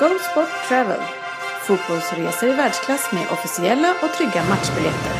[0.00, 1.00] Go Sport Travel,
[1.66, 5.19] fotbollsresor i världsklass med officiella och trygga matchbiljetter.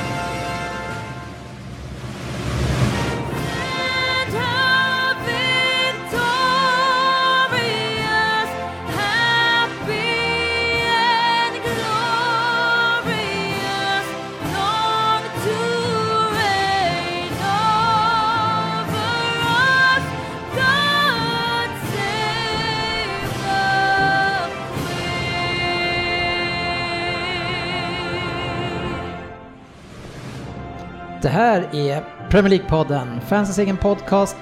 [31.23, 34.37] Det här är Premier League-podden, fansens egen podcast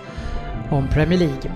[0.70, 1.52] om Premier League.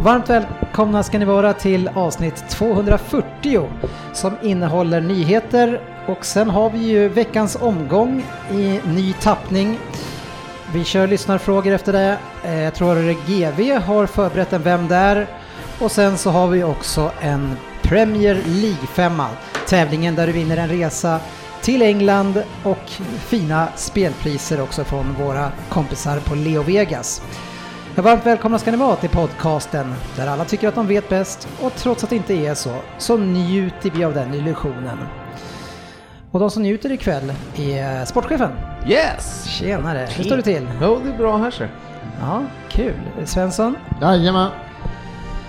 [0.00, 3.68] Varmt välkomna ska ni vara till avsnitt 240
[4.12, 9.78] som innehåller nyheter och sen har vi ju veckans omgång i ny tappning.
[10.72, 12.18] Vi kör lyssnarfrågor efter det.
[12.44, 15.26] Eh, jag tror GV har förberett en Vem där?
[15.80, 19.26] Och sen så har vi också en Premier League-femma.
[19.68, 21.20] Tävlingen där du vinner en resa
[21.62, 27.22] till England och fina spelpriser också från våra kompisar på Leo Vegas.
[27.94, 31.48] Ja, varmt välkomna ska ni vara till podcasten där alla tycker att de vet bäst
[31.62, 34.98] och trots att det inte är så, så njuter vi av den illusionen.
[36.30, 38.50] Och de som njuter ikväll är sportchefen.
[38.86, 39.44] Yes!
[39.46, 40.68] Tjenare, hur står det till?
[40.82, 41.70] Jo, det är bra här ser
[42.20, 42.94] Ja, kul.
[43.24, 43.76] Svensson?
[44.00, 44.50] Jajamän.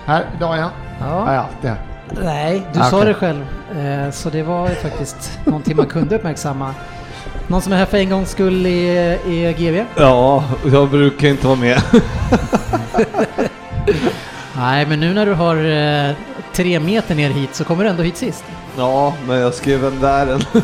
[0.05, 0.69] Här, idag igen.
[0.99, 1.05] Ja.
[1.25, 1.90] Ja, ja, det är.
[2.23, 3.41] Nej, du Ah, sa det själv.
[3.77, 6.73] Eh, Så det var ju faktiskt någonting man kunde uppmärksamma.
[7.47, 9.83] Någon som är här för en gångs skull i, i GV?
[9.95, 11.81] Ja, jag brukar inte vara med.
[14.57, 15.55] Nej, men nu när du har
[16.09, 16.15] eh,
[16.53, 18.43] tre meter ner hit så kommer du ändå hit sist.
[18.77, 20.41] Ja, men jag skrev en där en.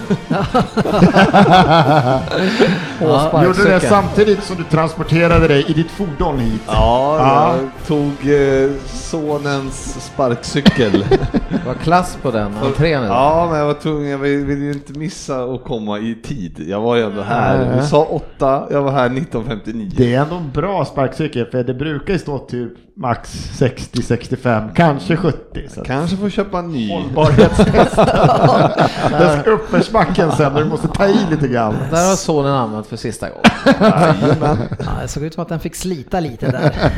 [3.02, 6.62] Ja, Gjorde du det samtidigt som du transporterade dig i ditt fordon hit?
[6.68, 7.56] Ja, Ja.
[7.58, 11.06] jag tog eh, sonens sparkcykel.
[11.66, 13.04] Var klass på den entrén.
[13.04, 16.64] Ja, men jag var tvungen, jag vill vill ju inte missa att komma i tid.
[16.68, 19.92] Jag var ju ändå här, du sa åtta, jag var här 1959.
[19.98, 23.30] Det är ändå en bra sparkcykel för det brukar ju stå typ max
[23.60, 25.38] 60-65, kanske 70.
[25.70, 26.92] Så Kanske får köpa en ny.
[26.94, 27.97] hållbarhetstest.
[29.10, 31.76] Den ska uppförsbacken sen och du måste ta i lite grann.
[31.92, 33.44] Där har sonen använt för sista gången.
[34.80, 36.76] Ja, det såg ut som att den fick slita lite där.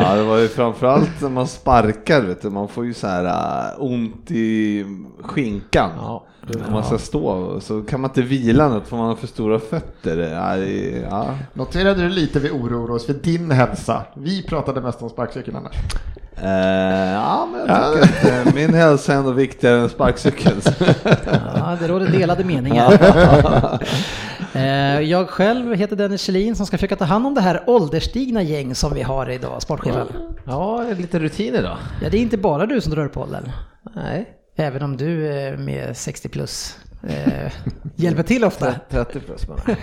[0.00, 3.24] Ja, det var ju framförallt när man sparkar, vet du, man får ju så här
[3.24, 4.84] äh, ont i
[5.22, 5.90] skinkan.
[5.96, 6.24] Ja.
[6.66, 9.58] Om man ska stå så kan man inte vila något för man har för stora
[9.58, 10.18] fötter.
[11.10, 11.26] Ja.
[11.52, 14.02] Noterade du lite vi oroar oss för din hälsa?
[14.14, 15.74] Vi pratade mest om sparkcykeln annars.
[16.42, 20.60] Eh, ja, men jag tycker att eh, min hälsa är ändå viktigare än sparkcykeln.
[21.56, 22.92] Ja, det råder delade meningar.
[24.52, 28.42] Eh, Jag själv heter Dennis Kjellin som ska försöka ta hand om det här ålderstigna
[28.42, 30.06] gäng som vi har idag, sportchefen.
[30.44, 31.76] Ja, lite rutin idag.
[32.02, 33.48] Ja, det är inte bara du som drar bollen.
[33.96, 34.28] Nej,
[34.60, 36.76] Även om du är med 60 plus
[37.08, 37.52] eh,
[37.96, 38.74] hjälper till ofta.
[38.90, 39.60] 30 plus bara.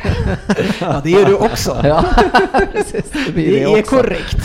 [0.82, 1.82] Ja, det gör du också.
[1.84, 2.06] Ja,
[2.74, 3.04] precis.
[3.26, 3.96] Det blir Det det är också.
[3.96, 4.44] korrekt.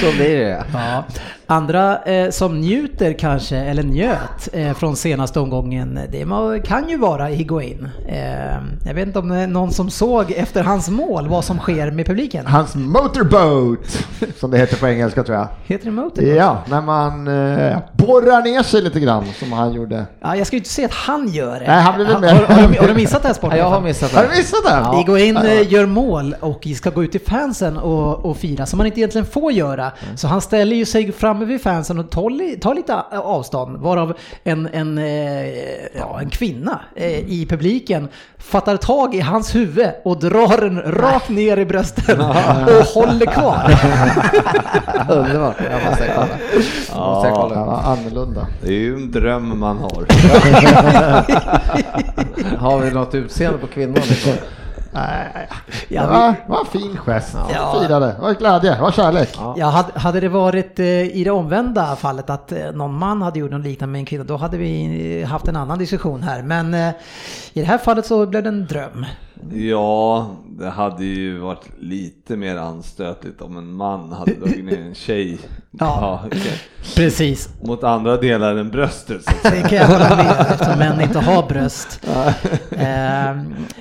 [0.00, 0.64] Så blir det.
[0.72, 1.04] Ja.
[1.58, 6.96] Andra eh, som njuter kanske, eller njöt, eh, från senaste omgången, det må- kan ju
[6.98, 7.88] vara Higuain.
[8.08, 11.58] Eh, jag vet inte om det är någon som såg efter hans mål vad som
[11.58, 12.46] sker med publiken.
[12.46, 14.06] Hans motorboat,
[14.40, 15.48] som det heter på engelska tror jag.
[15.66, 16.24] Heter det Motor?
[16.24, 20.06] Ja, när man eh, borrar ner sig lite grann som han gjorde.
[20.20, 21.66] Ja, jag ska ju inte säga att han gör det.
[21.66, 22.30] Nej, han har, med.
[22.30, 23.58] har, har, du, har du missat det här Ja, sporten?
[23.58, 24.70] jag har missat Har du missat det?
[24.70, 24.96] Ja.
[24.98, 28.86] Higuain eh, gör mål och ska gå ut till fansen och, och fira, som man
[28.86, 29.92] inte egentligen får göra.
[30.16, 34.14] Så han ställer ju sig framme vid fansen och tar, li- tar lite avstånd, varav
[34.44, 35.46] en, en, eh,
[35.98, 38.08] ja, en kvinna eh, i publiken
[38.38, 42.34] fattar tag i hans huvud och drar den rakt ner i brösten och
[42.94, 43.78] håller kvar.
[45.08, 45.56] Underbart.
[45.70, 46.28] Jag måste kolla.
[47.06, 47.54] Måste jag Ja, kolla.
[47.54, 48.46] ja, annorlunda.
[48.62, 49.90] Det är ju en dröm man har.
[52.58, 53.96] Har vi något utseende på kvinnan?
[54.98, 55.48] Nej,
[55.88, 57.36] Ja, det var, var en fin gest.
[57.52, 57.76] Ja.
[57.80, 58.06] Firade.
[58.06, 59.38] Det var glädje, det var kärlek.
[59.56, 63.38] Ja, hade, hade det varit eh, i det omvända fallet att eh, någon man hade
[63.38, 66.42] gjort något liknande med en kvinna, då hade vi haft en annan diskussion här.
[66.42, 66.88] Men eh,
[67.52, 69.06] i det här fallet så blev det en dröm.
[69.54, 74.94] Ja, det hade ju varit lite mer anstötligt om en man hade dragit ner en
[74.94, 75.38] tjej.
[75.70, 76.22] Ja.
[76.26, 76.60] okej.
[76.96, 77.48] Precis.
[77.62, 79.24] Mot andra delar än bröstet.
[79.24, 79.50] Så.
[79.50, 82.00] Det kan jag hålla med eftersom män inte har bröst.
[82.70, 83.28] Eh,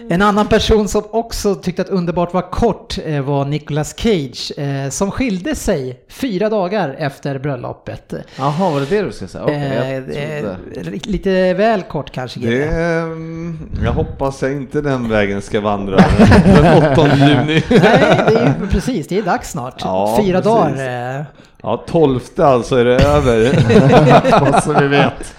[0.10, 4.90] en annan person som också tyckte att underbart var kort eh, var Nicolas Cage eh,
[4.90, 8.14] som skilde sig fyra dagar efter bröllopet.
[8.38, 9.48] Jaha, var det det du skulle säga?
[9.48, 12.40] Eh, lite väl kort kanske.
[12.40, 15.98] Det, ehm, jag hoppas jag inte den vägen ska vandra
[16.46, 17.64] den 8 juni.
[17.70, 19.74] Nej, det är ju precis, det är dags snart.
[19.80, 20.54] Ja, Fyra precis.
[20.78, 21.18] dagar.
[21.20, 21.26] eh,
[21.64, 24.62] Ja, 12 alltså är det över.
[24.62, 25.34] så vi vet.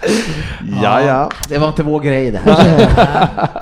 [0.83, 1.29] Ja, ja.
[1.49, 2.89] Det var inte vår grej det här.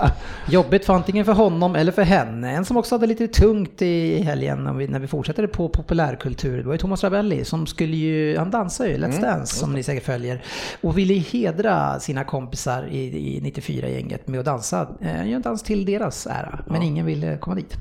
[0.50, 2.52] Jobbigt för antingen för honom eller för henne.
[2.52, 6.58] En som också hade lite tungt i helgen vi, när vi fortsätter på populärkultur.
[6.58, 9.84] Det var ju Thomas Ravelli som skulle ju, han dansar ju Let's Dance som ni
[9.84, 10.44] säkert följer.
[10.82, 14.88] Och ville hedra sina kompisar i, i 94-gänget med att dansa.
[15.02, 16.60] Eh, Han gör en dans till deras ära.
[16.68, 17.76] Men ingen ville komma dit.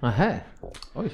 [0.00, 0.40] Nähä.
[0.94, 1.10] Oj,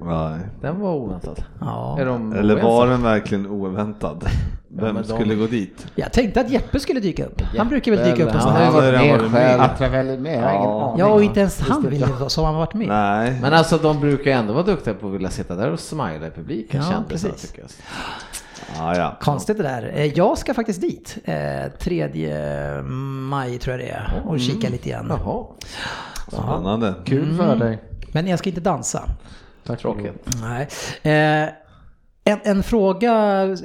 [0.00, 0.40] Nej.
[0.60, 1.44] den var oväntad.
[1.60, 1.96] Ja.
[2.00, 4.24] Är de Eller var den verkligen oväntad?
[4.68, 5.86] Vem de- skulle gå dit?
[5.94, 7.42] Jag tänkte att Jeppe skulle dyka upp.
[7.58, 8.92] Han brukar väl dyka upp på Han sådana har ju här.
[8.92, 9.40] Ja, det har varit med.
[9.40, 9.60] själv.
[9.62, 10.84] Att jag väljer med, jag har ingen Ja.
[10.88, 10.98] aning.
[11.00, 12.88] Ja, och inte ens han ville så han varit med.
[12.88, 13.38] Nej.
[13.42, 16.30] Men alltså de brukar ändå vara duktiga på att vilja sitta där och smila i
[16.30, 17.50] publiken Ja, kändes det, precis.
[17.50, 17.70] tycker jag.
[18.78, 19.16] Ja, ja.
[19.20, 19.92] Konstigt det där.
[19.94, 21.18] Eh, Jag ska faktiskt dit.
[21.24, 21.34] Eh,
[21.78, 22.08] 3
[23.28, 24.22] maj tror jag det är.
[24.26, 25.06] Och kika lite grann.
[25.24, 25.44] Jaha,
[26.28, 26.94] Spännande.
[27.04, 27.82] Kul för dig.
[28.12, 29.02] Men jag ska inte dansa.
[29.66, 30.26] Tack tråkigt.
[30.42, 30.68] Nej.
[31.02, 31.48] Eh,
[32.26, 33.12] en, en fråga,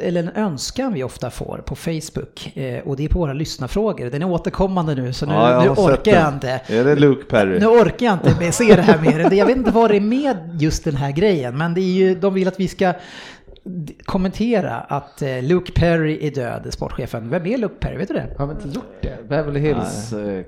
[0.02, 4.06] eller en önskan vi ofta får på Facebook, eh, och det är på våra lyssnarfrågor.
[4.10, 6.62] Den är återkommande nu, så nu, Ja, jag nu orkar jag inte.
[6.68, 7.60] Är det Luke Perry?
[7.60, 9.34] Nu orkar jag inte med- se det här mer.
[9.34, 12.16] Jag vet inte vad det är med just den här grejen, men det är ju,
[12.16, 12.94] de vill att vi ska
[14.06, 17.30] kommentera att eh, Luke Perry är död, sportchefen.
[17.30, 17.98] Vem är Luke Perry?
[17.98, 18.36] Vet du det?
[18.38, 19.30] Har vi inte gjort det?
[19.30, 20.44] Beverly Hills eh.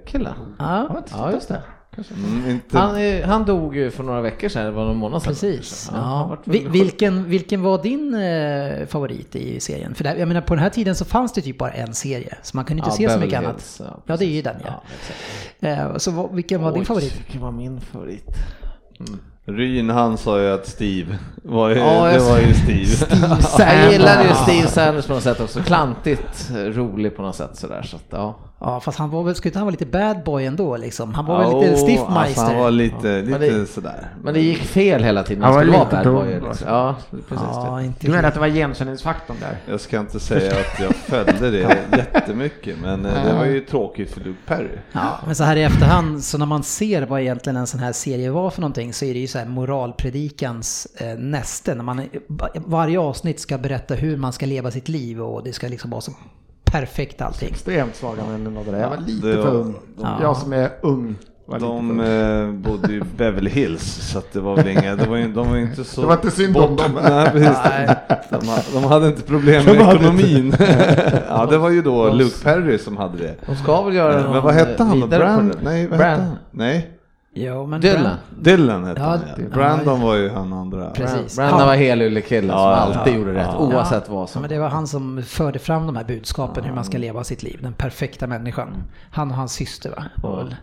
[0.59, 1.61] Ja, Ja, just det.
[1.97, 2.77] Mm, inte...
[2.77, 5.33] Han, är- han dog ju för några veckor sedan, det var någon månad sedan.
[5.33, 5.89] Precis.
[5.93, 6.51] Ja, Ja.
[6.69, 9.95] Vilken, vilken var din eh, favorit i serien?
[9.95, 12.37] För det, jag menar på den här tiden så fanns det typ bara en serie,
[12.43, 13.55] så man kunde inte Ja, se så Beverly mycket annat.
[13.55, 14.83] Hills, ja, Ja, det är ju den Ja,
[15.59, 15.67] ja.
[15.69, 17.19] Eh, Så vad- vilken var din Oj, favorit?
[17.19, 18.25] Vilken var min favorit?
[19.45, 23.15] Ryn han sa ju att Steve var ju, Ja, det var ju Steve.
[23.59, 27.81] Jag gillade ju Steve Sanders på något sätt också, klantigt rolig på något sätt sådär.
[27.83, 28.35] Så att, ja.
[28.63, 31.13] Ja, fast han var väl, skulle inte han vara lite bad boy ändå liksom?
[31.13, 32.41] Han var väl Ja, lite Alltså, stiffmeister?
[32.43, 34.07] han var lite, Men lite det- sådär.
[34.23, 36.33] Men det gick fel hela tiden, Han han var skulle vara lite bad boy.
[36.35, 36.49] alltså.
[36.49, 36.67] Liksom.
[36.67, 36.95] Ja,
[37.29, 37.45] precis.
[37.53, 39.57] Ja, inte Du menar att det var igenkänningsfaktorn där?
[39.69, 41.59] Jag ska inte säga att jag följde det
[42.13, 44.69] jättemycket, men eh, det var ju tråkigt för Luke Perry.
[44.91, 47.91] Ja, men så här i efterhand, så när man ser vad egentligen en sån här
[47.93, 51.75] serie var för någonting så är det ju så här moralpredikans eh, näste.
[51.75, 52.01] När man
[52.53, 56.01] varje avsnitt ska berätta hur man ska leva sitt liv och det ska liksom vara
[56.01, 56.11] så
[56.71, 57.49] perfekt allting.
[57.49, 58.79] Extremt svaga minnen av det där.
[58.79, 59.75] Jag var lite det var- för ung.
[60.01, 60.17] Ja.
[60.21, 61.15] Jag som är ung
[61.59, 65.27] De eh, bodde i Beverly Hills, så att det var väl inga, det var ju,
[65.33, 66.01] de var ju inte så...
[66.01, 66.91] Det var inte synd om dem.
[67.03, 67.57] Nej, precis.
[68.29, 70.55] De, ha- de hade inte problem med ekonomin.
[71.29, 73.35] ja, det var ju då Luke Perry som hade det.
[73.45, 75.07] De ska väl göra Men någon vad hette han då?
[75.07, 75.55] Brand?
[75.63, 76.11] Nej, vad Brand.
[76.11, 76.37] hette han?
[76.51, 76.89] Nej,
[77.33, 78.03] Jo, men Dylan.
[78.03, 79.19] Brand- Dylan hette Ja, han.
[79.37, 79.49] Ja.
[79.53, 80.89] Brandon var ju han andra.
[80.89, 81.35] Precis.
[81.35, 81.65] Brandon Ja.
[81.65, 83.17] var helylle-killen som Ja, alltid ja.
[83.17, 83.57] gjorde rätt, Ja.
[83.57, 84.41] oavsett vad som...
[84.41, 87.43] men det var han som förde fram de här budskapen hur man ska leva sitt
[87.43, 87.59] liv.
[87.63, 88.83] Den perfekta människan.
[89.11, 90.03] Han och hans syster va?
[90.15, 90.55] Var väl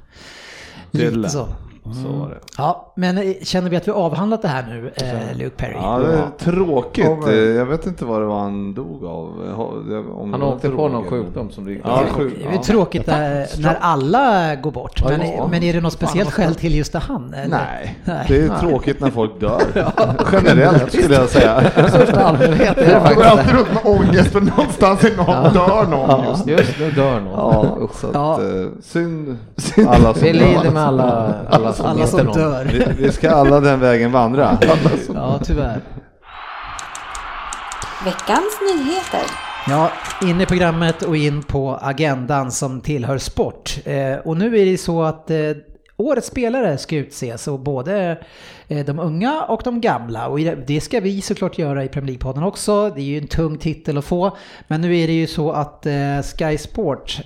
[0.91, 1.31] Lite Dylan.
[1.95, 2.03] Så.
[2.03, 2.37] Så var det.
[2.59, 5.75] Ja, men eh, känner vi att vi har avhandlat det här nu, eh, Luke Perry?
[5.83, 7.05] Ja, det är tråkigt.
[7.23, 9.29] Ja, Eh, Jag vet inte vad det var han dog av.
[10.21, 12.35] Om Han det åkte på någon sjukdom som du Ja, Det sjuk.
[12.49, 13.15] är ju tråkigt eh,
[13.59, 15.05] när alla går bort.
[15.05, 15.49] Men, Ja.
[15.51, 17.35] men är det något speciellt skäl till just det han?
[17.35, 17.49] Eller?
[18.05, 19.63] Nej, det är tråkigt när folk dör.
[20.33, 21.63] Generellt skulle jag säga.
[21.89, 23.27] största allmänhet är det Jag går faktiskt.
[23.31, 26.53] alltid runt med ångest för någonstans är någon dör någon just nu.
[26.53, 27.67] Just nu dör någon.
[27.81, 28.33] Ja, så att, Ja.
[28.43, 29.37] eh, synd
[29.89, 32.35] alla som Vi lider med alla, alla som Alla som någon.
[32.39, 32.65] dör.
[32.65, 34.59] Vi, vi ska alla den vägen vandra.
[35.15, 35.81] Ja, tyvärr.
[38.05, 39.31] Veckans nyheter.
[39.69, 39.91] Ja,
[40.23, 43.79] in i programmet och in på agendan som tillhör sport.
[43.85, 45.39] Eh, och nu är det så att eh,
[45.97, 48.19] årets spelare ska utses och både
[48.69, 50.27] eh, de unga och de gamla.
[50.29, 52.91] Och det- ska vi såklart göra i Premier League-podden också.
[52.91, 54.37] Det är ju en tung titel att få.
[54.69, 55.87] Men nu är det ju så att
[56.39, 57.21] Sky Sport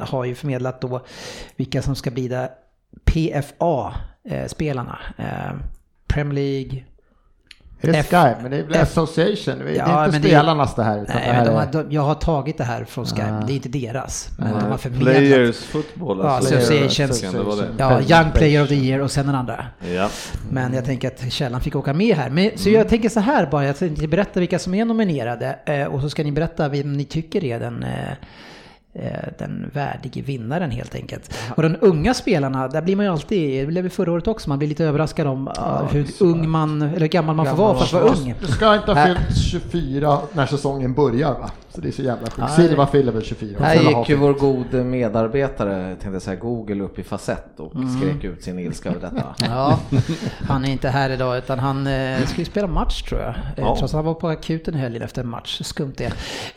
[0.00, 1.00] har ju förmedlat då
[1.56, 2.48] vilka som ska bli där
[3.04, 4.98] PFA-spelarna.
[5.16, 5.24] Eh,
[6.08, 6.84] Premier League,
[7.84, 8.42] Är det F- Sky?
[8.42, 9.58] Men det är väl F- Association?
[9.58, 11.02] Det är Ja, inte men det- spelarnas det här.
[11.02, 13.40] Utan Nej, det här de har, de, jag har tagit det här från Sky, Ah.
[13.46, 14.28] det är inte deras.
[14.38, 15.14] Men de har förmedlat.
[15.14, 16.18] Players football.
[16.22, 17.44] Ja, Association.
[17.46, 17.68] Vara det?
[17.78, 19.66] Ja, Young Player of the Year och sen den andra.
[19.94, 20.08] Ja.
[20.50, 22.30] Men jag tänker att källan fick åka med här.
[22.30, 25.84] Men, så jag tänker så här bara, jag tänkte berätta vilka som är nominerade eh,
[25.84, 28.16] och så ska ni berätta vem ni tycker är den, eh, eh,
[29.38, 31.34] den värdige vinnaren helt enkelt.
[31.56, 34.48] Och den unga spelarna, där blir man ju alltid, det blev vi förra året också,
[34.48, 37.84] man blir lite överraskad om ah, hur ung man, eller gammal man får vara för
[37.84, 38.34] att vara ung.
[38.40, 41.50] Du ska inte ha fyllt 24 när säsongen börjar va?
[41.74, 42.52] Så det är så jävla sjukt.
[42.52, 43.58] Silva fyller väl 24.
[43.64, 47.72] Här Eller har gick ju vår gode medarbetare, tänkte säga, Google upp i facett och
[47.98, 49.34] skrek ut sin ilska över detta.
[49.48, 49.80] Ja,
[50.48, 53.28] han är inte här idag utan han eh, ska ju spela match tror jag.
[53.30, 53.64] Eh, Ja.
[53.78, 55.60] Trots att han var på akuten i helgen efter en match.
[55.64, 56.12] Skumt det.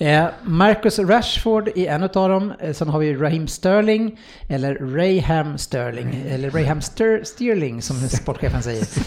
[0.07, 2.53] Eh, Marcus Rashford är en av dem.
[2.60, 4.19] Eh, sen har vi Raheem Sterling,
[4.50, 8.88] eller Rayham Sterling, eller Rayham Ster- Sterling som sportchefen säger.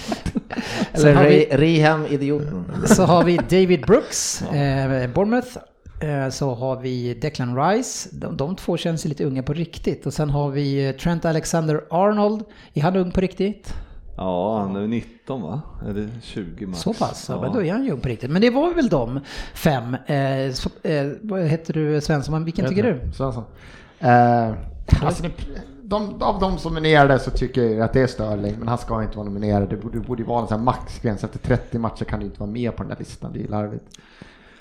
[0.93, 2.65] Eller Sen har vi- Re- Reham-idioten.
[2.87, 5.49] Så har vi David Brooks, eh, Bournemouth.
[6.01, 10.07] Eh, Så har vi Declan Rice, de, de två känns lite unga på riktigt.
[10.07, 13.75] Och sen har vi eh, Trent Alexander-Arnold, är han ung på riktigt?
[14.17, 15.61] Ja, han är 19 va?
[15.89, 16.81] Eller 20 max.
[16.81, 17.41] Så pass, ja.
[17.41, 18.31] men då är han ju ung på riktigt.
[18.31, 19.21] Men det var väl de
[19.55, 19.95] fem.
[19.95, 23.13] Eh, så, eh, vad heter du Svensson, vilken tycker du?
[23.13, 23.45] Svensson.
[23.99, 24.53] Eh,
[25.03, 25.25] alltså,
[25.83, 29.03] de, av de som nominerade så tycker jag att det är Sterling, men han ska
[29.03, 29.71] inte vara nominerad.
[29.71, 31.25] Det borde, borde ju vara en sån här maxgräns.
[31.25, 33.85] Efter 30 matcher kan du inte vara med på den där listan, det är larvigt.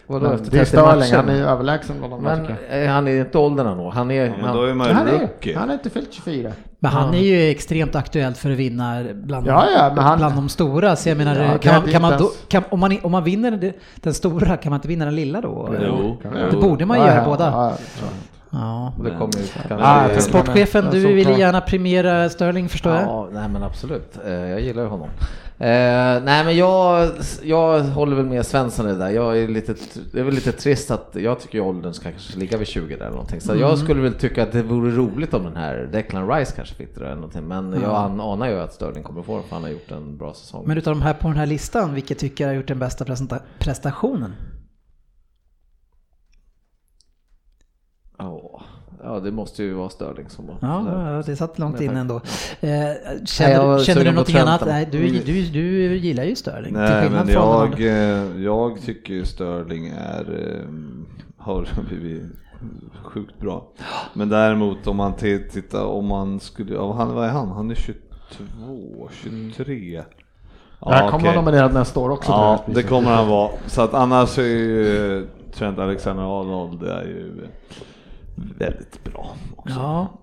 [0.08, 2.84] Vadå efter det är 30 Sterling, han är ju överlägsen bland de Men jag.
[2.84, 3.92] eh, han är inte åldern han.
[3.92, 4.26] Han är...
[4.26, 5.58] Ja, men han, då är man Han ju är, rookie.
[5.58, 6.52] han är inte fyllt 24.
[6.80, 10.36] Men han är ju extremt aktuellt för att vinna bland, Ja, ja, men han- bland
[10.36, 10.96] de stora.
[10.96, 13.24] Så jag menar, Ja, kan man, är kan man då, kan, om, man, om man
[13.24, 15.76] vinner den, stora, kan man inte vinna den lilla då?
[15.88, 16.18] Jo,
[16.52, 17.74] Det borde man Ja, göra ja, båda.
[18.52, 18.94] Ja, ja.
[18.98, 19.04] Ja.
[19.04, 23.02] det kommer ju Ah, det- Sportchefen, Ja, du vill gärna premiera Sterling förstår jag?
[23.04, 24.18] Ja, nej men absolut.
[24.26, 25.10] Eh, Jag gillar ju honom.
[25.60, 25.68] Eh,
[26.24, 27.10] nej men jag,
[27.44, 29.10] jag håller väl med Svensson i det där.
[29.10, 29.76] Jag är lite,
[30.14, 32.96] det är väl lite trist att jag tycker ju åldern ska kanske ligga vid 20
[32.96, 33.42] där eller någonting.
[33.42, 33.62] Så Mm.
[33.62, 36.96] jag skulle väl tycka att det vore roligt om den här Declan Rice kanske fick
[36.96, 37.44] det eller någonting.
[37.48, 40.18] Men jag an- anar ju att Sterling kommer få det för han har gjort en
[40.18, 40.64] bra säsong.
[40.68, 43.06] Men utav de här på den här listan, vilket tycker jag har gjort den bästa
[43.06, 43.40] presenta-
[49.08, 50.58] Ja, det måste ju vara Sterling som var.
[50.62, 52.16] Ja, ja, det satt långt in ändå.
[52.16, 52.22] Eh,
[52.62, 54.64] Nej, känner känner du Trent annat?
[54.66, 56.74] Nej, du, du, du gillar ju Sterling.
[56.74, 60.68] till Nej, men jag, eh, jag tycker ju Sterling är, eh,
[61.38, 62.24] har blivit
[63.04, 63.68] sjukt bra.
[64.14, 67.52] Men däremot om man tittar, om man skulle, ja, han, vad är han?
[67.52, 70.04] Han är 22, 23.
[70.80, 72.32] Ja, Där kommer han nominerad nästa år också.
[72.32, 73.52] Ja, det kommer han vara.
[73.66, 77.48] Så att annars är ju Trent Alexander-Arnold, det är ju
[78.58, 79.36] väldigt bra.
[79.56, 79.76] Också.
[79.80, 80.20] Ja,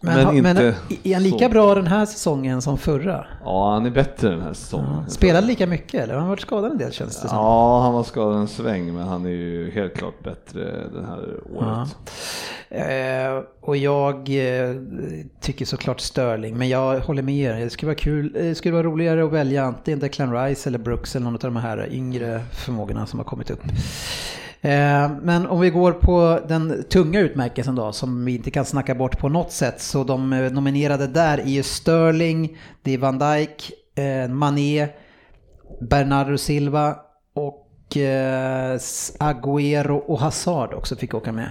[0.00, 1.48] men, Men men inte är han lika så.
[1.48, 3.26] bra den här säsongen som förra?
[3.44, 5.10] Ja, han är bättre den här säsongen.
[5.10, 6.14] Spelade lika mycket eller?
[6.14, 7.38] Han har varit skadad en del känns det som.
[7.38, 10.60] Ja, han var skadad en sväng, men han är ju helt klart bättre
[10.94, 11.96] det här året.
[12.70, 14.74] Eh, och jag eh,
[15.40, 17.60] tycker såklart Sterling, men jag håller med er.
[17.64, 20.78] Det skulle vara kul, eh, det skulle vara roligare att välja antingen Declan Rice eller
[20.78, 23.62] Brooks eller någon av de här yngre förmågorna som har kommit upp.
[24.60, 28.94] Eh, men om vi går på den tunga utmärkelsen då, som vi inte kan snacka
[28.94, 29.80] bort på något sätt.
[29.80, 34.88] Så de eh, nominerade där är ju Sterling, det är Van Dijk, eh, Mané,
[35.80, 36.96] Bernardo Silva
[37.34, 37.64] och
[39.18, 41.50] Agüero och Hazard också fick åka med.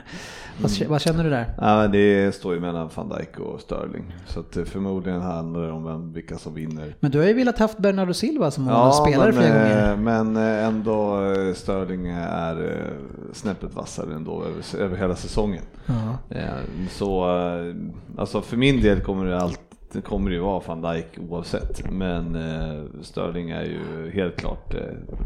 [0.61, 1.45] Vad, vad känner du där?
[1.61, 4.15] Ja, det står ju mellan van Dijk och Sterling.
[4.27, 6.95] Så det förmodligen handlar det om vem, vilka som vinner.
[6.99, 9.91] Men du har ju velat haft Bernardo Silva som spelare men, flera gånger.
[9.91, 12.93] eh, men eh, ändå eh, Sterling är eh,
[13.33, 15.63] snäppet vassare ändå över, över hela säsongen.
[15.85, 16.35] Ja.
[16.35, 16.43] Eh,
[16.91, 17.75] Så eh,
[18.17, 19.59] alltså för min del kommer det alltid
[19.91, 24.82] det kommer ju vara van Dijk oavsett, men eh, Sterling är ju helt klart, eh,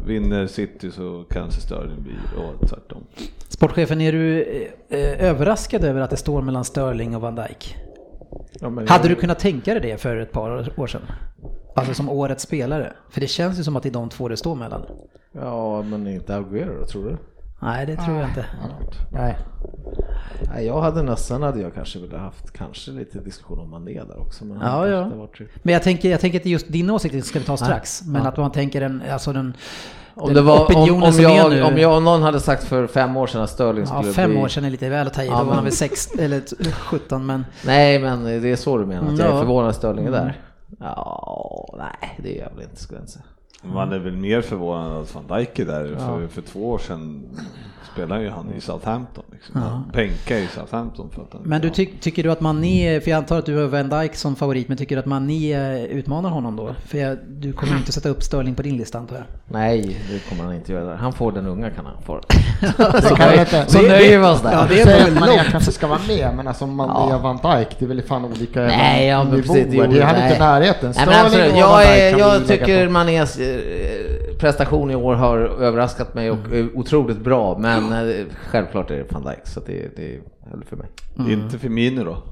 [0.06, 3.06] vinner City så kanske Sterling blir, och tvärtom.
[3.48, 4.42] Sportchefen, är du
[4.88, 7.76] eh, överraskad över att det står mellan Sterling och Van Dijk?
[8.60, 11.02] Ja, men Hade jag- du kunnat tänka dig det för ett par år sedan?
[11.76, 12.92] Alltså som årets spelare?
[13.10, 14.82] För det känns ju som att det är de två det står mellan.
[15.32, 17.16] Ja, men inte Agüero då, tror du?
[17.62, 18.46] Nej, det tror jag inte.
[19.12, 19.36] Nej.
[20.54, 24.20] Nej, jag hade nästan hade jag kanske velat haft kanske lite diskussion om Mané där
[24.20, 24.44] också.
[24.44, 25.04] Men Ja, ja.
[25.04, 28.02] inte varit- Men jag tänker, jag tänker att just din åsikt ska vi ta strax.
[28.06, 28.28] Men Ja.
[28.28, 29.56] att man tänker den, alltså den,
[30.14, 31.56] Om, den det var, om, opinionen om, som är nu.
[31.56, 34.12] jag, om jag, om någon hade sagt för fem år sedan att Sterling ja, skulle
[34.14, 34.40] fem bli...
[34.40, 35.26] år sedan är lite väl att ta i.
[35.26, 37.44] Ja, Då var han väl sex, eller t- 17 men...
[37.66, 39.34] Nej, men det är så du menar, att jag Ja.
[39.34, 40.40] är förvånad att Sterling är där?
[40.80, 43.24] Ja, nej, det är jag väl inte skulle jag inte säga.
[43.62, 47.22] Man är väl mer förvånad att van Dijk är där, för, för två år sedan
[47.92, 49.24] spelade ju han i Southampton.
[49.32, 49.62] Liksom.
[49.62, 51.74] Han Bänkade i Southampton för att han, Men du ja.
[51.74, 54.68] ty- tycker du att Mané, för jag antar att du har Van Dijk som favorit,
[54.68, 56.74] men tycker du att Mané utmanar honom då?
[56.86, 59.24] För jag, du kommer inte sätta upp Sterling på din lista antar jag.
[59.48, 60.96] Nej, det kommer han inte göra.
[60.96, 62.20] Han får den unga kan han få.
[62.92, 64.52] Det så kan inte- så det- nöjer vi oss där.
[64.52, 67.16] Ja, det är säger väl att Mané kanske ska vara med, men alltså Mané Ja.
[67.16, 69.42] och Van Dijk, det är väl fan olika Nej, ja, nivåer.
[69.42, 70.22] precis, jo, det är han nej.
[70.24, 70.92] inte i närheten.
[70.96, 71.56] Nej, men absolut.
[71.56, 72.92] Jag, är, jag tycker på.
[73.54, 78.96] Eh, prestation i år har överraskat mig och är otroligt bra, men eh, självklart är
[78.96, 80.20] det van Dijk, så det, det är
[80.68, 80.88] för mig.
[81.32, 82.22] Inte Firmino då?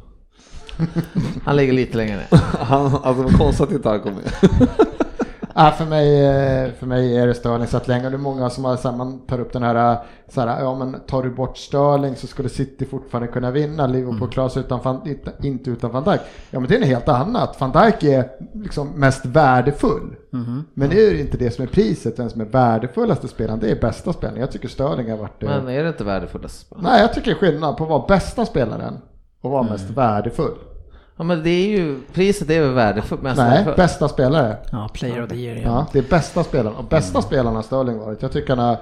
[1.45, 2.27] Han ligger lite längre ner.
[2.59, 4.33] Han, alltså var konstigt att inte han kom med.
[5.55, 8.09] Ja, för, mig, eh, för mig är det Sterling så att länge.
[8.11, 10.75] Det är många som har, så här, man tar upp den här, så här, ja
[10.75, 13.87] men tar du bort Sterling så skulle City fortfarande kunna vinna.
[13.87, 14.29] Liverpool Mm.
[14.31, 16.21] klarar sig utan, Van- inte, utan van Dijk.
[16.51, 17.61] Ja men det är något helt annat.
[17.61, 20.17] Van Dijk är liksom mest värdefull.
[20.33, 20.63] Mm-hmm.
[20.75, 23.71] Men det är ju inte det som är priset, den som är värdefullaste spelaren, det
[23.71, 24.41] är bästa spelaren.
[24.41, 25.47] Jag tycker Sterling har varit det.
[25.47, 26.73] Men är det inte värdefullast?
[26.77, 28.99] Nej, jag tycker det skillnad på att vara bästa spelaren
[29.41, 29.73] och vara Mm.
[29.73, 30.55] mest värdefull.
[31.21, 33.77] Ja men det är ju, priset är väl värdefullt, mest Nej, värdefullt.
[33.77, 34.57] bästa spelare.
[34.73, 35.57] Ja, player of the year.
[35.57, 35.63] Ja.
[35.65, 36.77] Ja, det är bästa spelaren.
[36.77, 37.23] Och bästa Mm.
[37.23, 38.23] spelaren har Sterling varit.
[38.23, 38.77] Jag tycker han har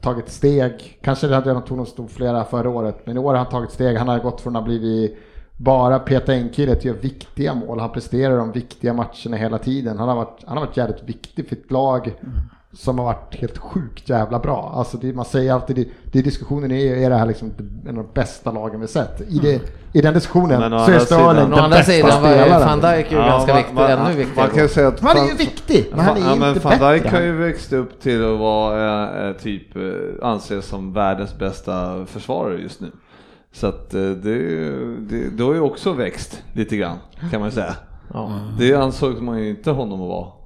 [0.00, 0.98] tagit steg.
[1.02, 3.00] Kanske det hade han tog stod flera förra året.
[3.06, 3.96] Men i år har han tagit steg.
[3.96, 5.18] Han har gått från att ha blivit
[5.56, 7.80] bara peta in kille till att göra viktiga mål.
[7.80, 9.98] Han presterar de viktiga matcherna hela tiden.
[9.98, 12.38] Han har varit, han har varit jävligt viktig för ett lag Mm.
[12.78, 14.72] Som har varit helt sjukt jävla bra.
[14.76, 17.52] Alltså det, man säger alltid, det, det diskussionen är, är det här liksom
[17.88, 19.20] en av de bästa lagen vi sett.
[19.20, 19.60] I, det,
[19.92, 22.36] i den diskussionen Men å så är andra Å den andra bästa sidan var ju
[22.36, 22.80] spelaren.
[22.80, 24.46] van Dijk ju ganska viktig, man, ännu man, viktigare.
[24.46, 26.54] man kan ju säga att Han är ju viktig, men han är ja, inte men
[26.54, 26.78] bättre.
[26.78, 29.82] Van Dijk har ju växt upp till att vara eh, typ eh,
[30.22, 32.90] anses som världens bästa försvarare just nu.
[33.52, 34.38] Så att eh, det,
[34.98, 36.96] det, det har ju också växt lite grann
[37.30, 37.76] kan man ju säga.
[38.14, 38.40] Ja.
[38.58, 40.37] Det ansåg man ju inte honom att vara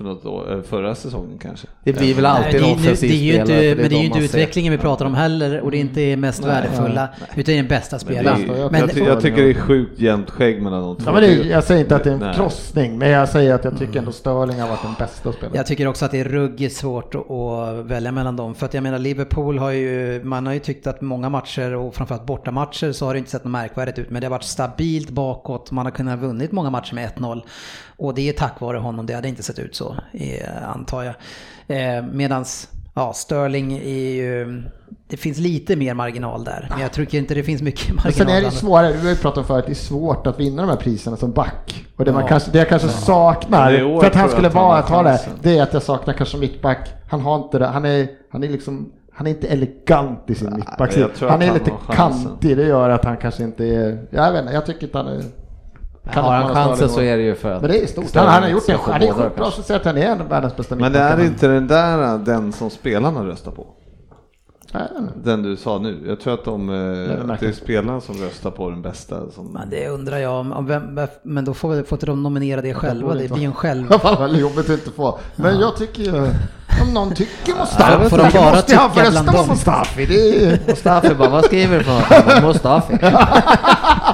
[0.00, 1.66] för något år, förra säsongen kanske.
[1.84, 3.90] Det blir väl Nej, alltid det, en offensiv det är ju spelare, inte, för men
[3.90, 4.24] det är ju inte ser.
[4.24, 7.68] utvecklingen vi pratar om heller och det är inte mest värdefulla utan det är den
[7.68, 8.50] bästa Men det spelaren.
[8.50, 11.02] är, Men- jag, ty, jag tycker det är sjukt jämnt skägg mellan de två.
[11.06, 12.34] Ja, men det, jag säger inte att det är en Nej.
[12.34, 15.56] krossning, men jag säger att jag tycker ändå Sterling har varit den bästa spelaren.
[15.56, 18.54] Jag tycker också att det är ruggigt svårt att, att välja mellan dem.
[18.54, 21.94] För att jag menar Liverpool har ju, man har ju tyckt att många matcher och
[21.94, 24.10] framförallt bortamatcher så har det inte sett något märkvärdigt ut.
[24.10, 27.42] Men det har varit stabilt bakåt, man har kunnat ha vunnit många matcher med 1-0.
[28.00, 29.96] Och det är tack vare honom, det hade inte sett ut så,
[30.74, 31.14] antar jag.
[31.68, 34.62] Eh, medans, ja, Sterling är ju,
[35.08, 36.66] det finns lite mer marginal där.
[36.70, 38.12] Men jag tycker inte det finns mycket Men marginal.
[38.28, 40.62] sen är det svårare, vi har ju pratat om förut, det är svårt att vinna
[40.62, 41.84] de här priserna som back.
[41.96, 42.28] Och det, man Ja.
[42.28, 45.20] kanske, det jag kanske saknar, i år för att han tror skulle vara ha det,
[45.42, 46.88] det är att jag saknar kanske mittback.
[47.10, 50.56] Han har inte det, han är, han är liksom, han är inte elegant i sin
[50.56, 51.08] mittbacksida.
[51.08, 54.40] tror Han är han lite kantig, det gör att han kanske inte är, jag vet
[54.40, 55.22] inte, jag tycker inte han är...
[56.12, 57.60] kan Har han chansen så är det ju för att...
[57.62, 58.14] Men det är stort.
[58.14, 59.62] Han, han har gjort en, han är båda sjukt bra, kanske.
[59.62, 62.52] så säger att han är en världens bästa Men det är inte den där den
[62.52, 63.66] som spelarna röstar på?
[65.14, 66.04] Den du sa nu.
[66.06, 69.30] Jag tror att de, eh, det det är spelarna som röstar på den bästa.
[69.30, 69.46] Som...
[69.46, 72.74] Men det undrar jag om, om vem, men då får, får inte de nominera det
[72.74, 73.14] själva.
[73.14, 73.88] Det blir en själv...
[74.02, 75.18] Fan vad jobbigt att inte få.
[75.36, 76.30] Men jag tycker ju,
[76.82, 79.48] om någon tycker Ja, Mustafi, får de bara måste jag tycka bland dem?
[79.48, 80.06] Mustafi.
[80.06, 82.42] Det är, Mustafi bara, vad skriver du för något?
[82.54, 82.98] Mustafi.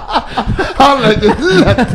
[0.79, 1.95] han är ju lätt.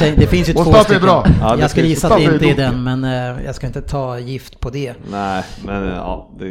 [0.00, 1.02] Nej, det finns ju två Mustafi är stycken.
[1.02, 1.26] bra.
[1.40, 4.18] Ja, jag skulle gissa att det inte är den, men eh, jag ska inte ta
[4.18, 4.94] gift på det.
[5.10, 6.46] Nej, men ja, det,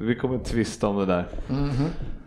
[0.00, 1.26] vi kommer tvista om det där.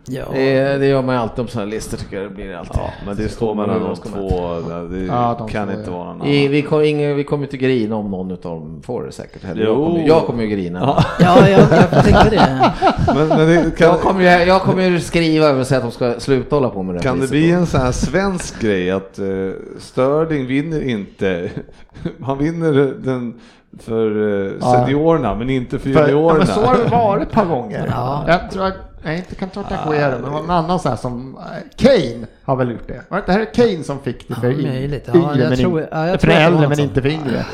[0.06, 0.24] Ja.
[0.32, 2.76] Det, det gör man ju alltid om sådana listor tycker jag det blir alltid.
[2.76, 4.60] Ja, men det står mellan de två.
[4.90, 6.52] Det Ja, de kan inte vara någon I, annan.
[6.52, 9.64] vi, kom, ingen, vi kommer inte grina om någon av dem får det säkert heller.
[9.64, 10.78] Jag kommer, jag kommer ju grina.
[10.80, 12.72] Ja, Ja, jag, jag tänkte det.
[13.14, 15.84] men, men det, kan, Jag kommer ju jag kommer ju skriva över och säga att
[15.84, 17.56] de ska sluta hålla på med det kan det bli då.
[17.58, 21.50] en sån här svensk grej att uh, Sterling vinner inte,
[22.22, 23.34] han vinner den
[23.80, 24.72] för uh, Ja.
[24.72, 26.38] seniorerna men inte för För, ja, juniorerna.
[26.38, 27.86] men så har det varit ett par gånger.
[27.90, 28.24] Ja.
[28.28, 31.42] Jag tror att, jag inte åt Aguero, men var en annan så här som, eh,
[31.76, 33.02] Kane har väl gjort det.
[33.08, 34.52] Var det inte- här är Kane som fick det för Ja.
[34.52, 37.44] Ja, yngre, jag men tror- in- ja, jag för äldre men inte för yngre.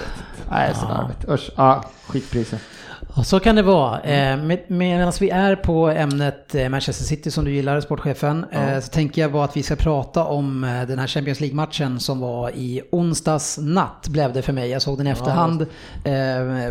[0.51, 1.29] Nej, så larvigt.
[1.29, 2.59] Usch, ja, skitpriser.
[3.17, 4.01] Ja, så kan det vara.
[4.01, 8.81] Eh, med, medan vi är på ämnet eh, Manchester City som du gillar, sportchefen, eh,
[8.81, 12.51] så tänker jag bara att vi ska prata om den här Champions League-matchen som var
[12.51, 14.71] i onsdags natt blev det för mig.
[14.71, 15.69] Jag såg den i efterhand eh,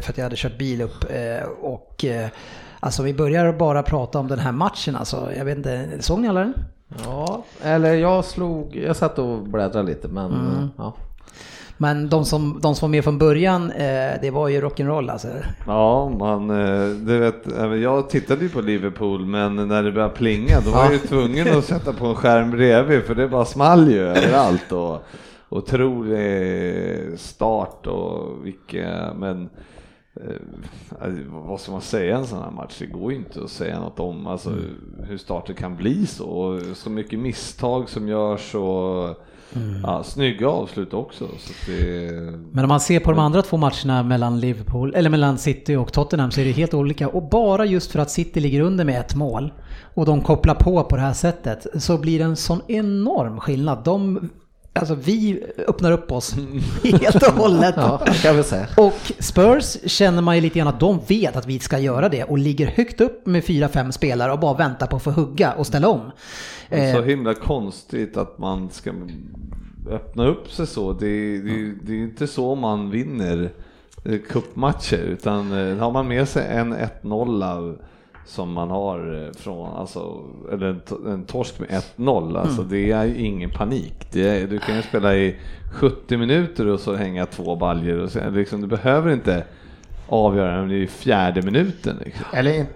[0.02, 1.06] för att jag hade kört bil upp
[1.62, 2.06] och
[2.80, 5.30] Alltså vi börjar bara prata om den här matchen alltså.
[5.38, 6.54] Jag vet inte, såg ni alla den?
[7.06, 10.70] Ja, eller jag slog, jag satt och bläddrade lite men Mm.
[10.78, 10.94] ja.
[11.80, 15.28] Men de som, de som var med från början, eh, det var ju rock'n'roll alltså.
[15.68, 20.14] Ja, man, eh, du vet, även jag tittade ju på Liverpool men när det började
[20.14, 23.46] plinga då var jag ju tvungen att sätta på en skärm bredvid för det bara
[23.46, 25.04] small ju överallt och
[25.50, 29.50] otrolig start och vilka, men
[31.02, 32.76] eh, vad ska man säga en sån här match?
[32.80, 34.54] Det går ju inte att säga något om alltså,
[35.04, 39.24] hur starten kan bli så så mycket misstag som görs och
[39.84, 41.28] ja, snygga avslut också.
[41.68, 42.12] Det,
[42.52, 45.94] Men om man ser på de andra två matcherna mellan Liverpool, eller mellan City och
[45.94, 47.08] Tottenham så är det helt olika.
[47.08, 49.54] Och bara just för att City ligger under med ett mål
[49.94, 53.84] och de kopplar på på det här sättet så blir det en sån enorm skillnad.
[53.84, 54.30] De
[54.80, 56.36] alltså vi öppnar upp oss
[56.84, 57.76] helt och hållet.
[57.78, 58.68] Ja, kan vi säga.
[58.78, 62.24] Och Spurs känner man ju lite grann att de vet att vi ska göra det
[62.24, 65.52] och ligger högt upp med fyra, fem spelare och bara väntar på att få hugga
[65.52, 66.12] och ställa om.
[66.70, 68.94] Det är så Eh, himla konstigt att man ska
[69.92, 70.94] öppna upp sig så.
[70.94, 73.50] Det, det, det är inte så man vinner
[74.06, 77.78] eh, cupmatcher utan eh, har man med sig en 1-0
[78.28, 80.22] som man har eh, från, alltså,
[80.54, 84.16] eller en, to- en torsk med 1-0, alltså det är ju ingen panik.
[84.16, 85.36] Är, du kan ju spela i
[85.74, 89.44] 70 minuter och så hänga två baljer och så, liksom, du behöver inte
[90.10, 92.02] avgöra om det är i fjärde minuten.
[92.06, 92.26] Liksom.
[92.34, 92.68] Eller in-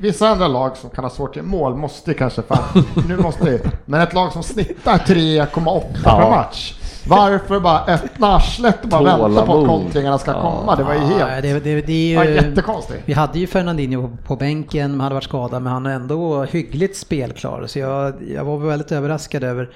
[0.00, 4.00] vissa andra lag som kan ha svårt till mål måste kanske fan, nu måste Men
[4.00, 6.76] ett lag som snittar 3,8 per match.
[7.08, 9.66] Varför bara öppna arslet och bara vänta på att Tålamod.
[9.66, 10.76] kontringarna ska komma?
[10.76, 11.42] Det var ju ja, helt...
[11.42, 12.34] det, det, det är Ja, ju...
[12.34, 13.02] jättekonstigt.
[13.04, 16.96] Vi hade ju Fernandinho på bänken, han hade varit skadad, men han är ändå hyggligt
[16.96, 17.66] spelklar.
[17.66, 19.70] Så jag, jag var väldigt överraskad över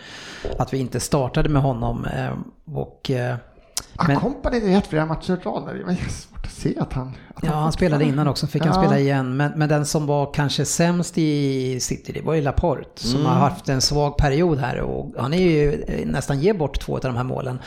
[0.59, 2.05] att vi inte startade med honom.
[2.17, 3.11] eh, Och,
[3.97, 5.77] Kompani är rätt flera matcher i rad.
[5.77, 7.13] Det var svårt att se att han...
[7.35, 8.83] Att ja, han spelade innan också, fick han Ja.
[8.89, 9.37] spela igen.
[9.37, 13.03] Men, men den som var kanske sämst i City, det var ju Laporte.
[13.03, 13.33] Som Mm.
[13.33, 17.01] har haft en svag period här och han är ju nästan ger bort två av
[17.01, 17.59] de här målen.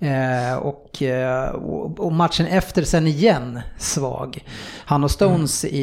[0.00, 4.44] Eh, och, eh, och och matchen efter sen igen svag.
[4.84, 5.78] Han och Stones i,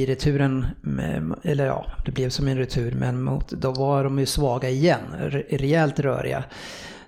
[0.00, 4.18] i returen, med, eller ja, det blev som en retur, men mot, då var de
[4.18, 6.44] ju svaga igen, re- rejält röriga.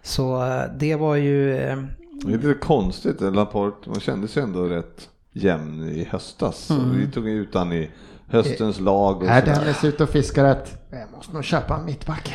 [0.04, 1.56] Så eh, det var ju...
[1.56, 1.76] eh,
[2.24, 6.58] Det är lite konstigt, Laporte, man kände sig ändå rätt jämn i höstas.
[6.58, 7.90] Så Vi tog ju ut han i
[8.28, 9.42] höstens lag och Är.
[9.46, 10.78] Dennis ute och fiskar ett...
[10.90, 12.32] Jag måste nog köpa en mittback.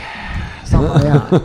[0.71, 1.19] Samma igen.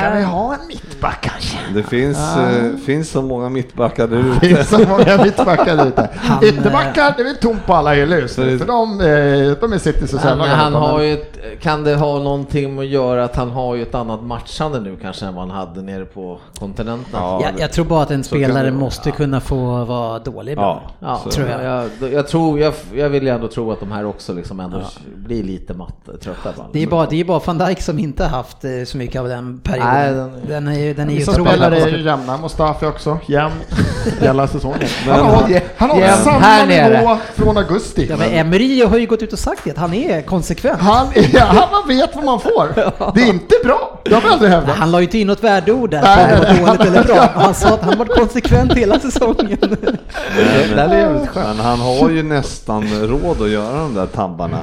[0.00, 1.58] Ska vi ha en mittback kanske?
[1.74, 4.40] Det finns, eh, finns så många mittbackar där Det ute.
[4.46, 6.08] finns så många mittbackar där ute.
[6.16, 8.26] Han, Ytterbackar, det är väl tomt på alla hyllor.
[8.26, 10.48] Så- För de, eh, de är City så sällan.
[10.48, 13.82] han har ju ett, kan det ha någonting med att göra att han har ju
[13.82, 17.04] ett annat matchande nu kanske än vad han hade nere på kontinenten?
[17.12, 20.80] Ja, jag, jag tror bara att en spelare det måste kunna få vara dålig ibland.
[21.00, 21.64] Ja, Ja, tror jag.
[21.64, 24.82] Jag, jag, tror, jag, jag vill ju ändå tro att de här också liksom ändå
[25.16, 26.50] blir lite matt, trötta.
[26.72, 29.20] Det är bara, det är bara van Dijk som inte har haft eh, så mycket
[29.20, 29.92] av den perioden.
[29.94, 31.50] Nej, den, den- är ju, den är ju Vissa otrolig.
[31.52, 32.38] spelare är ju jämna.
[32.38, 33.52] Mustafi också, jämn
[34.20, 34.88] hela säsongen.
[35.06, 37.00] Han har, han har samma här nere.
[37.00, 38.06] nivå från augusti.
[38.10, 40.80] Ja, men Emery har ju gått ut och sagt det, att han är konsekvent.
[40.80, 42.68] Han, är, han vet vad man får.
[43.14, 44.00] Det är inte bra.
[44.04, 44.76] Det har vi aldrig hävdat.
[44.76, 47.28] Han la ju inte in något värdeord där, Nej, dåligt eller bra.
[47.34, 49.58] Han sa att han varit konsekvent hela säsongen.
[49.60, 49.98] Men,
[51.34, 54.58] men han har ju nästan råd att göra de där tabbarna.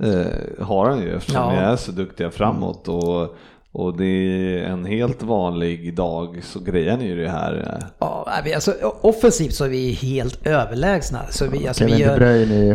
[0.00, 1.50] Eh, har han ju eftersom Ja.
[1.50, 2.88] vi är så duktiga framåt.
[2.88, 3.36] Och,
[3.72, 7.78] och det är en helt vanlig dag så grejer han ju det här.
[7.80, 7.86] eh.
[7.98, 11.20] Ja, alltså, offensivt så är vi helt överlägsna.
[11.30, 12.18] Så vi, alltså, vi gör,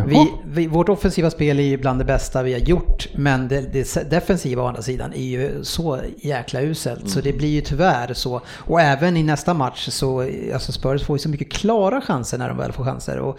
[0.06, 3.72] vi, vi, vårt offensiva spel är ju bland det bästa vi har gjort, men det,
[3.72, 7.10] det defensiva å andra sidan är ju så jäkla uselt.
[7.10, 8.40] Så det blir ju tyvärr så.
[8.48, 12.48] Och även i nästa match så, alltså Spurs får ju så mycket klara chanser när
[12.48, 13.18] de väl får chanser.
[13.18, 13.38] Och,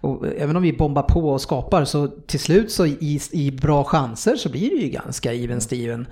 [0.00, 3.84] och även om vi bombar på och skapar så till slut så i, i bra
[3.84, 6.06] chanser så blir det ju ganska even Steven.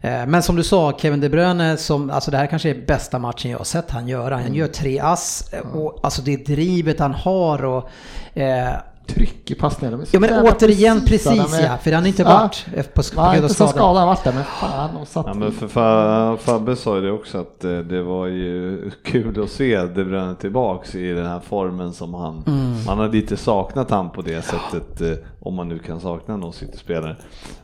[0.00, 3.18] Eh, Men som du sa, Kevin De Bruyne, som, alltså det här kanske är bästa
[3.18, 4.36] matchen jag har sett han göra.
[4.36, 7.88] Han gör tre ass och alltså det drivet han har och
[8.34, 8.74] eh,
[9.14, 10.00] Tryck i passningen.
[10.00, 12.28] Är Ja men återigen precis är- ja, för han har inte Ja.
[12.28, 13.70] varit på, på Nej, grund av inte så skada.
[13.72, 15.26] skadad han varit där, men fan de satt...
[15.26, 19.42] Ja, men för Fa- Fabbe sa ju det också att eh, det var ju kul
[19.42, 22.42] att se De Bruyne tillbaks i den här formen som han,
[22.86, 26.52] man har lite saknat han på det sättet, eh, om man nu kan sakna någon
[26.52, 27.16] City-spelare.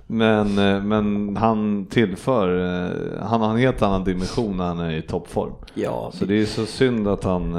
[0.07, 2.49] Men, eh, men han tillför,
[3.23, 5.53] han har en helt annan dimension när han är i toppform.
[5.75, 7.57] Ja, Så det är så synd att han,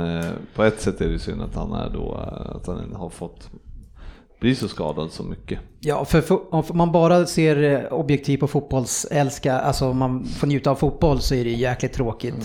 [0.56, 2.18] på ett sätt är det synd att han är då,
[2.56, 3.50] att han har fått
[4.40, 5.60] bli så skadad så mycket.
[5.80, 10.48] Ja, för, för om man bara ser eh, objektivt på fotbollsälska, alltså om man får
[10.48, 12.34] njuta av fotboll så är det jäkligt tråkigt.
[12.36, 12.42] Eh,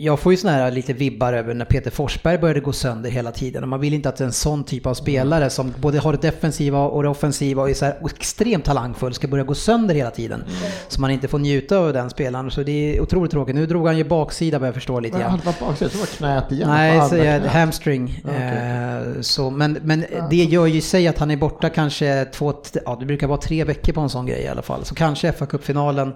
[0.00, 3.32] Jag får ju sådana här lite vibbar över när Peter Forsberg började gå sönder hela
[3.32, 3.62] tiden.
[3.62, 6.78] Och man vill inte att en sån typ av spelare som både har det defensiva
[6.78, 10.44] och det offensiva och är så här extremt talangfull ska börja gå sönder hela tiden.
[10.88, 12.50] Så man inte får njuta av den spelaren.
[12.50, 13.54] Så det är otroligt tråkigt.
[13.54, 15.30] Nu drog han ju baksida vad jag förstår lite grann.
[15.30, 16.68] han var baksida, så var knät igen.
[16.68, 18.22] Nej, så jag, hamstring.
[18.28, 22.96] Eh, så, men, men det gör ju sig att han är borta kanske två, ja
[23.00, 24.84] det brukar vara tre veckor på en sån grej i alla fall.
[24.84, 26.12] Så kanske fa Cup-finalen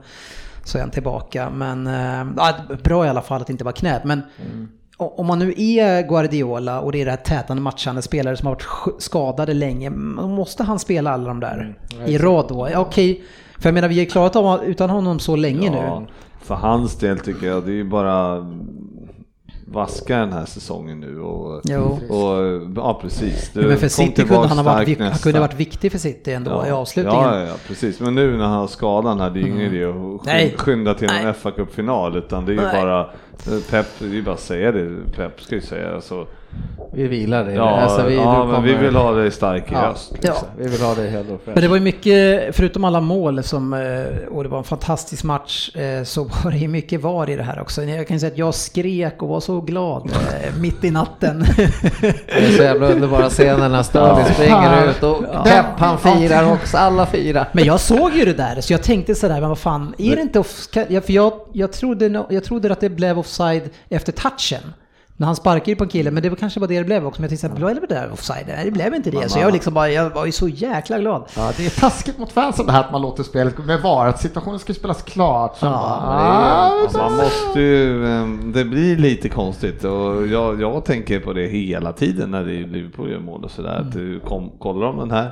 [0.65, 1.51] så är han tillbaka.
[1.51, 1.87] Men
[2.37, 4.05] ja, bra i alla fall att inte var knät.
[4.05, 4.23] Men
[4.99, 8.47] o- om man nu är Guardiola och det är det här tätande matchande spelare som
[8.47, 9.91] har varit sk- skadade länge.
[9.91, 12.69] Måste han spela alla de där i rad då?
[12.73, 13.25] Ja, Okej,
[13.59, 16.07] för jag menar vi har klarat av utan honom så länge nu.
[16.43, 18.47] För hans del tycker jag det är ju bara
[19.73, 21.99] vaska den här säsongen nu och, Jo.
[22.09, 23.51] och ja precis.
[23.55, 26.33] Du Ja, men för City kunde han ha varit, han kunde varit viktig för City
[26.33, 27.23] ändå i avslutningen.
[27.25, 28.01] Ja, ja, ja, precis.
[28.01, 30.19] Men nu när han har skadan här, det är ju ingen idé att Mm.
[30.25, 30.51] Nej.
[30.51, 32.83] sky- skynda till en fa Cup-final utan det är ju Nej.
[32.83, 33.05] bara
[33.71, 34.97] Pep, det är bara att säga det.
[35.17, 36.27] Pep ska ju säga så.
[36.93, 37.53] Vi vilar det.
[37.53, 40.13] Ja, Alltså, vi, ja men vi vill ha dig stark i Ja, höst.
[40.21, 40.35] Ja.
[40.59, 43.73] Vi vill ha det hell och Men det var ju mycket, förutom alla mål som,
[43.73, 47.37] eh, och det var en fantastisk match, eh, så var det ju mycket VAR i
[47.37, 47.83] det här också.
[47.85, 51.45] Jag kan ju säga att jag skrek och var så glad eh, mitt i natten.
[52.01, 54.33] Det är så jävla underbara scener när Sterling Ja.
[54.35, 55.43] springer ut och Ja.
[55.45, 57.49] Pep han firar också, alla firar.
[57.53, 60.23] Men jag såg ju det där, så jag tänkte sådär, men vad fan, är det
[60.23, 64.13] inte off, kan- ja, För jag, jag, trodde, jag trodde att det blev offside efter
[64.13, 64.73] touchen.
[65.21, 67.21] När han sparkade på en kille, men det var kanske var det det blev också.
[67.21, 68.45] Men jag tänkte såhär, blev det där offside?
[68.47, 69.29] Nej, det blev inte det.
[69.29, 71.25] Så jag, liksom bara, jag var ju så jäkla glad.
[71.37, 74.21] Ja, det är taskigt mot fansen det här att man låter spelet med VAR, att
[74.21, 75.57] situationen ska spelas klart.
[75.61, 80.85] Ja, bara, det ah, Man måste ju, ehm, det blir lite konstigt och jag, jag
[80.85, 83.79] tänker på det hela tiden när det är Liverpool gör mål och sådär.
[83.81, 85.31] Att du kom, kollar de den här?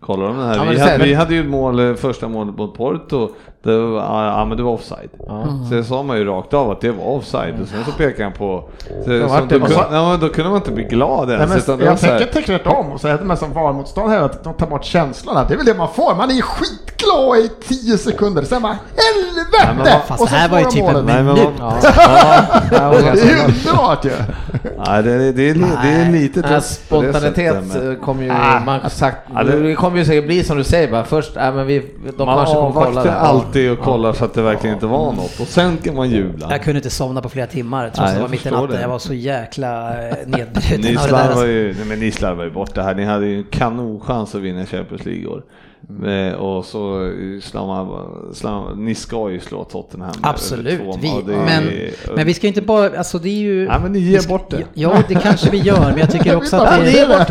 [0.00, 0.56] Kollar de den här?
[0.56, 3.30] Ja, men vi, hade, vi hade ju mål, eh, första målet mot Porto,
[3.68, 5.10] det var, ja men det var offside.
[5.70, 8.32] Sen sa man ju rakt av att det var offside och sen så pekade han
[8.32, 8.64] på,
[9.04, 11.36] så, så, vart då, det- kunde, ja, men då kunde man inte bli glad Nej,
[11.36, 11.50] ens.
[11.50, 14.44] men utan det jag så tänker tänker tvärtom och säger att man som VAR-motståndare att
[14.44, 15.44] de tar bort känslorna.
[15.48, 16.14] Det är väl det man får.
[16.14, 18.42] Man är skitglad i 10 sekunder.
[18.42, 19.48] Sen bara helvete!
[19.64, 21.04] Nej, men vad- Fast och det så här var ju typ en.
[21.06, 21.48] Nej, minut.
[21.60, 21.88] vad- Ja.
[22.72, 24.10] Ja, det Det är underbart ju!
[24.86, 28.22] Nej, det, är- det, är, li- det är lite Nej, tufft det spontanitet men- kommer
[28.24, 28.60] ju, Ah.
[28.66, 31.66] man sagt, det- det kommer ju säkert bli som du säger bara först, äh, men
[31.66, 31.78] vi,
[32.18, 33.12] de Man kanske kommer kolla avvaktar
[33.58, 36.46] alltid och kollar så att det verkligen inte var något och sen kan man jubla.
[36.50, 38.70] Jag kunde inte somna på flera timmar trots Nej, att det var mitt i natten.
[38.70, 38.80] det.
[38.80, 41.28] Jag var så jäkla eh, nedbruten Ni av det där.
[41.28, 41.46] alltså.
[41.46, 42.94] ju, nej, men ni slarvar ju bort det här.
[42.94, 45.42] Ni hade ju en kanonchans att vinna Champions League i år.
[45.90, 46.28] Mm.
[46.28, 47.12] Eh, Och så
[47.42, 50.12] slår man, ni ska ju slå Tottenham.
[50.20, 51.22] med Absolut, vi, mål.
[51.26, 51.64] Det är- men,
[52.16, 53.68] men vi ska inte bara, alltså det är ju...
[53.68, 54.64] Nej men ni ger ska- bort det.
[54.74, 57.26] Ja, det kanske vi gör, men jag tycker också att Vi är,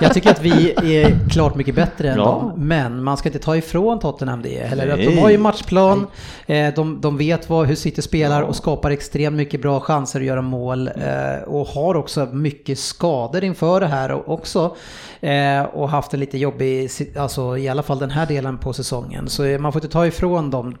[0.00, 0.70] Jag tycker att vi
[1.02, 2.24] är klart mycket bättre än Ja.
[2.24, 2.52] dem.
[2.56, 4.56] Men man ska inte ta ifrån Tottenham det.
[4.58, 6.06] Eller att de har ju matchplan,
[6.46, 10.26] eh, de, de vet vad, hur City spelar och skapar extremt mycket bra chanser att
[10.26, 10.88] göra mål.
[10.88, 14.76] eh, Och har också mycket skador inför det här och- också.
[15.20, 19.28] eh, Och haft en lite jobbig, alltså i alla fall den här delen på säsongen.
[19.28, 20.76] Så eh, man får inte ta ifrån dem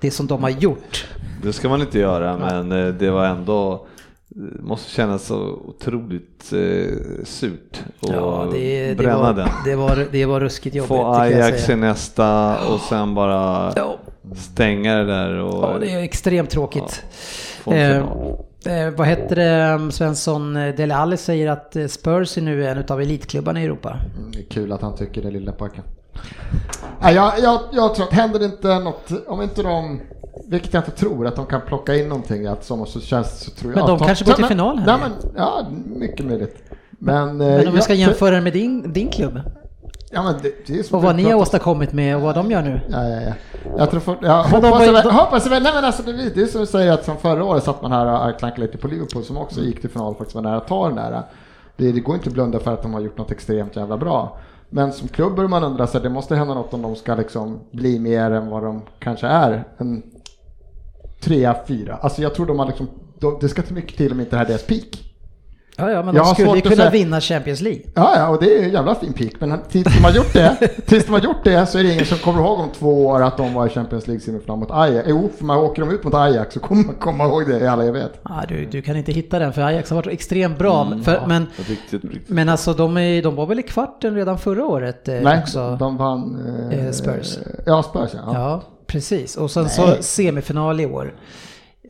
[0.00, 1.06] det som de har gjort.
[1.42, 3.86] Det ska man inte göra men eh, det var ändå
[4.34, 9.48] det måste kännas så otroligt eh, surt att Ja, det, det, bränna var, den.
[9.64, 10.88] det, var, det var ruskigt jobbigt.
[10.88, 13.96] Få Ajax i nästa och sen bara Ja,
[14.36, 17.02] stänga det där och ja, det är extremt tråkigt.
[17.66, 18.04] en
[18.64, 22.66] Eh, eh, vad heter det, Svensson eh, Dele Alli säger att eh, Spurs är nu
[22.66, 23.98] en av elitklubbarna i Europa.
[24.18, 25.84] Mm, Det är kul att han tycker det lilla pojken.
[27.00, 30.00] Nej, jag, jag, jag tror att händer det inte något, om inte de,
[30.48, 33.50] vilket jag inte tror, att de kan plocka in någonting att sommar så känns så
[33.50, 33.78] tror jag.
[33.78, 36.62] Men de att kanske går till final här Nej, men, ja, mycket möjligt.
[36.90, 39.40] Men, eh, Men om vi ska jämföra det med din, din klubb
[40.12, 42.50] Ja, men det, det är som och vad ni har åstadkommit med och vad de
[42.50, 42.80] gör nu.
[42.90, 43.32] Ja, ja, ja.
[43.78, 44.66] Jag tror för, jag de
[45.12, 47.16] hoppas, de- jag, nej men alltså det, är- det är som du säger att som
[47.16, 50.10] förra året satt man här och klankade lite på Liverpool som också gick till final
[50.12, 51.22] och faktiskt var nära att ta den där.
[51.76, 54.38] Det, det går inte att blunda för att de har gjort något extremt jävla bra.
[54.70, 57.60] Men som klubb bör man undra sig, det måste hända något om de ska liksom
[57.70, 59.64] bli mer än vad de kanske är.
[59.78, 60.02] En
[61.20, 61.94] trea, fyra.
[61.96, 64.36] Alltså jag tror de har liksom, de, det ska till mycket till om inte det
[64.36, 65.09] här är deras peak.
[65.80, 67.82] Ja, ja, men Jag de skulle kunna säga- vinna Champions League.
[67.94, 69.32] Ja, ja, och det är en jävla fin peak.
[69.38, 72.06] Men tills de har gjort det, tills de har gjort det så är det ingen
[72.06, 75.06] som kommer ihåg om två år att de var i Champions League semifinal mot Ajax.
[75.10, 77.66] Jo, för man åker de ut mot Ajax så kommer man komma ihåg det i
[77.66, 78.20] alla evighet.
[78.24, 80.92] Ja, du, du kan inte hitta den för Ajax har varit extremt bra.
[81.04, 82.28] för, men, Riktigt, riktigt.
[82.28, 85.76] men alltså de, är, de var väl i kvarten redan förra året eh, Nej, också?
[85.80, 86.70] de vann...
[86.72, 87.38] Eh, Spurs.
[87.66, 88.20] Ja, Spurs ja.
[88.26, 88.32] ja.
[88.34, 89.36] Ja, precis.
[89.36, 90.02] Och sen så Nej.
[90.02, 91.14] semifinal i år.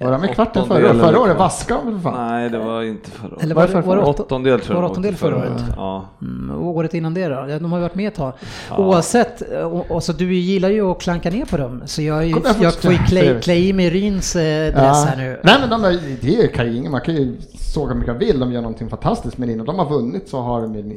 [0.00, 0.90] Var de i kvarten förra året?
[0.90, 2.28] eller Förra året vaskade de för fan?
[2.28, 3.42] Nej det var inte förra året.
[3.42, 5.62] Eller var det, var det Åttondel tror jag var de åttondel förra året?
[5.76, 6.04] Ja.
[6.22, 7.46] Mm, året innan det då?
[7.48, 8.32] Ja, De har ju varit med ett tag.
[8.78, 11.82] Oavsett, och, och så du gillar ju att klanka ner på dem.
[11.86, 15.04] Så jag, ju- Kom, jag jag får ju klä, klä i mig Ryns eh, dress
[15.06, 15.40] här nu.
[15.44, 18.18] Nej men de är, det kan ju ingen, man kan ju såga hur mycket man
[18.18, 20.90] vill, de gör någonting fantastiskt men innan de har vunnit så har de en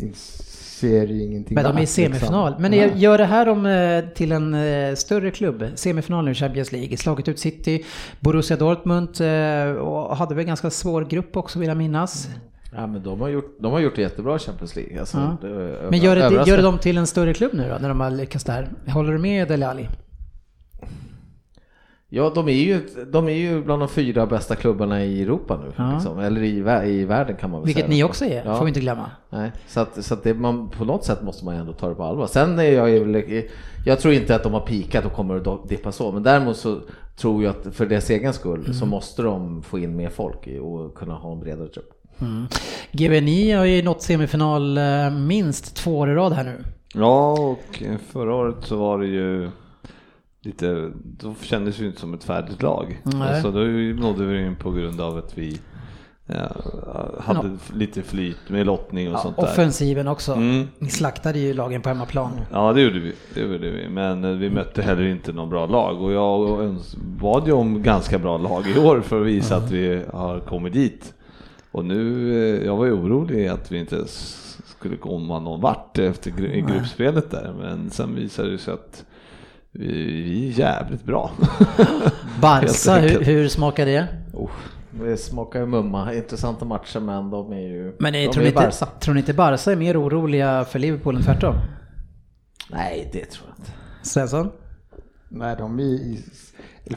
[0.88, 2.50] serie ingenting Men de är i värt, semifinal.
[2.52, 2.62] liksom.
[2.62, 2.88] Men Ja.
[2.96, 5.64] gör det här om, eh, till en eh, större klubb.
[5.76, 6.98] Semifinal nu i Champions League.
[6.98, 7.84] Slagit ut City,
[8.20, 12.28] Borussia Dortmund eh, och hade väl ganska svår grupp också vill jag minnas.
[12.76, 15.00] Ja, men de har gjort, de har gjort det jättebra i Champions League.
[15.00, 15.48] Alltså, Ja.
[15.48, 18.00] det, Men gör det, gör det dem till en större klubb nu då, när de
[18.00, 18.68] har lyckats där?
[18.88, 19.88] Håller du med Dele Alli?
[22.16, 25.72] Ja, de är, ju, de är ju bland de fyra bästa klubbarna i Europa nu.
[25.76, 25.94] Ja.
[25.94, 26.20] Liksom.
[26.20, 26.58] Eller i,
[27.00, 27.96] i världen kan man väl Vilket säga.
[27.96, 28.56] ni också är, Ja.
[28.58, 29.12] får vi inte glömma.
[29.30, 31.90] Nej, så att, så att det, man, på något sätt måste man ju ändå ta
[31.90, 32.28] det på allvar.
[32.28, 33.50] Sen är jag ju,
[33.86, 36.78] jag tror inte att de har pikat och kommer att dippa så, men däremot så
[37.18, 38.74] tror jag att för deras egen skull Mm.
[38.74, 41.90] så måste de få in mer folk och kunna ha en bredare trupp.
[42.92, 46.64] GBNI har ju nått semifinal eh, minst två år i rad här nu.
[46.94, 49.50] Ja, och förra året så var det ju
[50.44, 53.02] lite, då kändes det ju inte som ett färdigt lag.
[53.42, 53.60] Så då
[54.02, 55.60] nådde vi in på grund av att vi
[56.26, 56.50] ja,
[57.20, 59.44] hade lite flyt med lottning och sånt där.
[59.44, 60.34] Offensiven också.
[60.34, 60.68] Mm.
[60.80, 62.32] Ni slaktade ju lagen på hemmaplan.
[62.52, 63.90] Ja det gjorde vi, det gjorde vi.
[63.90, 68.20] men eh, vi mötte heller inte någon bra lag och jag bad ju om ganska
[68.20, 71.14] bra lag i år för att visa att vi har kommit dit.
[71.72, 74.06] Och nu, eh, jag var ju orolig att vi inte
[74.66, 76.32] skulle komma någon vart efter
[76.68, 79.06] gruppspelet där, men sen visade det sig att
[79.74, 81.32] vi, är jävligt bra.
[82.42, 84.08] Barca, hur, hur smakar det?
[84.34, 84.52] Oh,
[84.92, 88.46] det smakar ju mumma, intressanta matcher men de är ju Men ni, de tror, är
[88.46, 88.86] ni inte, Barca.
[88.86, 91.56] tror ni inte Barca är mer oroliga för Liverpool än tvärtom?
[92.70, 93.72] Nej, det tror jag inte.
[94.02, 94.52] Svensson?
[95.30, 96.18] Nej, de är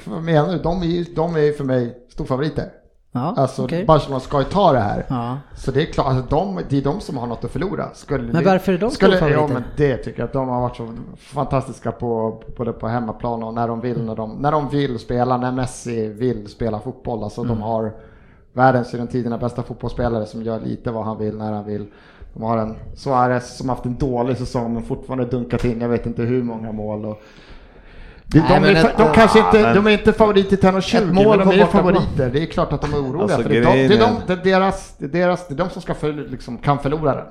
[0.05, 0.59] vad menar du?
[0.59, 2.71] De är ju de är ju för mig storfavoriter.
[3.17, 3.85] Ja, Alltså okej.
[3.85, 5.07] Barcelona ska ju ta det här.
[5.09, 5.39] Ja.
[5.55, 7.85] Så det är klart, alltså, de, det är de som har något att förlora.
[7.95, 9.43] Skulle Men varför är de skulle, storfavoriter?
[9.43, 13.43] Ja men det tycker jag att de har varit så fantastiska på både på hemmaplan
[13.43, 17.23] och när de vill, när de, när de vill spela, när Messi vill spela fotboll.
[17.25, 17.57] Alltså Mm.
[17.57, 17.93] de har
[18.53, 21.87] världens genom tiderna bästa fotbollsspelare som gör lite vad han vill när han vill.
[22.35, 26.07] De har en Suarez som haft en dålig säsong men fortfarande dunkat in jag vet
[26.07, 27.05] inte hur många mål.
[27.05, 27.23] Och
[28.27, 30.69] det, Nej, de, men är, ett- de kanske inte, men- de är inte favoriter till
[30.69, 32.31] 1,20 Ett mål men de är favoriter.
[32.33, 34.17] Det är klart att de är oroliga Alltså, för det är, de, det, är de,
[34.27, 37.25] det, deras, det, är deras, det är de som ska för, liksom, kan förlora den.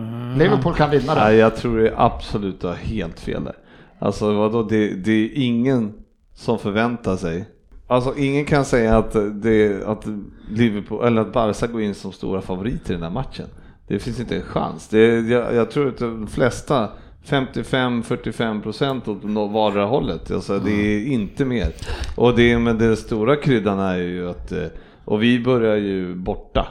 [0.00, 0.38] Mm.
[0.38, 1.24] Liverpool kan vinna den.
[1.24, 3.54] Nej, jag tror det är absolut har helt fel där.
[3.98, 5.92] Alltså vadå, det, det är ingen
[6.34, 7.48] som förväntar sig.
[7.86, 10.04] Alltså ingen kan säga att, det, att
[10.50, 13.46] Liverpool, eller att Barca går in som stora favoriter i den här matchen.
[13.86, 14.88] Det finns inte en chans.
[14.88, 16.88] Det, jag, jag tror att de flesta
[17.28, 20.30] 55-45 procent åt vardera hållet.
[20.30, 21.72] Alltså, det är inte mer.
[22.16, 24.62] Och det, men den stora kryddan är ju att, eh,
[25.04, 26.66] och vi börjar ju borta.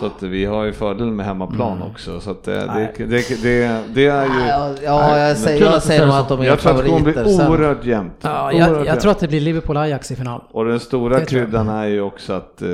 [0.00, 2.20] Så att vi har ju fördel med hemmaplan också.
[2.20, 4.46] Så att det, det, det, det, det är ju...
[4.48, 7.12] Ja, ja jag säger, jag säger nog att de är Jag tror att det kommer
[7.12, 7.24] favoriter.
[7.46, 8.12] bli oerhört jämnt.
[8.20, 9.00] Ja, Oerhört jag, jag jämnt.
[9.00, 10.40] tror att det blir Liverpool-Ajax i final.
[10.50, 11.28] Och den stora jag.
[11.28, 12.68] kryddan är ju också att eh,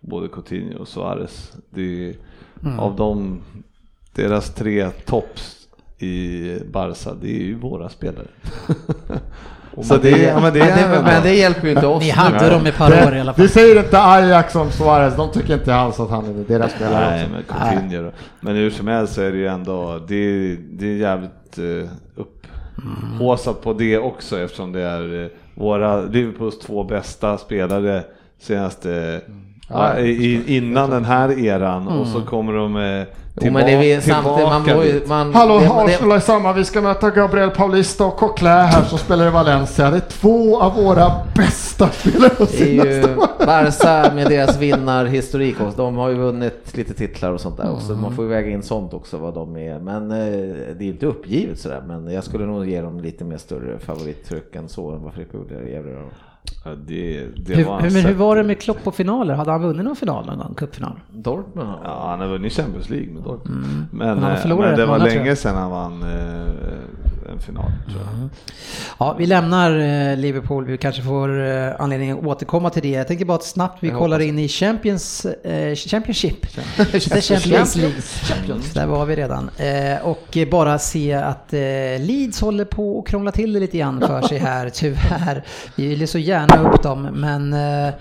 [0.00, 2.14] både Coutinho och Suarez, det är,
[2.62, 2.78] Mm.
[2.80, 3.40] av de,
[4.14, 5.57] deras tre tops
[5.98, 8.26] i Barca, det är ju våra spelare.
[9.82, 12.02] Så det, ja, men det Men det, men det hjälper ju inte oss.
[12.02, 12.50] Ni hade Nej.
[12.50, 13.42] dem ett par år i alla fall.
[13.42, 17.10] Du säger inte Ajax om Suarez, de tycker inte alls att han är deras spelare
[17.10, 17.32] Nej, också.
[17.32, 18.10] men Coutinho då.
[18.40, 21.90] Men hur som helst så är det ju ändå, det är, det är jävligt eh,
[22.16, 28.02] upphåsat på det också eftersom det är eh, våra Liverpools två bästa spelare
[28.38, 29.20] senaste
[29.68, 33.06] Ja, i, innan den här eran och så kommer de eh,
[33.40, 36.20] Jo, men det är vi, tillbaka, man, tillbaka får ju- man, Hallå, det, Arsenal är
[36.20, 36.52] samma.
[36.52, 39.90] Vi ska möta Gabriel Paulista och Coquelin här som spelar i Valencia.
[39.90, 43.16] Det är två av våra bästa spelare det är ju senaste.
[43.46, 45.76] Barca med deras vinnarhistorik också.
[45.76, 47.92] De har ju vunnit lite titlar och sånt där också.
[47.92, 49.78] Man får ju väga in sånt också vad de är.
[49.78, 50.16] Men eh,
[50.78, 51.82] det är inte uppgivet sådär.
[51.86, 55.36] Men jag skulle nog ge dem lite mer större favorittryck än så än vad Frippe
[55.36, 55.54] gjorde.
[56.64, 59.34] Ja, det, det Hur, var hur, han men hur var det med Klopp på finaler?
[59.34, 60.54] Hade han vunnit någon final någon gång?
[60.54, 61.00] Cupfinal?
[61.12, 63.64] Dortmund Ja, han har vunnit Champions League med Dortmund.
[63.64, 66.08] Men, Men har eh, men det var länge sedan han vann eh,
[67.28, 67.72] en final.
[67.86, 68.28] Jag.
[68.98, 70.64] Ja, vi lämnar eh, Liverpool.
[70.64, 72.88] Vi kanske får eh, anledning att återkomma till det.
[72.88, 76.46] Jag tänker bara att snabbt vi kollar in i Champions, eh, Championship.
[77.20, 77.96] Champions League.
[78.74, 79.50] Där var vi redan.
[79.56, 81.60] Eh, och bara se att eh,
[82.00, 85.44] Leeds håller på att krångla till det lite grann för sig här, tyvärr.
[85.76, 87.54] Vi vill ju så gärna upp dem, men
[87.88, 87.94] Eh,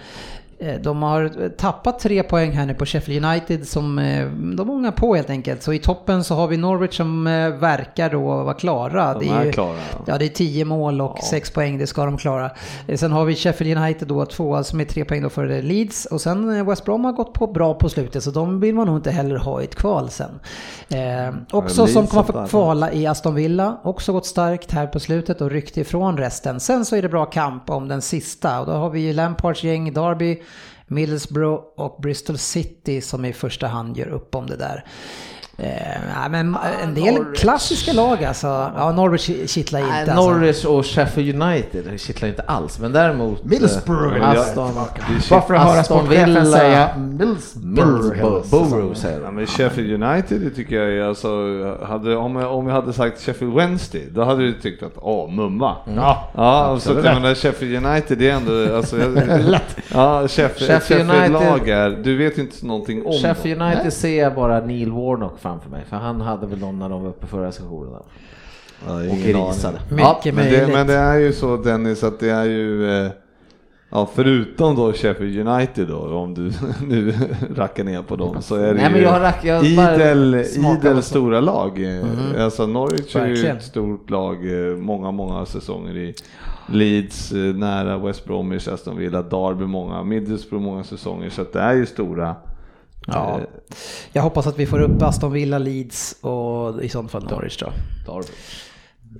[0.81, 5.15] De har tappat tre poäng här nu på Sheffield United som eh, de ångar på
[5.15, 5.63] helt enkelt.
[5.63, 9.13] Så i toppen så har vi Norwich som eh, verkar då vara klara.
[9.13, 9.77] De det är ju- klara.
[10.05, 12.51] Ja, det är 10 mål och 6 poäng, det ska de klara.
[12.87, 16.05] Eh, Sen har vi Sheffield United då, tvåa som är 3 poäng då för Leeds.
[16.05, 18.87] Och sen eh, West Brom har gått på bra på slutet, så de vill man
[18.87, 20.39] nog inte heller ha i ett kval sen.
[20.89, 25.41] Eh, också som kommer få kvala i Aston Villa, också gått starkt här på slutet
[25.41, 26.59] och ryckt ifrån resten.
[26.59, 29.93] Sen så är det bra kamp om den sista och då har vi Lampards gäng,
[29.93, 30.41] Derby,
[30.87, 34.85] Middlesbrough och Bristol City som i första hand gör upp om det där.
[35.59, 37.39] Eh, men en del Norwich.
[37.41, 38.47] klassiska lag alltså.
[38.77, 39.91] Ja, Norwich kittlar inte.
[39.91, 40.29] Nej, alltså.
[40.31, 43.39] Norwich och Sheffield United kittlar inte alls, men däremot...
[43.41, 44.29] eh, Middlesbrough.
[44.29, 44.73] Aston,
[45.29, 48.93] Bara för att höra sportchefen säga Middlesbrough.
[48.93, 51.27] säger Ja, men Sheffield United det tycker jag är alltså,
[51.85, 55.31] hade, om, jag, om jag hade sagt Sheffield Wednesday, då hade du tyckt att åh,
[55.31, 55.75] mumma.
[55.95, 59.09] Ja, Ja, och så jag menar Sheffield United det är ändå, alltså, jag,
[59.41, 59.77] lätt.
[59.93, 63.61] ja, Sheffield, Sheffield Sheffield United- lag är, du vet ju inte någonting om Sheffield.
[63.61, 67.01] United ser jag bara Neil Warnock framför mig, för han hade väl någon när de
[67.03, 67.91] var uppe förra sessionen.
[67.91, 68.01] där.
[68.87, 69.79] Ja, Och grisade.
[69.89, 73.11] Mycket Men det, men det är ju så Dennis att det är ju, eh,
[73.89, 76.51] ja förutom då Sheffield United då, om du
[76.87, 77.13] nu
[77.55, 81.03] rackar ner på dem, så är det Nej, men ju jag rack- jag idel, idel
[81.03, 81.83] stora lag.
[81.83, 84.35] Eh, Alltså Norwich är ju ett stort lag,
[84.69, 86.13] eh, många, många säsonger i
[86.69, 91.59] Leeds, eh, nära West Bromwich, Aston Villa, Derby många, Middlesbrough många säsonger, så att det
[91.61, 92.35] är ju stora.
[93.07, 93.37] Ja.
[93.39, 93.43] eh,
[94.11, 97.71] Jag hoppas att vi får upp Aston Villa, Leeds och i sånt fall Norwich då.
[98.13, 98.27] Derby.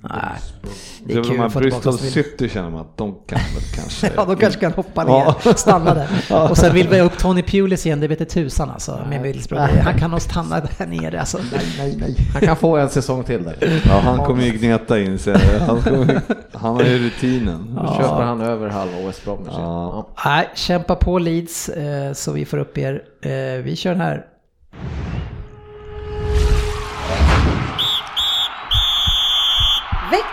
[0.02, 0.20] Nej,
[0.62, 0.68] det
[1.06, 1.98] Det är är kul få tillbaka Bristol.
[1.98, 4.10] City känner man att de kan väl kanske.
[4.16, 5.12] Ja, de kanske kan hoppa ner,
[5.44, 5.54] Ja.
[5.56, 6.08] stanna där.
[6.50, 9.64] Och sen vill vi upp Tony Pulis igen, det vet inte tusan alltså, med Middlesbrough.
[9.82, 11.38] Han kan nog stanna där nere alltså.
[11.52, 12.16] Nej, nej, nej.
[12.32, 13.80] Han kan få en säsong till där.
[13.86, 15.36] Ja, han kommer ju gneta in sig.
[15.66, 16.20] Han, kommer,
[16.52, 17.74] han har ju rutinen.
[17.74, 19.48] Då köper han över halva West Bromwich.
[19.52, 20.06] Ja.
[20.16, 20.30] Ja.
[20.30, 23.02] Nej, kämpa på Leeds eh, så vi får upp er.
[23.22, 23.30] Eh,
[23.62, 24.24] Vi kör den här.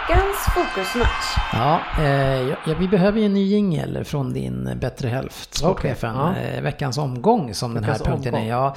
[0.07, 1.37] Veckans fokusmatch.
[1.53, 6.15] Ja, eh, ja, vi behöver ju en ny jingel från din bättre hälft, sportchefen.
[6.15, 8.47] Okej, Eh, veckans omgång som den Veckans här punkten omgång.
[8.49, 8.51] är.
[8.51, 8.75] Ja.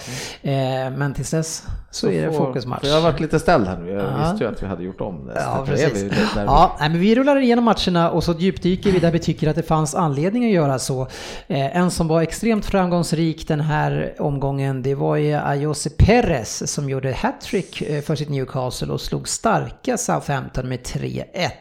[0.87, 2.81] Eh, men tills dess så, är det får- fokusmatch.
[2.81, 3.91] För jag har varit lite ställd här nu.
[3.91, 4.19] Jag Ja.
[4.31, 5.33] visste ju att vi hade gjort om det.
[5.35, 6.03] Ja, Så precis.
[6.03, 9.49] vi- Ja, nej, men vi rullar igenom matcherna och så djupdyker vi där vi tycker
[9.51, 11.03] att det fanns anledning att göra så.
[11.47, 16.89] Eh, en som var extremt framgångsrik den här omgången, det var ju Ayose Perez som
[16.91, 21.53] gjorde hattrick eh, för sitt Newcastle och slog starka Southampton med 3-1.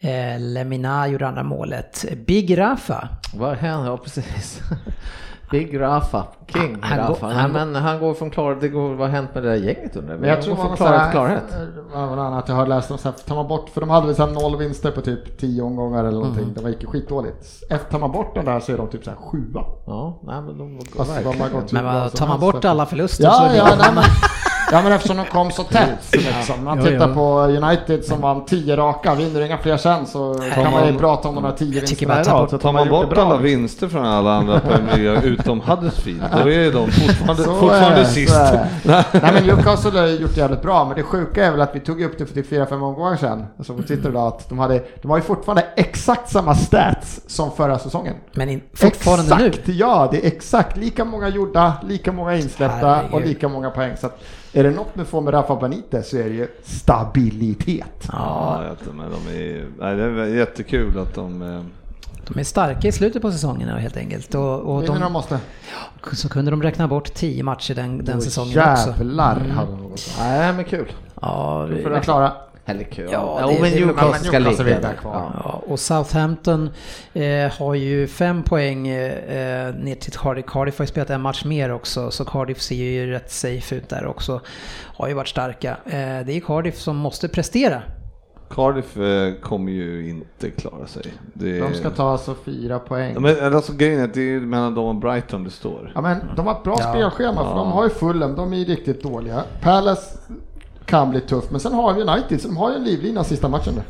[0.00, 2.04] Eh, Lemina gjorde andra målet.
[2.26, 3.90] Big Rafa, Vad händer?
[3.90, 4.60] Ja, precis.
[5.50, 7.26] Big Rafa, King Han går- Rafa.
[7.26, 8.60] han Nej, men han går från klarhet.
[8.60, 10.76] Det går, vad har hänt med det där gänget undrar Men jag tror går från
[10.76, 11.42] klarhet till klarhet.
[11.94, 13.90] Vad var det annat jag har läst om, så här, tar man bort, för de
[13.90, 16.42] hade väl så noll vinster på typ 10 omgångar eller någonting.
[16.42, 16.54] Mm.
[16.54, 17.62] Det var gick skitdåligt.
[17.70, 19.64] Efter tar man bort den där så är de typ så här sjua.
[19.86, 21.64] Ja, nej men de går Alltså, de verkligen.
[21.72, 24.04] men bra vad, tar man bort alla förluster så Ja, är det- ja, nej, men,
[24.72, 25.98] ja, men eftersom de kom så tätt.
[26.12, 26.64] Liksom.
[26.64, 30.86] Man tittar på United som vann 10 raka, vinner inga fler sen så kan man
[30.86, 32.40] ju prata om de här 10 Jag tycker vinsterna idag.
[32.42, 36.22] bort- så Tar man bort bra, alla vinster från alla andra Premier League utom Huddersfield,
[36.44, 38.34] då är de fortfarande, Så är fortfarande så sist.
[38.36, 39.04] är det.
[39.12, 41.80] Nej men Newcastle har gjort det jävligt bra, men det sjuka är väl att vi
[41.80, 43.46] tog upp det för typ 4-5 omgångar sedan.
[43.58, 47.50] Alltså vi tittar idag att de, hade, de har ju fortfarande exakt samma stats som
[47.52, 48.14] förra säsongen.
[48.32, 49.46] Men in, fortfarande nu.
[49.46, 53.96] exakt, ja det är exakt lika många gjorda, lika många insläppta och lika många poäng.
[54.00, 54.18] Så att
[54.56, 58.08] är det något med får med Rafa Benitez så är det ju stabilitet.
[58.12, 61.42] Ja, jag vet men de är, nej, det är jättekul att de...
[61.42, 61.60] eh,
[62.28, 64.34] De är starka i slutet på säsongen helt enkelt.
[64.34, 65.38] Och, och de de, måste.
[66.12, 68.88] så kunde de räkna bort 10 matcher den, den säsongen också.
[68.88, 69.50] Jävlar Mm.
[69.50, 70.14] hade de gått.
[70.18, 70.92] Nej men kul.
[71.20, 72.32] Ja, det, att klara.
[72.68, 73.08] Eller kul.
[73.12, 75.14] Ja, Ja, det- men det- Newcastle ska ligga är där kvar.
[75.14, 75.40] Ja.
[75.44, 76.70] ja, och Southampton
[77.14, 80.46] eh, har ju fem poäng eh, ner till Cardiff.
[80.46, 83.88] Cardiff har ju spelat en match mer också, så Cardiff ser ju rätt safe ut
[83.88, 84.40] där också.
[84.96, 85.70] Har ju varit starka.
[85.86, 85.92] Eh,
[86.26, 87.82] det är Cardiff som måste prestera.
[88.50, 91.02] Cardiff eh, kommer ju inte klara sig.
[91.34, 93.14] Det, De ska ta alltså fyra poäng.
[93.14, 95.92] Ja, Men alltså grejen är att det är ju mellan dem och Brighton det står.
[95.94, 96.88] Ja men de har ett bra Ja.
[96.90, 99.42] spelschema för de har ju Fulham, de är ju riktigt dåliga.
[99.62, 100.18] Palace
[100.86, 103.48] kan bli tufft, men sen har vi United, så de har ju en livlina sista
[103.48, 103.82] matchen nu.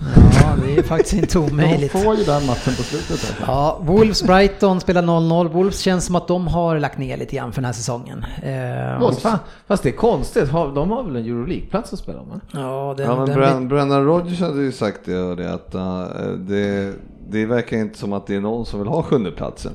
[0.42, 1.92] Ja, det är faktiskt inte De omöjligt.
[1.92, 3.34] får ju den matchen på slutet.
[3.47, 5.49] Ja, Wolves Brighton spelar 0-0.
[5.53, 8.24] Wolves känns som att de har lagt ner lite grann för den här säsongen.
[8.42, 9.18] Eh, Wolves.
[9.22, 10.51] Fan, fast det är konstigt.
[10.53, 12.40] De har väl en Euroleague-plats att spela om?
[12.53, 16.05] ja, den, Ja, men den Bren, Brennan Rodgers hade ju sagt det, det att uh,
[16.38, 16.92] det,
[17.31, 19.72] det verkar inte som att det är någon som vill ha sjundeplatsen.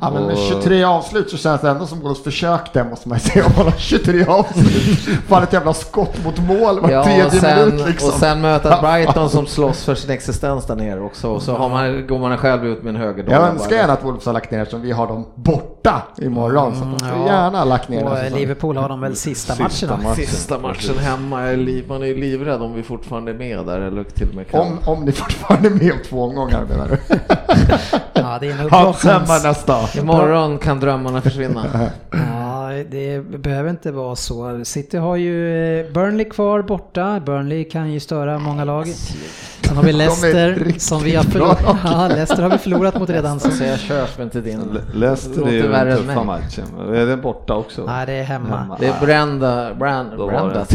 [0.00, 3.20] Ja, men med Och- 23 avslut så känns det ändå som Wolves försökte måste man
[3.20, 3.46] säga.
[3.46, 4.98] Om man har 23 avslut.
[5.28, 8.08] Fan ett jävla skott mot mål var Ja, och tredje sen, minut liksom.
[8.08, 11.28] och sen möta Brighton som slåss för sin existens där nere också.
[11.28, 14.04] Och så har man, går man själv ut med en höger Jag önskar gärna att
[14.04, 15.24] Wolves har lagt ner eftersom vi har dem
[15.84, 16.76] borta imorgon.
[16.76, 17.26] Så att de skulle ja.
[17.26, 18.32] gärna lagt ner Och säsongen.
[18.32, 20.08] Liverpool har de väl sista, Sista matcherna.
[20.08, 20.26] matchen.
[20.26, 23.80] Sista matchen hemma, är liv, man är ju livrädd om vi fortfarande är med där
[23.80, 24.60] eller till och med kan.
[24.60, 26.98] Om, om ni fortfarande är med om två omgångar menar du?
[28.12, 29.44] Ja, det är nog Ha femma Brockmans.
[29.44, 29.98] nästa.
[29.98, 31.64] Imorgon kan drömmarna försvinna.
[32.66, 34.64] Ja, det behöver inte vara så.
[34.64, 37.20] City har ju eh, Burnley kvar borta.
[37.26, 38.86] Burnley kan ju störa många lag.
[39.68, 41.58] Sen har vi Leicester som vi har förlorat.
[41.84, 43.40] Ja, Leicester har vi förlorat mot redan.
[43.40, 43.50] Så.
[43.50, 44.60] Så jag köper inte din.
[44.72, 46.64] Le- Leicester är ju den tuffa matchen.
[46.94, 47.84] Är det borta också?
[47.86, 48.56] Nej, det är hemma.
[48.58, 48.76] Hemma.
[48.80, 50.16] Det är Brenda, Brand, det.
[50.16, 50.66] Branda.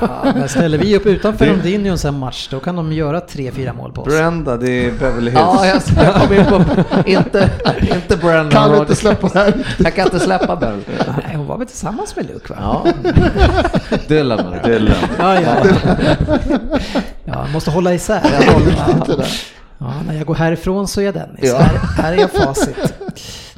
[0.00, 3.72] Ja, men ställer vi upp utanför Rondinions en match, då kan de göra tre, fyra
[3.72, 4.08] mål på oss.
[4.08, 5.42] Brenda, det är Beverly Hills.
[5.42, 6.64] Ja, jag jag kom in på,
[7.06, 7.50] inte,
[7.94, 8.50] inte Brenda.
[8.50, 9.54] Kan du inte släppa här?
[9.78, 10.84] Jag kan inte släppa den.
[11.26, 12.56] Nej, hon var väl tillsammans med Luke va?
[12.60, 12.84] Ja.
[14.08, 14.54] Dylan?
[14.64, 14.94] Dylan.
[15.18, 15.50] Ja, ja.
[17.24, 18.44] ja jag måste hålla isär.
[18.46, 19.26] Jag håller.
[19.78, 21.40] Ja, när jag går härifrån så är jag Dennis.
[21.42, 21.58] Ja.
[21.58, 22.76] Här, här är jag facit.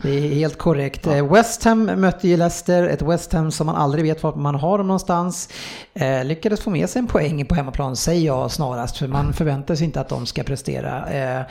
[0.02, 1.06] Det är helt korrekt.
[1.06, 4.54] Eh, West Ham mötte ju Leicester, ett West Ham som man aldrig vet var man
[4.54, 5.48] har dem någonstans.
[5.94, 9.74] Eh, lyckades få med sig en poäng på hemmaplan, säger jag snarast, för man förväntar
[9.74, 11.10] sig inte att de ska prestera.
[11.10, 11.42] Eh,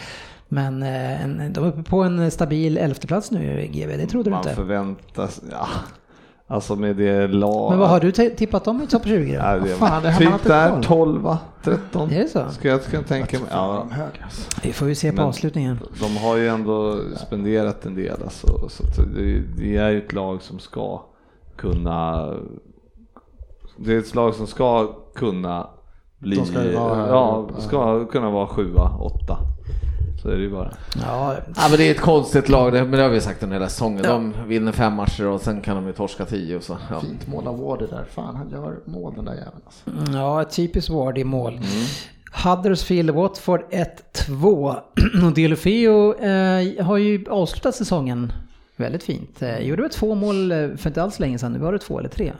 [0.47, 4.41] men eh, de är uppe på en stabil elfteplats nu, GV, det trodde du Man
[4.43, 4.55] inte.
[4.55, 5.67] förväntas, ja.
[6.51, 7.69] Alltså med det lag.
[7.69, 9.39] Men vad har du tippat dem i topp 20 då?
[9.43, 10.83] Ja, det, Fan, det typ där koll.
[10.83, 12.11] 12, 13.
[12.11, 12.49] Är det så?
[12.49, 13.47] Ska jag, ska jag tänka mig.
[13.51, 13.87] Ja,
[14.63, 15.79] Det får vi se på Men- avslutningen.
[15.99, 20.41] de har ju ändå spenderat en del alltså, så det, det är ju ett lag
[20.41, 21.01] som ska
[21.55, 22.29] kunna
[23.77, 25.67] det är ett lag som ska kunna
[26.19, 29.37] bli, De ska ja, ska kunna vara sjua, åtta.
[30.21, 30.73] Så är det ju bara.
[31.01, 33.55] Ja, Ja, men det är ett konstigt lag, det, men det har vi sagt under
[33.55, 34.03] hela säsongen.
[34.03, 36.77] De vinner fem matcher och sen kan de ju torska tio och så.
[36.89, 36.99] Ja.
[36.99, 38.05] Fint mål av Ward det där.
[38.11, 40.17] Fan, han gör mål den där jäveln alltså.
[40.17, 41.59] Ja, ett typiskt Ward i mål.
[42.43, 44.75] Huddersfield Watford 1-2.
[45.25, 48.33] Och Delofeo eh, har ju avslutat säsongen
[48.75, 49.41] väldigt fint.
[49.41, 51.99] Eh, gjorde väl två mål eh, för inte alls länge sedan, nu var det två
[51.99, 52.33] eller tre.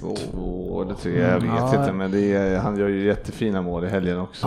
[0.00, 1.80] Två eller tre, jag vet Ja.
[1.80, 4.46] inte men är, han gör ju jättefina mål i helgen också.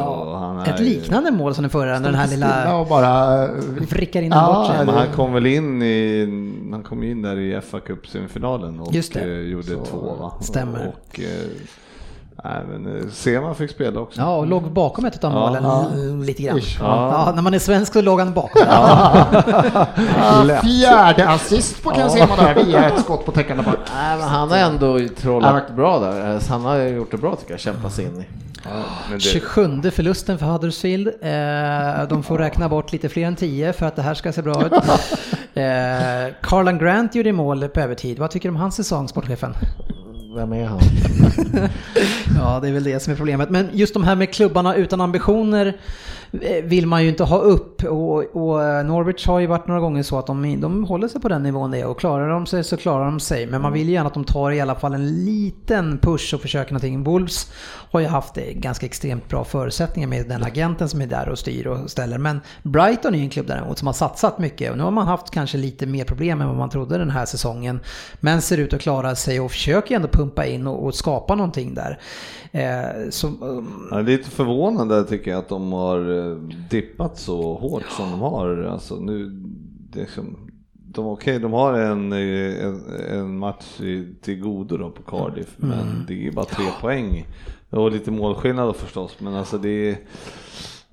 [0.68, 3.48] är Ett liknande mål som den förra, den här lilla och bara...
[3.90, 4.86] vrickar in Ja, bort sig.
[4.86, 6.26] Men han kom väl in i,
[6.72, 10.34] han kom in där i FA Cup semifinalen och eh, gjorde Så, två va?
[10.42, 10.88] stämmer.
[10.88, 11.26] Och, eh,
[12.44, 14.22] nej men eh, Sema fick spela också.
[14.22, 15.40] Ja, och låg bakom ett av Ja.
[15.40, 15.86] målen Ja.
[15.94, 16.58] l- lite grann.
[16.58, 16.78] Ish.
[16.82, 17.32] Ja.
[17.36, 18.62] när man är svensk så låg han bakom.
[20.64, 23.78] Fjärde assist på Ken Sema där via ett skott på täckande back.
[23.96, 26.40] Nej, men han har ändå trollat bra där.
[26.40, 28.26] Så Han har gjort det bra tycker jag, kämpat sig in i.
[28.64, 28.70] Ja,
[29.10, 31.08] men det, 27 förlusten för Huddersfield.
[31.08, 34.42] Eh, de får räkna bort lite fler än 10 för att det här ska se
[34.42, 34.74] bra ut.
[35.54, 38.20] Eh, Carlan Grant gjorde mål på övertid.
[38.20, 39.54] Vad tycker du om hans säsong, sportchefen?
[40.34, 40.80] Vem är han?
[42.38, 43.50] Ja, det är väl det som är problemet.
[43.50, 45.78] Men just de här med klubbarna utan ambitioner
[46.64, 47.84] vill man ju inte ha upp.
[47.84, 51.22] Och, och eh, Norwich har ju varit några gånger så att de, de håller sig
[51.22, 51.86] på den nivån det är.
[51.86, 53.48] Och klarar de sig så klarar de sig.
[53.48, 56.42] Men man vill ju gärna att de tar i alla fall en liten push och
[56.42, 57.04] försöker någonting.
[57.04, 57.52] Wolves
[57.92, 61.40] har ju haft eh, ganska extremt bra förutsättningar med den agenten som är där och
[61.40, 62.18] styr och ställer.
[62.18, 64.72] Men Brighton är ju en klubb däremot som har satsat mycket.
[64.72, 67.26] Och nu har man haft kanske lite mer problem än vad man trodde den här
[67.26, 67.80] säsongen.
[68.20, 71.74] Men ser ut att klara sig och försöker ändå pumpa in och, och skapa någonting
[71.74, 72.00] där.
[72.52, 76.36] Eh, så, um, ja, lite förvånande tycker jag att de har eh,
[76.70, 78.58] dippat så hårt som de har.
[78.64, 79.30] Alltså nu,
[79.92, 80.38] det är liksom,
[80.74, 85.56] de, okej, de har en, eh, en, en match i- till godo då på Cardiff,
[85.58, 87.26] men det är bara tre poäng.
[87.70, 89.98] Och lite målskillnad förstås, men alltså det är,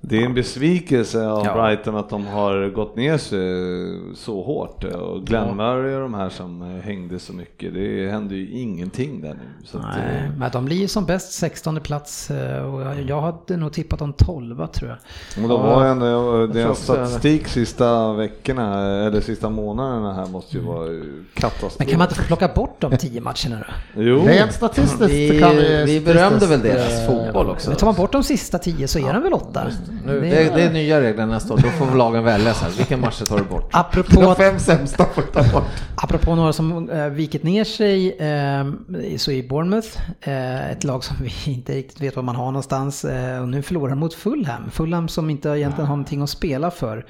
[0.01, 1.53] det är en besvikelse av Ja.
[1.53, 4.83] Brighton att de har gått ner sig så hårt.
[4.83, 9.21] Och Glenn Murray och de här som eh, hängde så mycket, det hände ju ingenting
[9.21, 9.65] där nu.
[9.65, 13.01] Så att, eh, nej, men de blir ju som bäst 16 plats eh, och jag,
[13.01, 14.97] jag hade nog tippat om 12 tror jag.
[15.37, 20.63] Men de har ju ändå, deras statistik sista veckorna, eller sista månaderna här måste ju
[20.63, 20.87] vara
[21.33, 21.75] katastrof.
[21.79, 24.01] Men kan man inte få plocka bort de 10 matcherna då?
[24.01, 25.83] Jo, Rent statistiskt Vi, kan vi...
[25.85, 27.71] vi berömde väl deras eh, fotboll också.
[27.71, 29.67] Tar man bort de sista 10 så är de väl 8?
[30.05, 32.71] Nu, det, det är nya regler nästa år, då får lagen välja så här.
[32.71, 33.69] Vilken match tar du bort?
[33.71, 35.63] Apropå, De fem sämsta får ta bort.
[35.95, 39.87] apropå några som äh, vikit ner sig eh, så är Bournemouth
[40.21, 43.61] eh, ett lag som vi inte riktigt vet var man har någonstans eh, och nu
[43.61, 44.71] förlorar mot Fulham.
[44.71, 47.05] Fulham som inte egentligen har någonting att spela för.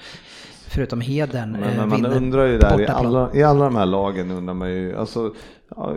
[0.68, 1.52] Förutom hedern.
[1.52, 4.54] men, eh, men man undrar ju där i alla, i alla de här lagen undrar
[4.54, 5.34] man ju, alltså,
[5.76, 5.96] ja,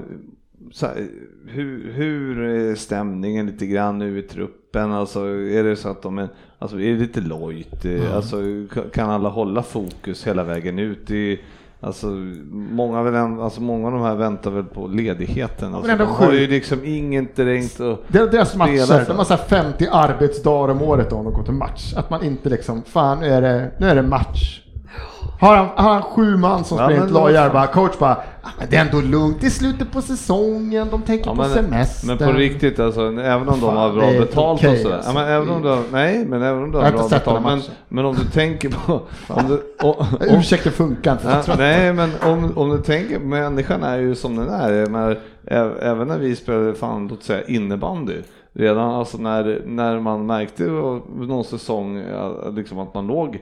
[0.73, 1.09] så här,
[1.47, 4.62] hur, hur är stämningen lite grann nu i truppen?
[4.77, 7.85] Alltså är det så att de är, alltså är det lite lojt?
[7.85, 8.13] Mm.
[8.15, 8.37] Alltså
[8.95, 11.11] kan alla hålla fokus hela vägen ut?
[11.11, 11.41] i
[11.85, 12.07] Alltså
[12.51, 15.75] många, väl, alltså många av de här väntar väl på ledigheten.
[15.75, 19.07] Alltså, de har ju liksom inget direkt att Det är deras spela matcher, för.
[19.07, 21.95] de har så här 50 arbetsdagar om året om de går till match.
[21.97, 24.61] Att man inte liksom, fan nu är det, nu är det match.
[25.41, 28.67] Har han, har han sju man som Ja, springer till bara, coach bara, "Ah, men
[28.71, 32.07] det är ändå lugnt, det är slutet på säsongen, de tänker Ja, på men, semester.
[32.07, 34.95] men på riktigt alltså, även om de Fan, har bra betalt okej, och sådär.
[34.97, 35.11] alltså.
[35.11, 37.45] Ja, men även om du har, nej, men även om du har bra betalt.
[37.45, 39.01] Men, men om du tänker på...
[39.29, 39.55] Om du,
[39.87, 44.15] och, och, Ursäkten funkar inte, ja, nej, men om, om du tänker, människan är ju
[44.15, 45.17] som den är.
[45.47, 48.15] Ä- även när vi spelade, fan, låt säga innebandy.
[48.53, 50.65] redan alltså när, när man märkte
[51.17, 52.03] någon säsong
[52.57, 53.39] liksom att man låg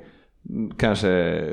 [0.79, 1.45] kanske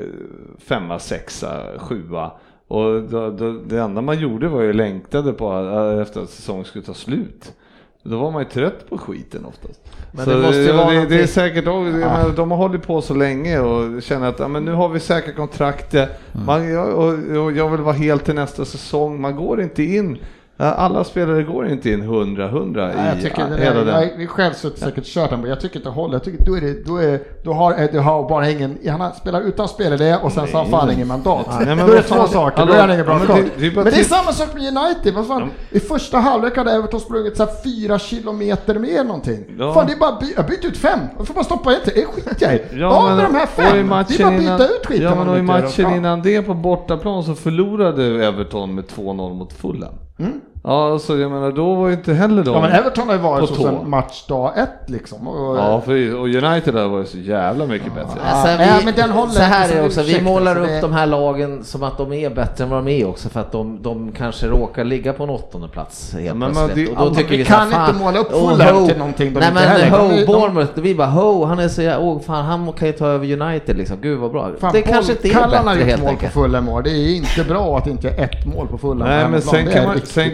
[0.58, 2.32] femma, sexa, sjua
[2.68, 5.52] och då, då, det enda man gjorde var ju längtade på
[6.02, 7.52] efter att säsongen skulle ta slut.
[8.02, 9.80] Då var man ju trött på skiten oftast.
[10.12, 12.28] Men så det, måste ju vara det, det är säkert, ja.
[12.36, 15.36] de har hållit på så länge och känner att ja, men nu har vi säkert
[15.36, 15.94] kontrakt.
[15.94, 16.08] Mm.
[16.46, 19.20] Man, och, och jag vill vara helt till nästa säsong.
[19.20, 20.18] Man går inte in
[20.60, 24.20] alla spelare går inte in 100-100 i jag tycker hela den.
[24.20, 26.14] Jag själv säkert kört den, men jag tycker inte håller.
[26.14, 29.40] Jag tycker då är det, då är, då har, du har bara ingen, han spelar
[29.40, 31.46] utan spelidé och sen så har han fan ingen mandat.
[31.48, 33.74] Nej, men då är det två saker, då är han ingen bra men, det, det
[33.74, 35.14] men det är samma sak med United.
[35.14, 39.44] Vad fan, I första halvlek hade Everton sprungit så här fyra kilometer mer någonting.
[39.58, 39.74] Ja.
[39.74, 42.36] Fan det är bara, jag byter ut fem, jag får bara stoppa ett, det skiter
[42.46, 42.60] jag i.
[42.72, 45.04] Ja, med de här fem, det är bara byta ut skiten.
[45.04, 49.52] Ja men och i matchen innan det på bortaplan så förlorade Everton med 2-0 mot
[49.52, 49.94] Fulham.
[50.18, 50.57] Mm.
[50.64, 53.20] Ja, så jag menar då var ju inte heller de Ja men Everton har ju
[53.20, 55.28] varit så sedan matchdag ett liksom.
[55.28, 58.02] Och, ja, för, och United har varit så jävla mycket ja.
[58.02, 58.20] bättre.
[58.22, 60.80] Alltså, vi, ja, men den håller så här är det också, vi målar upp det...
[60.80, 63.52] de här lagen som att de är bättre än vad de är också för att
[63.52, 66.88] de, de kanske råkar ligga på en åttonde plats helt ja, men plötsligt.
[66.88, 69.40] Det, och då tycker vi, vi kan fan, inte måla upp Fulham till någonting de
[69.40, 72.72] Nej inte men Ho, Bournemouth, vi bara Ho, han är så jävla, oh, fan han
[72.72, 74.50] kan ju ta över United liksom, gud vad bra.
[74.60, 76.34] Fan, det Paul, kanske inte är Kallan bättre helt mål enkelt.
[76.34, 79.08] på Fulham det är inte bra att det inte är ett mål på Fulham.
[79.08, 79.66] Nej men sen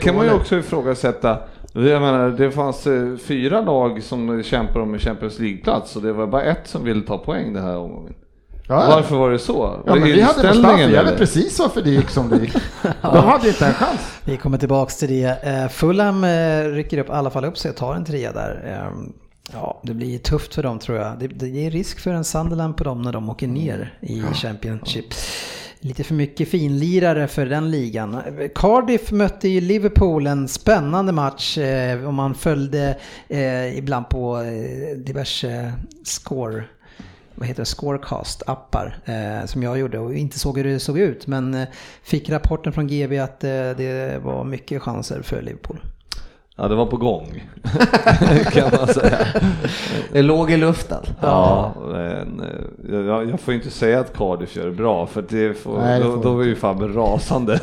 [0.01, 1.39] kan man ju också ifrågasätta.
[1.73, 6.13] Jag menar, det fanns eh, fyra lag som kämpar om en Champions League-plats och det
[6.13, 8.15] var bara ett som ville ta poäng det här omgången.
[8.69, 9.83] Ja, Varför var det så?
[9.87, 12.53] Ja, men vi hade Mustafi, jag vet precis varför det gick som det gick.
[13.03, 14.21] De hade inte en chans.
[14.25, 15.43] Vi kommer tillbaks till det.
[15.43, 18.63] Eh, Fulham eh, rycker upp, i alla fall upp sig och tar en trea där.
[18.67, 19.13] Ehm,
[19.53, 21.19] ja, det blir tufft för dem tror jag.
[21.19, 25.15] Det, det är risk för en Sunderland på dem när de åker ner i Championship
[25.85, 28.23] lite för mycket finlirare för den ligan.
[28.55, 34.97] Cardiff mötte ju Liverpool, en spännande match eh, om man följde eh, ibland på eh,
[34.97, 35.73] diverse
[36.05, 36.65] score
[37.35, 41.27] vad heter det, scorecast-appar eh, som jag gjorde och inte såg hur det såg ut
[41.27, 41.69] men eh,
[42.03, 45.81] fick rapporten från GB att eh, det var mycket chanser för Liverpool.
[46.57, 47.43] Ja, det var på gång
[48.53, 49.19] kan man säga.
[50.13, 51.03] Det låg i luften.
[51.21, 55.55] Ja, men eh, jag, jag får inte säga att Cardiff gör det bra för det
[55.55, 57.61] får, nej, det då, då är ju fan rasande.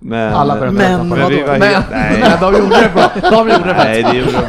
[0.00, 2.18] men, Alla men, men, vi var men, helt, nej.
[2.20, 3.30] men de gjorde det bra.
[3.30, 4.42] De gjorde det nej, det gjorde de.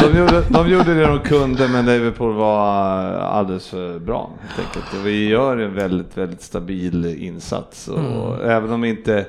[0.00, 2.66] De gjorde, de gjorde det de kunde men Liverpool var
[3.12, 5.00] alldeles för bra helt enkelt.
[5.00, 8.50] Och vi gör en väldigt, väldigt stabil insats och mm.
[8.50, 9.26] även om inte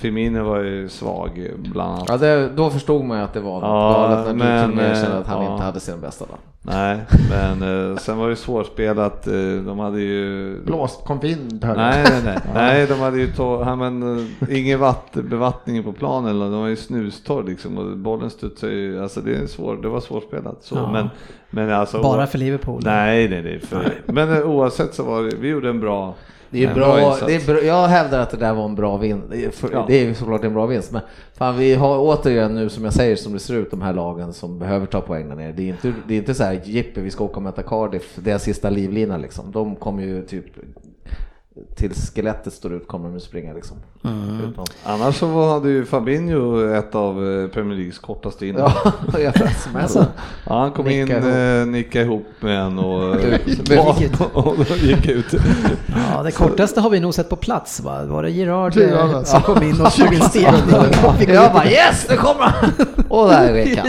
[0.00, 2.06] Firmino var ju svag bland annat.
[2.08, 4.90] Ja, det, då förstod man ju att det var ja, galet när men, du till
[4.90, 5.52] och kände att han ja.
[5.52, 6.38] inte hade sin bästa dag.
[6.62, 9.26] Nej, men eh, sen var det svårspelat.
[9.26, 9.32] Eh,
[9.66, 10.56] de hade ju...
[10.64, 12.38] Blåst, kom vind Nej, nej, nej.
[12.54, 13.60] nej de hade ju to...
[13.60, 16.38] ja, men, eh, ingen vatt, bevattning på planen.
[16.38, 19.02] De var ju snustorr liksom och bollen studsade ju.
[19.02, 20.56] Alltså det, är svår, det var svårspelat.
[20.60, 20.92] Så, ja.
[20.92, 21.08] men,
[21.50, 22.82] men alltså, Bara för Liverpool?
[22.84, 23.60] Nej, nej, nej.
[23.60, 26.14] För, men oavsett så var det, vi gjorde en bra
[26.50, 28.96] det är, bra, bra det är bra, jag hävdar att det där var en bra
[28.96, 29.26] vinst.
[29.72, 29.84] Ja.
[29.88, 31.02] Det är såklart en bra vinst, men
[31.34, 34.32] fan, vi har återigen nu som jag säger som det ser ut de här lagen
[34.32, 35.52] som behöver ta poäng där nere.
[35.52, 38.18] Det är inte, det är inte så här Jippe, vi ska åka och möta Cardiff,
[38.26, 39.52] är sista livlina liksom.
[39.52, 40.44] De kommer ju typ
[41.74, 43.76] till skelettet står ut kommer de springa liksom.
[44.04, 44.54] Mm.
[44.84, 48.70] Annars så hade ju Fabinho ett av eh, Premier Leagues kortaste innan.
[49.18, 49.32] Ja,
[49.74, 50.06] alltså,
[50.46, 51.34] ja, han kom nicka in, ihop.
[51.34, 53.06] Eh, nicka ihop med en och,
[54.32, 55.34] och, och gick ut.
[56.14, 58.04] Ja, det kortaste har vi nog sett på plats va?
[58.04, 61.34] Var det Gerard eh, som kom in och tog en stegning?
[61.34, 62.70] Jag bara yes, nu kommer han!
[63.08, 63.88] Och där vek han.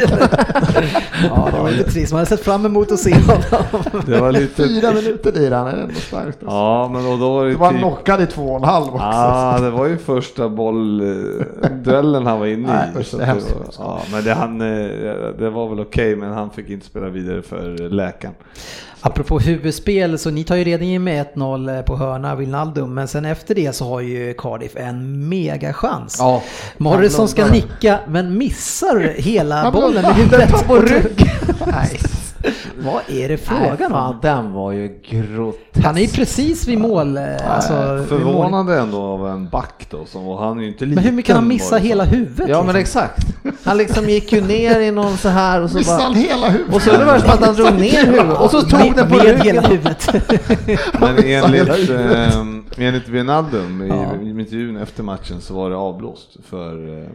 [1.23, 2.11] Ja, det var lite trist.
[2.11, 3.83] Man hade sett fram emot att se honom.
[4.05, 4.63] Det var lite...
[4.63, 6.37] Fyra minuter i den, är ändå starkt.
[6.41, 7.79] Ja, men och då var det var typ...
[7.79, 9.05] knockad i två och en halv också.
[9.05, 12.65] Ja, det var ju första bollduellen han var inne i.
[12.65, 13.41] Nej, det var,
[13.77, 14.67] ja, men det, han, eh,
[15.39, 18.33] det var väl okej, okay, men han fick inte spela vidare för läkaren.
[19.03, 23.07] Apropå huvudspel, så ni tar ju redan in med 1-0 eh, på hörna, Wijnaldum, men
[23.07, 26.17] sen efter det så har ju Cardiff en megachans.
[26.19, 26.43] Ja,
[26.77, 30.67] Morrison ska nicka, men missar hela bollen i huvudet.
[30.67, 31.31] på rygg.
[32.85, 34.19] Vad är det frågan om?
[34.21, 35.85] Den var ju grotesk.
[35.85, 37.17] Han är ju precis vid mål.
[37.17, 37.71] Eh, alltså,
[38.09, 40.95] Förvånande ändå av en back då, som, och han är ju inte liten.
[40.95, 42.49] Men hur mycket kan han missa hela huvudet?
[42.49, 43.01] Ja men liksom?
[43.01, 43.27] exakt.
[43.63, 46.75] Han liksom gick ju ner i någon så här och så Missade han hela huvudet?
[46.75, 49.19] Och så är det värst att han drog ner huvudet och så tog den på
[49.19, 49.41] ryggen.
[49.41, 50.13] hela huvudet.
[50.99, 52.39] men enligt, eh,
[52.77, 57.09] enligt Wijnaldum i, i intervjun efter matchen så var det avblåst för eh,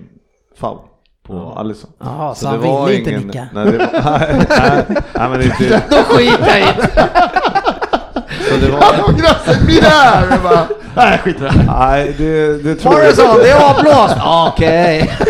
[0.56, 0.78] foul
[1.26, 1.60] på ja.
[1.60, 1.90] Alisson.
[1.98, 3.48] Jaha, så, så han ville inte ingen, nicka?
[3.52, 5.82] Nej, det var, nej, nej, nej, men inte...
[5.90, 6.72] Då skiter jag i
[8.50, 8.80] Så det var...
[8.82, 10.66] Han låg grössen där!
[10.96, 11.64] Nej, skit i det.
[11.78, 13.02] Nej, det, det tror jag...
[13.02, 14.16] Morrison, det är avblåst!
[14.52, 15.10] Okej.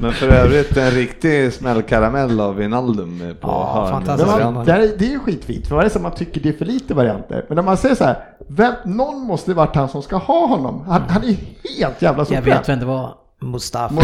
[0.00, 4.38] Men för övrigt en riktig smällkaramell av Wijnaldum på Ja, fantastiskt.
[4.38, 6.48] Man, det, är, det är ju skitfint, för vad är det som man tycker det
[6.48, 7.44] är för lite varianter?
[7.48, 8.16] Men när man säger så här,
[8.48, 10.84] vem, någon måste varit han som ska ha honom.
[10.88, 11.36] Han, han är
[11.78, 12.56] helt jävla Jag solklar.
[12.56, 13.14] vet vem det var.
[13.40, 13.94] Mustafa.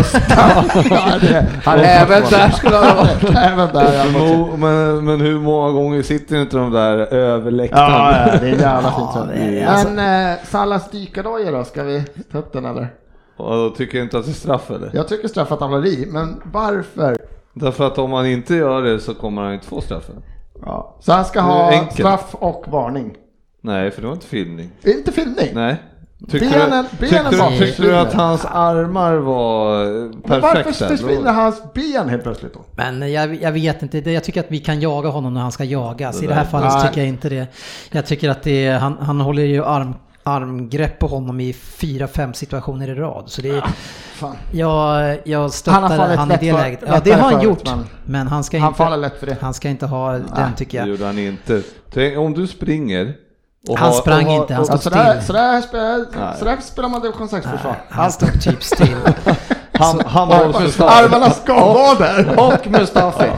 [0.90, 3.24] ja, det, han är Även där skulle han ha varit.
[3.36, 4.04] Även där.
[4.04, 7.92] Mo- Men, men hur många gånger sitter inte de där över läktaren?
[7.92, 9.10] Ja, ja, det är jävla fint.
[9.14, 9.24] Ja, så.
[9.24, 12.88] det är- alltså- Men eh, Sallas dykardojor då, ska vi ta upp den eller?
[13.36, 14.90] Och då tycker jag inte att det är straff eller?
[14.94, 17.16] Jag tycker straff att han håller i, men varför?
[17.54, 20.14] Därför att om han inte gör det så kommer han inte få straffen.
[20.62, 20.96] Ja.
[21.00, 21.92] Så han ska ha enkelt.
[21.94, 23.14] straff och varning.
[23.60, 24.70] Nej, för det var inte filmning.
[24.84, 25.48] Inte filmning.
[25.54, 25.82] Nej.
[26.30, 30.62] Tyckte Benen- du, benen tyckte, du, tyckte du att hans armar var eh, Men varför
[30.62, 30.88] perfekta?
[30.88, 32.60] försvinner hans ben helt plötsligt då?
[32.76, 35.52] Men jag, jag vet inte, Det- jag tycker att vi kan jaga honom när han
[35.52, 36.22] ska jagas.
[36.22, 36.88] I det här fallet Nej.
[36.88, 37.46] tycker jag inte det.
[37.90, 42.06] Jag tycker att det är, han, han håller ju arm, armgrepp på honom i fyra,
[42.08, 43.24] fem situationer i rad.
[43.26, 43.64] Så det är,
[44.14, 44.36] Fan.
[44.52, 46.80] jag, jag Han har stöttar han, i det för- läget.
[46.86, 47.64] Ja, det har han gjort.
[47.64, 49.36] men- Men han ska, Han inte, lätt för det.
[49.40, 50.88] han ska inte ha den tycker Det jag.
[50.88, 51.62] gjorde han inte.
[51.92, 53.14] Tänk, om du springer
[53.68, 55.26] Han har- sprang och har- inte, han och- stod Ja, sådär, still.
[55.26, 57.76] sådär, spelar, sådär spelar man division 6-försvar.
[57.90, 58.96] Han stod typ still.
[59.78, 60.90] Han, han var Mustafa.
[61.04, 62.38] Armarna ska vara där.
[62.40, 63.30] Och Mustafi.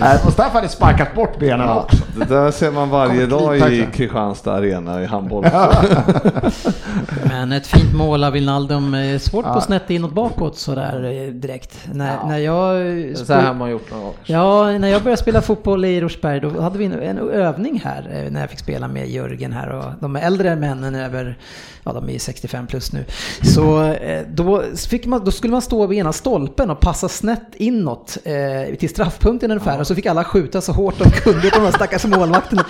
[0.00, 1.96] Nej, Mustafa hade sparkat bort benen också.
[2.16, 3.86] Det där ser man varje dag i.
[3.92, 5.46] Kristianstad arena i handboll.
[7.28, 8.94] Men ett fint mål av Wijnaldum.
[8.94, 9.54] eh, Svårt Ja.
[9.54, 11.78] på snett inåt bakåt sådär eh, direkt.
[11.92, 12.76] När, när jag...
[13.16, 14.14] Så här har man gjort någon gång.
[14.24, 18.08] Ja, när jag började spela fotboll i Rosberg då hade vi en, en övning här
[18.12, 21.38] eh, när jag fick spela med Jörgen här och de är äldre männen över,
[21.84, 23.04] ja de är 65 plus nu.
[23.42, 27.46] Så eh, då, fick man, då skulle man stå vid ena stolpen och passa snett
[27.56, 31.58] inåt eh, till straffpunkten ungefär och så fick alla skjuta så hårt de kunde på
[31.58, 32.64] de här stackars målvakterna.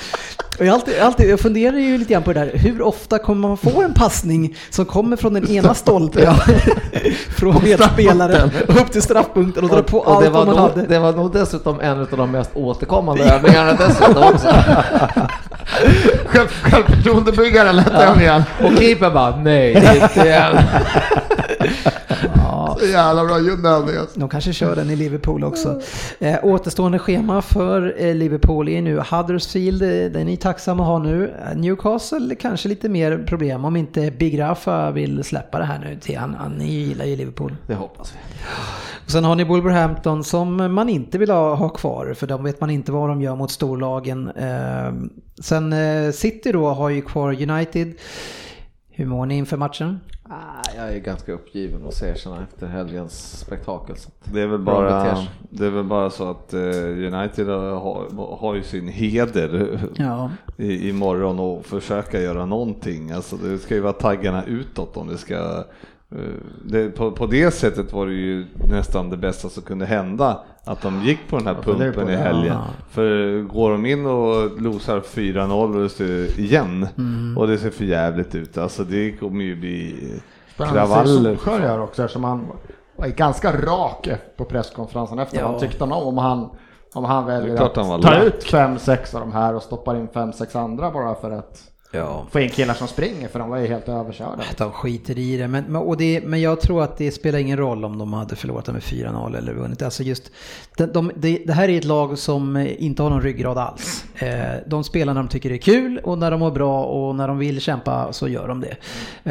[0.59, 3.49] Och jag, alltid, alltid, jag funderar ju lite grann på det där, hur ofta kommer
[3.49, 6.35] man få en passning som kommer från den ena stolpen,
[7.37, 10.87] från medspelaren upp till straffpunkten och dra på Och allt det, var man nog, hade.
[10.87, 14.49] det var nog dessutom en av de mest återkommande övningarna dessutom också.
[16.27, 18.43] Själv, självförtroendebyggare lät den igen.
[18.63, 20.57] Och keepern bara, nej, det är inte igen.
[22.69, 24.21] Ja, Så jävla bra ljudövning alltså.
[24.21, 25.81] De kanske kör den i Liverpool också.
[26.19, 30.89] Eh, återstående schema för eh, Liverpool är nu Huddersfield, eh, den är ni tacksamma att
[30.89, 31.35] ha nu.
[31.57, 36.19] Newcastle kanske lite mer problem om inte Big Rafa vill släppa det här nu till
[36.19, 36.35] han.
[36.35, 37.57] han ni gillar ju Liverpool.
[37.67, 38.19] Det hoppas vi.
[39.05, 42.61] Och sen har ni Wolverhampton som man inte vill ha, ha kvar för de vet
[42.61, 44.29] man inte vad de gör mot storlagen.
[44.29, 44.93] Eh,
[45.43, 47.95] sen eh, City då har ju kvar United.
[48.99, 50.01] Hur mår ni inför matchen?
[50.23, 53.97] Ah, jag är ganska uppgiven och säger såna efter helgens spektakel.
[53.97, 54.11] Så.
[54.25, 55.17] Det är väl bara,
[55.51, 56.61] det är väl bara så att eh,
[57.13, 60.31] United har, har ju sin heder Ja.
[60.57, 63.11] i, imorgon och försöka göra någonting.
[63.11, 65.65] Alltså det ska ju vara taggarna utåt om det ska
[66.65, 70.83] det, på, på det sättet var det ju nästan det bästa som kunde hända att
[70.83, 72.19] de gick på den här pumpen i ja.
[72.19, 72.57] helgen.
[72.91, 76.89] För går de in och losar 4-0 och det ser- igen
[77.37, 80.11] och det ser för jävligt ut, alltså det kommer ju bli
[80.57, 81.05] kravaller.
[81.05, 82.47] Solskjaer gör också eftersom han
[82.97, 85.39] var ganska rak på presskonferensen efter.
[85.39, 85.59] Ja.
[85.59, 86.51] Tyckte han om han,
[86.95, 90.09] om han väljer han att ta ut fem, sex av de här och stoppar in
[90.09, 92.27] fem, sex andra bara för att Ja.
[92.31, 94.43] få in killar som springer för de var ju helt överkörda.
[94.57, 95.49] De skiter i det.
[95.49, 96.21] Men, men, och det.
[96.25, 99.53] men jag tror att det spelar ingen roll om de hade förlorat med 4-0 eller
[99.53, 99.83] vunnit.
[99.83, 100.31] Alltså just,
[100.77, 104.05] de, de, det, det här är ett lag som eh, inte har någon ryggrad alls.
[104.15, 107.15] Eh, de spelar när de tycker det är kul och när de mår bra och
[107.15, 108.77] när de vill kämpa så gör de det.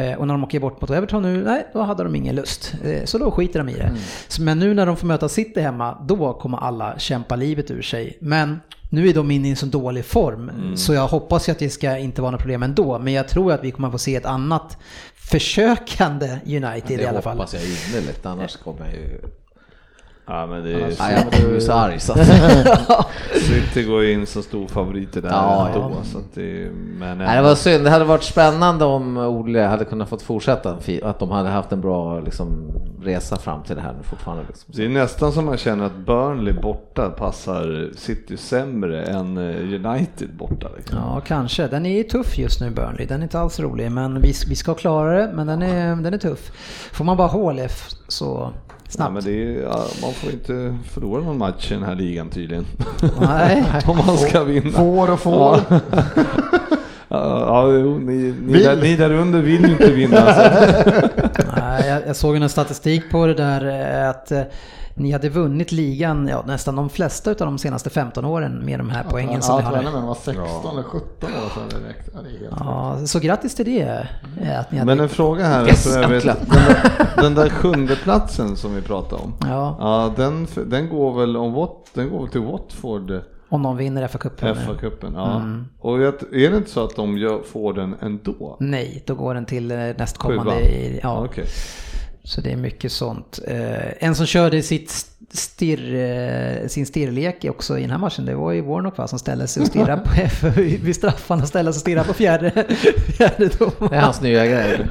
[0.02, 2.74] Eh, och när de åker bort mot Everton nu, nej, då hade de ingen lust.
[3.04, 3.96] Så då skiter de i det.
[4.28, 7.82] Så, men nu när de får möta City hemma, då kommer alla kämpa livet ur
[7.82, 8.18] sig.
[8.20, 11.58] Men nu är de inne i en så dålig form, så jag hoppas ju att
[11.58, 12.98] det ska inte vara några problem ändå.
[12.98, 14.76] Men jag tror att vi kommer att få se ett annat
[15.14, 17.36] försökande United i alla Det fall.
[17.36, 19.20] hoppas jag innerligt, annars kommer jag ju...
[20.28, 22.26] Ja men det är, Nej, jag ju så arg så att...
[23.42, 25.92] City går in som stor favoriter där Ja, ändå.
[25.98, 26.04] ja.
[26.04, 27.84] Så att det, men Nej, det var synd.
[27.84, 30.76] Det hade varit spännande om Ole hade kunnat fått fortsätta.
[31.02, 32.72] Att de hade haft en bra liksom,
[33.02, 34.44] resa fram till det här nu fortfarande.
[34.48, 34.72] Liksom.
[34.76, 40.28] Det är nästan som man känner att Burnley borta passar City sämre än eh, United
[40.38, 40.68] borta.
[40.76, 40.98] Liksom.
[40.98, 41.66] Ja, kanske.
[41.66, 43.06] Den är tuff just nu, Burnley.
[43.06, 45.32] Den är inte alls rolig, men vi, vi ska klara det.
[45.34, 46.50] Men den är, den är tuff.
[46.92, 48.50] Får man bara HLF så
[48.88, 49.14] Snabbt.
[49.14, 52.66] men det är, ja, man får inte förlora någon match i den här ligan tydligen.
[53.20, 53.64] Nej.
[53.86, 54.70] Om man ska vinna.
[54.70, 55.60] Får och får.
[55.70, 55.88] Ja,
[57.08, 60.16] ja jo, ni, ni, där, ni där under vill ju inte vinna.
[60.16, 60.40] Så.
[61.56, 63.66] Nej, jag, jag såg en statistik på det där
[64.02, 64.42] eh, att eh,
[64.98, 68.90] ni hade vunnit ligan ja, nästan de flesta av de senaste 15 åren med de
[68.90, 69.90] här poängen som ni ja, har nu.
[69.90, 72.10] det var 16 eller 17 år sedan det räckte.
[72.14, 74.06] Ja, det Ja, så grattis till det.
[74.42, 74.84] eh, Att ni hade...
[74.94, 78.74] Men en fråga här, Yes, för jag vet, den, där, den där sjunde platsen som
[78.74, 79.34] vi pratade om.
[79.40, 84.08] Ja, Ja, den, den går väl om den går väl till Watford, om någon vinner
[84.08, 84.54] FA-cupen.
[84.54, 85.12] FA-cupen.
[85.14, 85.42] Ja.
[85.80, 88.56] Och jag, är det inte så att de gör, får den ändå?
[88.60, 90.60] Nej, då går den till eh, nästkommande.
[90.60, 91.44] I- Ja, Okej.
[92.28, 93.40] Så det är mycket sånt.
[93.46, 98.34] Eh, en som körde sitt stirr, eh, sin stirrlek också i den här matchen, det
[98.34, 100.10] var ju Warnock va, som ställde sig och stirrade på
[100.60, 102.50] vid straffarna, ställde sig och stirrade på fjärde,
[103.16, 104.04] fjärde Det är domaren.
[104.04, 104.86] hans nya grej.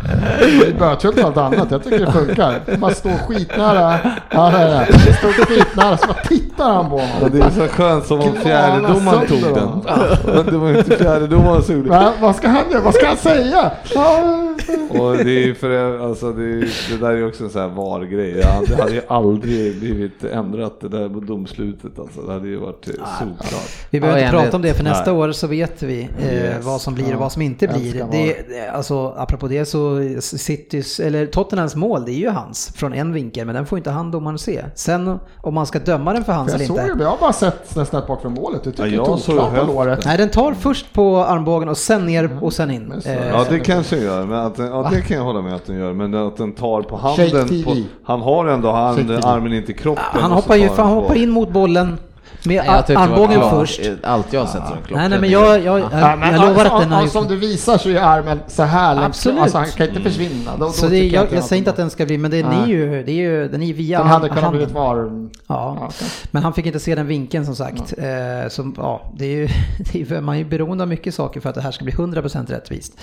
[0.80, 2.78] Bötfullt allt annat, jag tycker det funkar.
[2.78, 4.00] Man står skitnära.
[4.30, 5.14] Ja, det är det.
[5.14, 7.32] Står skitnära, så tittar han på honom.
[7.32, 9.70] det är så skönt som om fjärdedomaren tog den.
[10.26, 11.96] Men det var ju inte fjärdedomaren som gjorde det.
[11.96, 12.14] Va?
[12.22, 12.82] Vad ska han göra?
[12.82, 13.72] Vad ska han säga?
[14.90, 17.70] Och det är för alltså det, är, det där är ju också en sån här
[17.70, 18.34] VAR-grej.
[18.68, 22.22] Det hade ju aldrig blivit ändrat det där på domslutet alltså.
[22.22, 23.70] Det hade ju varit eh, solklart.
[23.90, 25.22] Vi behöver inte prata om det för nästa Nej.
[25.22, 26.66] år så vet vi eh, Yes.
[26.66, 27.94] vad som blir och vad som inte Ja, blir.
[28.12, 32.94] Det, det- alltså, apropå det så Citys, eller Tottenhams mål, det är ju hans från
[32.94, 34.64] en vinkel, men den får inte han domaren se.
[34.76, 37.04] Sen om man ska döma den för hans jag eller såg inte.
[37.04, 38.62] Jag har bara sett nästan ett bak från målet.
[38.66, 39.36] Jag tycker Ja, jag såg
[39.68, 40.06] låret.
[40.06, 42.94] Nej, den tar först på armbågen och sen ner och sen in.
[43.02, 45.42] Så- Eh, Ja det kanske den gör, men att den, ja, det kan jag hålla
[45.42, 45.94] med att den gör.
[45.94, 47.64] Men att den tar på handen.
[47.64, 50.17] På, han har ändå hand, armen inte i kroppen.
[50.22, 51.98] Han hoppar ju han hoppar in mot bollen
[52.48, 53.52] med Nej, jag det var armbågen klart.
[53.54, 53.82] först.
[54.04, 55.00] Allt jag har sett som klart.
[55.00, 57.04] Nej, nej, men jag, jag, jag, Ja, men jag lovar alltså, att den har om-
[57.04, 57.14] gjort...
[57.14, 59.06] Som du visar så är armen så här längs.
[59.08, 59.40] Absolut.
[59.42, 60.52] Alltså han kan inte försvinna.
[60.60, 62.46] Då, då Så det, tycker jag, jag säger inte att den ska bli, men den
[62.46, 64.58] är ju, det är ju, den är via Den hade kunnat handen.
[64.60, 65.28] blivit var.
[65.48, 65.90] Ja,
[66.32, 67.94] men han fick inte se den vinkeln som sagt.
[67.98, 69.48] Eh, så, ja, det är ju,
[69.94, 71.94] det är, man är ju beroende av mycket saker för att det här ska bli
[71.94, 72.94] 100% rättvist.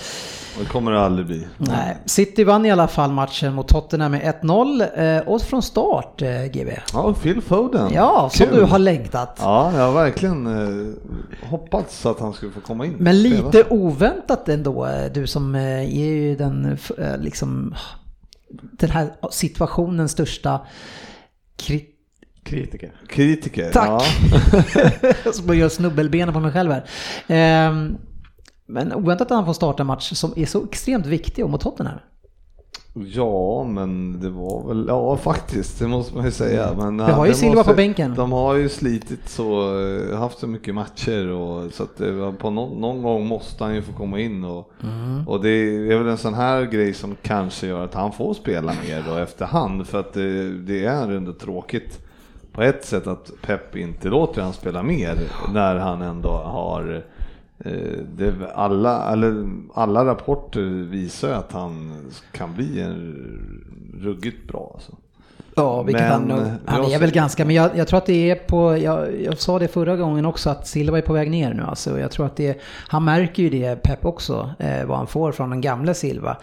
[0.57, 1.47] Och Det kommer det aldrig bli.
[1.57, 1.97] Nej.
[2.05, 6.45] City vann i alla fall matchen mot Tottenham med 1-0 eh, och från start eh,
[6.45, 6.71] GB.
[6.93, 7.91] Ja, Phil Foden.
[7.93, 8.55] Ja, som Kul.
[8.55, 9.34] du har längtat.
[9.39, 10.93] Ja, jag har verkligen eh,
[11.49, 12.95] hoppats att han skulle få komma in.
[12.99, 13.45] Men Spela.
[13.45, 15.61] lite oväntat ändå, eh, du som eh,
[16.01, 17.75] är ju den, eh, liksom,
[18.49, 20.61] den här situationens största
[21.55, 21.91] krit
[22.43, 22.91] Kritiker.
[23.09, 23.71] Kritiker.
[23.71, 23.89] Tack.
[23.89, 24.01] Ja.
[25.25, 26.85] Jag ska bara göra snubbelbenen på mig själv här.
[27.27, 27.97] Ehm,
[28.65, 31.99] Men oväntat att han får starta en match som är så extremt viktig mot Tottenham.
[32.97, 36.69] Ja, men det var väl, ja faktiskt, det måste man ju säga.
[36.77, 38.13] Men, Vi har ju det Silva måste, på bänken.
[38.15, 42.31] De har ju slitit så, eh, haft så mycket matcher och så att det, var
[42.31, 45.27] på någon, någon gång måste han ju få komma in och, Mm.
[45.27, 48.73] och det är väl en sån här grej som kanske gör att han får spela
[48.87, 51.99] mer då efterhand för att det, det är ändå tråkigt
[52.51, 55.17] på ett sätt att Pep inte låter han spela mer
[55.53, 57.01] när han ändå har eh,
[57.59, 62.01] Eh, det, alla, eller, alla rapporter visar att han
[62.31, 63.15] kan bli en
[63.93, 64.71] ruggigt bra.
[64.73, 64.97] Alltså.
[65.57, 68.31] Ja, vilket Men, han, han jag är väl ganska, men jag, jag tror att det
[68.31, 71.53] är på, jag, jag sa det förra gången också att Silva är på väg ner
[71.53, 71.99] nu alltså.
[71.99, 75.49] Jag tror att det, han märker ju det, Pep också, eh, vad han får från
[75.49, 76.37] den gamla Silva.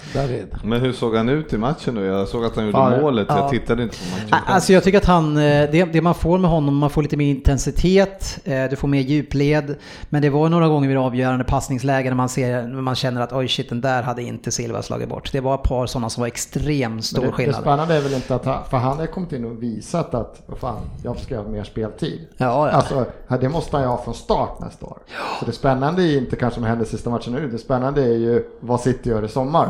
[0.64, 2.02] Men hur såg han ut i matchen då?
[2.02, 3.38] Jag såg att han gjorde Ja, målet, ja.
[3.38, 4.44] jag tittade inte på matchen.
[4.46, 5.42] Alltså jag tycker att han, eh,
[5.72, 9.00] det, det man får med honom, man får lite mer intensitet, eh, du får mer
[9.00, 9.76] djupled.
[10.08, 13.32] Men det var några gånger vid avgörande passningslägen när man, ser, när man känner att
[13.32, 15.32] oj shit, den där hade inte Silva slagit bort.
[15.32, 17.60] Det var ett par sådana som var extremt stor Men det, det skillnad.
[17.60, 20.59] spännande är väl inte att han, för han har kommit in och visat att, vad
[20.59, 22.26] fan, jag ska ha mer speltid.
[22.36, 22.70] Ja, ja.
[22.70, 23.05] Alltså,
[23.40, 24.98] det måste han ju ha från start nästa år.
[25.40, 28.48] Så det spännande är inte kanske som händer sista matchen nu, det spännande är ju
[28.61, 29.68] vad City gör i sommar.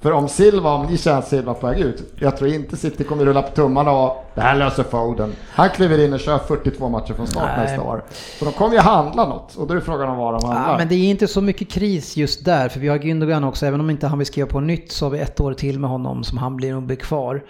[0.00, 3.04] För om Silva, om ni känner att Silva på väg ut, jag tror inte City
[3.04, 5.32] kommer rulla på tummarna och det här löser Foden.
[5.50, 7.66] Han kliver in och kör 42 matcher från start Nej.
[7.66, 8.04] nästa år.
[8.38, 10.70] Så de kommer ju handla något och då är frågan om vad de handlar.
[10.70, 13.66] Ja, men det är inte så mycket kris just där, för vi har Gündogan också.
[13.66, 15.90] Även om inte han vill skriva på nytt så har vi ett år till med
[15.90, 17.42] honom som han blir nog bli kvar.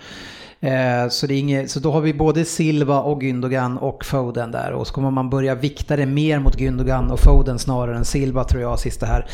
[0.65, 4.51] Eh, så, det är inget, så då har vi både Silva och Gündogan och Foden
[4.51, 4.73] där.
[4.73, 8.45] Och så kommer man börja vikta det mer mot Gündogan och Foden snarare än Silva
[8.45, 9.27] tror jag sista här.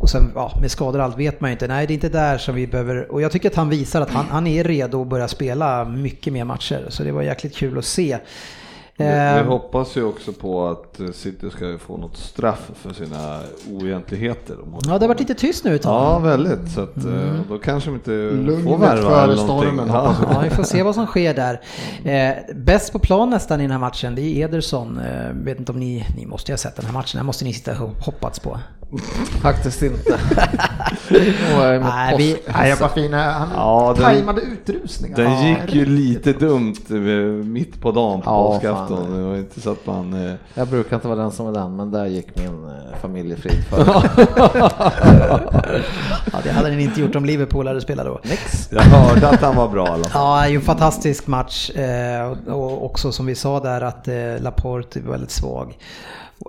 [0.00, 1.68] Och sen ja, med skador och allt vet man ju inte.
[1.68, 3.12] Nej, det är inte där som vi behöver.
[3.12, 6.32] Och jag tycker att han visar att han, han är redo att börja spela mycket
[6.32, 6.86] mer matcher.
[6.88, 8.18] Så det var jäkligt kul att se.
[9.00, 12.94] Vi, Eh, vi hoppas ju också på att eh, City ska få något straff för
[12.94, 13.40] sina
[13.70, 14.56] oegentligheter.
[14.56, 16.02] de Ja, det har varit lite tyst nu ett tag.
[16.02, 16.70] Ja, väldigt.
[16.74, 20.14] Så att, eh, då kanske de inte får Lugnet värva före eller stormen, Ja.
[20.30, 21.60] Ja, vi får se vad som sker där.
[22.04, 24.98] Eh, bäst på plan nästan i den här matchen, det är Ederson.
[25.00, 27.44] Eh, vet inte om ni, ni måste ju ha sett den här matchen, den måste
[27.44, 28.58] ni sitta och hoppats på.
[29.42, 30.18] Faktiskt inte.
[31.10, 32.48] Nej, vi- påsk.
[32.58, 35.16] Nej, jag bara fina, han Ja, den- tajmade utrusningar.
[35.16, 36.74] Den Ja, gick ju lite dumt
[37.44, 39.16] mitt på dagen på Ja, påskafton.
[39.16, 40.26] Det var inte så att man...
[40.28, 43.64] eh, Jag brukar inte vara den som är den, men där gick min eh, familjefrid
[43.70, 43.78] för.
[46.32, 48.20] Ja, det hade den inte gjort om Liverpool hade spelat då.
[48.70, 50.22] Jag hörde att han var bra i alla fall.
[50.22, 53.80] Ja, det är ju en fantastisk match eh, och- och också som vi sa där
[53.80, 55.76] att eh, Laporte är väldigt svag.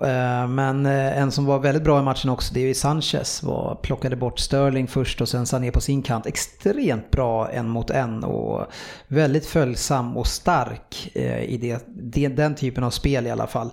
[0.00, 3.42] Eh, men eh, en som var väldigt bra i matchen också, det är ju Sanchez.
[3.42, 6.26] Var, plockade bort Sterling först och sen Sané på sin kant.
[6.26, 8.66] Extremt bra en mot en och
[9.08, 13.70] väldigt följsam och stark eh, i det, det, den typen av spel i alla fall.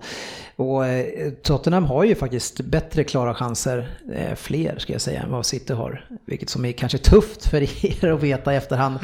[0.55, 0.84] Och
[1.43, 3.97] Tottenham har ju faktiskt bättre klara chanser,
[4.36, 6.05] fler ska jag säga, än vad City har.
[6.26, 8.99] Vilket som är kanske tufft för er att veta i efterhand.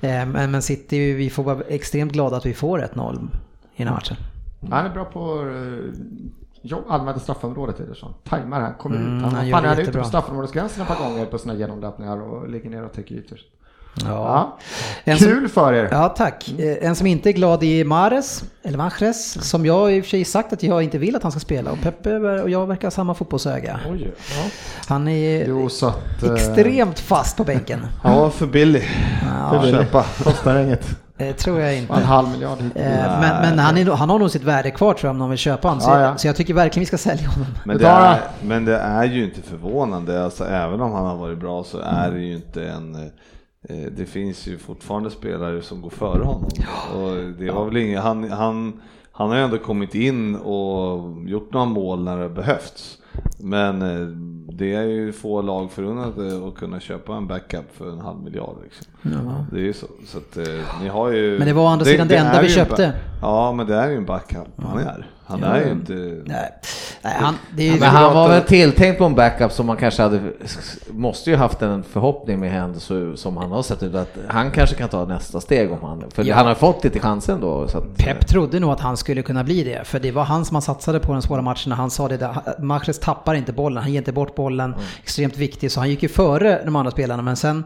[0.00, 3.28] Men, City, vi får vara extremt glada att vi får 1-0
[3.76, 4.16] i den här matchen.
[4.70, 5.44] Han är bra på
[6.66, 8.14] jobb, använda straffområdet Ederson.
[8.28, 9.22] Tajmar han, kommer Mm, ut.
[9.24, 12.48] Han, han fan, han är ute på straffområdesgränsen ett par gånger på sina genomlöpningar och
[12.50, 13.38] ligger ner och täcker ytor.
[14.04, 14.06] Ja.
[14.06, 14.58] Ja.
[15.04, 15.88] En som- Kul för er!
[15.90, 16.48] Ja, tack.
[16.58, 20.10] Eh, En som inte är glad är Mares, eller Mahrez, som jag i och för
[20.10, 21.70] sig sagt att jag inte vill att han ska spela.
[21.70, 23.80] Och Peppe och jag verkar ha samma fotbollsöga.
[24.86, 26.22] Han är Jo, att...
[26.22, 27.86] eh, extremt fast på bänken.
[28.02, 28.84] Han var för billig.
[29.52, 30.02] Ja, För köpa.
[30.24, 30.96] Kostar inget.
[31.18, 31.92] Det tror jag inte.
[31.92, 32.72] En halv miljard hit.
[32.76, 32.82] Eh,
[33.20, 35.38] Men, men han, är, han har nog sitt värde kvar tror jag om någon vill
[35.38, 35.80] köpa honom.
[35.80, 36.16] Så, Ja, ja.
[36.16, 37.46] så jag tycker verkligen vi ska sälja honom.
[37.64, 41.38] Men det, är, men det är ju inte förvånande, alltså, även om han har varit
[41.38, 42.94] bra så är det ju inte en
[43.68, 46.48] eh, det finns ju fortfarande spelare som går före honom.
[46.96, 48.80] Och det var väl ingen, han, han,
[49.12, 52.98] han har ju ändå kommit in och gjort några mål när det behövts.
[53.38, 54.06] Men eh,
[54.56, 58.22] det är ju få lag förunnat eh, att kunna köpa en backup för en halv
[58.22, 58.56] miljard.
[58.64, 58.86] Liksom.
[59.52, 59.86] Det är ju så.
[60.06, 60.44] så att, eh,
[60.82, 62.92] ni har ju, Men det var å andra sidan det enda är vi köpte.
[63.22, 65.06] Ja, men det är ju en backup han är.
[65.28, 65.92] Han är ju inte...
[65.92, 66.52] Nej,
[67.02, 69.76] Nej han, det är ju, Men han var väl tilltänkt på en backup som man
[69.76, 70.20] kanske hade,
[70.90, 74.50] måste ju haft en förhoppning med henne så, som han har sett ut att han
[74.50, 76.34] kanske kan ta nästa steg om han, för Ja.
[76.34, 77.68] han har fått lite chansen då.
[77.68, 80.44] Så att, Pep trodde nog att han skulle kunna bli det, för det var han
[80.44, 81.74] som han satsade på de svåra matcherna.
[81.74, 85.72] Han sa det där, Mahrez tappar inte bollen, han ger inte bort bollen, extremt viktig,
[85.72, 87.22] så han gick ju före de andra spelarna.
[87.22, 87.64] Men sen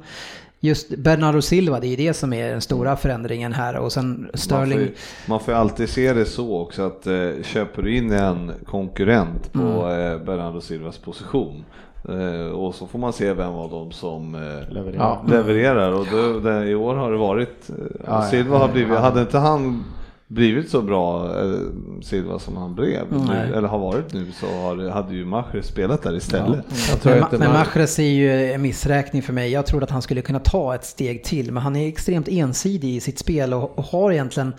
[0.61, 3.76] just Bernardo Silva, det är det som är den stora förändringen här.
[3.76, 4.94] Och sen Man får, Sterling, ju,
[5.28, 9.58] man får alltid se det så också att eh, köper du in en konkurrent på
[9.61, 10.12] Mm.
[10.12, 11.64] eh, Bernardo Silvas position
[12.08, 14.40] eh, och så får man se vem av dem som eh,
[14.74, 14.98] Levererar.
[14.98, 17.74] ja, levererar och då, det, i år har det varit, eh,
[18.06, 18.22] ja.
[18.22, 19.84] Silva har blivit, hade inte han
[20.31, 21.59] blivit så bra eh,
[22.03, 23.49] Silva som han blev, Nej.
[23.49, 26.64] nu, eller har varit nu så har, hade ju Mahrez spelat där istället.
[26.91, 29.51] jag tror men, inte men Mahrez är ju en missräkning för mig.
[29.53, 32.97] Jag trodde att han skulle kunna ta ett steg till, men han är extremt ensidig
[32.97, 34.55] i sitt spel och, och har egentligen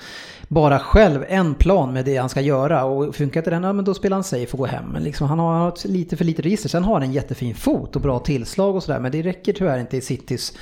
[0.51, 2.83] bara själv en plan med det han ska göra.
[2.83, 4.85] Och funkar inte den, ja, men då spelar han safe och går hem.
[4.93, 6.69] Men liksom, han har ett lite för lite register.
[6.69, 9.79] Sen har han en jättefin fot och bra tillslag och sådär, men det räcker tyvärr
[9.79, 10.53] inte i Citys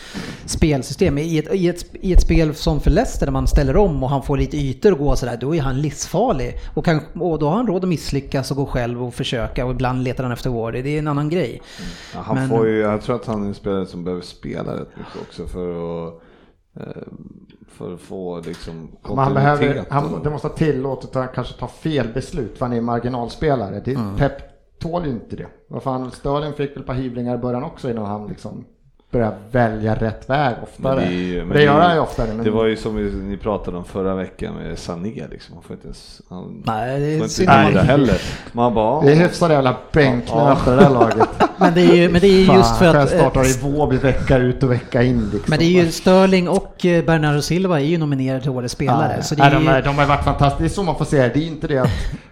[0.46, 1.18] spelsystem.
[1.18, 4.10] I ett, i, ett, I ett spel som för Leicester, där man ställer om och
[4.10, 6.60] han får lite ytor och gå sådär, då är han livsfarlig.
[6.74, 9.72] Och, kan, och då har han råd att misslyckas och gå själv och försöka och
[9.72, 10.82] ibland letar han efter Wardy.
[10.82, 11.62] Det är en annan grej.
[12.14, 14.74] Ja, han Men- får ju, jag tror att han är en spelare som behöver spela
[14.74, 15.70] rätt mycket också för
[16.08, 16.14] att
[16.80, 17.04] eh,
[17.68, 21.68] för att få liksom han behöver, han, det måste ha tillåtit att han kanske tar
[21.68, 23.82] fel beslut för han är marginalspelare.
[23.86, 24.34] Det, Pep
[24.80, 25.48] tål ju inte det.
[25.68, 28.66] Vad fan, Sterling fick väl ett par hyvlingar i början också innan han liksom
[29.12, 30.96] började välja rätt väg oftare.
[30.96, 32.28] Men det, det gör han ju oftare.
[32.36, 32.96] Men Det var ju som
[33.30, 35.54] ni pratade om förra veckan med Sané liksom.
[35.56, 38.22] Han får inte ens, han Nej, det är inte lira man- heller.
[38.52, 41.30] Man bara, det är hyfsade jävla bänknöt för det där laget.
[41.58, 43.10] Men det är ju, men det är ju just för Fan, att...
[43.10, 45.44] startar eh, i Vårby vecka ut och vecka in liksom.
[45.48, 49.14] Men det är ju Sterling och eh, Bernardo Silva är ju nominerade till årets spelare.
[49.18, 50.64] Ja, Så det nej, är de, är, de har varit fantastiska.
[50.64, 51.32] Det är så man får se det.
[51.34, 51.90] Det är inte det att,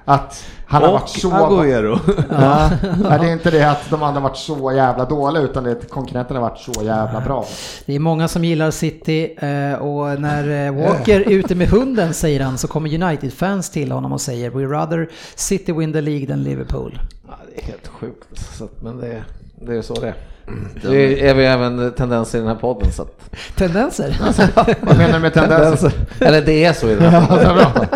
[0.07, 1.31] att han har varit och så...
[1.31, 1.99] Agüero.
[2.29, 5.63] Ja, nej, det är inte det att de andra har varit så jävla dåliga utan
[5.63, 7.45] det är att konkurrenterna har varit så jävla bra.
[7.85, 12.13] det är många som gillar City eh, och när eh, Walker är ute med hunden
[12.13, 16.27] säger han så kommer United-fans till honom och säger We rather City win the League
[16.27, 16.99] than Liverpool.
[17.27, 18.61] Ja, det är helt sjukt.
[18.81, 19.23] Men det,
[19.61, 20.15] det är så det är.
[20.81, 22.91] Det är vi även tendenser i den här podden.
[22.91, 24.15] Så att, Tendenser?
[24.81, 25.91] Vad menar du med tendenser?
[26.19, 27.87] eller det är så i den här Ja, podden.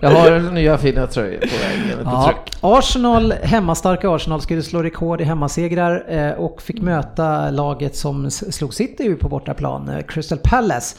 [0.00, 1.98] Jag har nya fina tröjor på väg.
[2.04, 2.34] Ja.
[2.60, 8.74] Arsenal, hemmastarka Arsenal skulle slå rekord i hemmasegrar eh, och fick möta laget som slog
[8.74, 10.96] City på bortaplan, eh, Crystal Palace.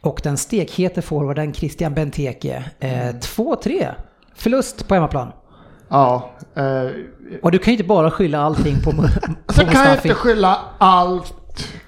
[0.00, 2.64] Och den stekhete forwarden Christian Benteke.
[2.80, 2.90] Eh,
[3.20, 3.88] 2-3
[4.34, 5.32] förlust på hemmaplan.
[5.88, 6.90] Ja, eh,
[7.42, 8.90] Och du kan ju inte bara skylla allting på,
[9.46, 11.34] på så kan jag inte skylla allt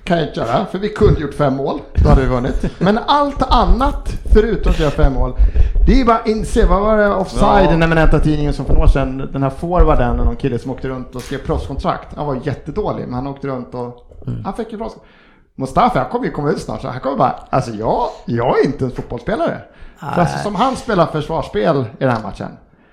[0.05, 1.81] kan jag inte göra, för vi kunde gjort fem mål.
[1.95, 2.81] Då hade vi vunnit.
[2.81, 5.35] Men allt annat, förutom att göra fem mål,
[5.87, 6.67] det är bara att inse.
[6.67, 7.71] Vad var det offside, Ja.
[7.71, 10.89] den eminenta tidningen som för några år sedan, den här forwarden, någon kille som åkte
[10.89, 12.17] runt och skrev proffskontrakt.
[12.17, 13.97] Han var jättedålig, men han åkte runt och
[14.45, 15.13] han fick ju proffskontrakt.
[15.59, 18.65] Mustafa, han kommer ju komma ut snart, så han kommer bara, alltså jag, jag är
[18.67, 19.61] inte en fotbollsspelare.
[20.15, 22.49] För alltså, som han spelar försvarsspel i den här matchen.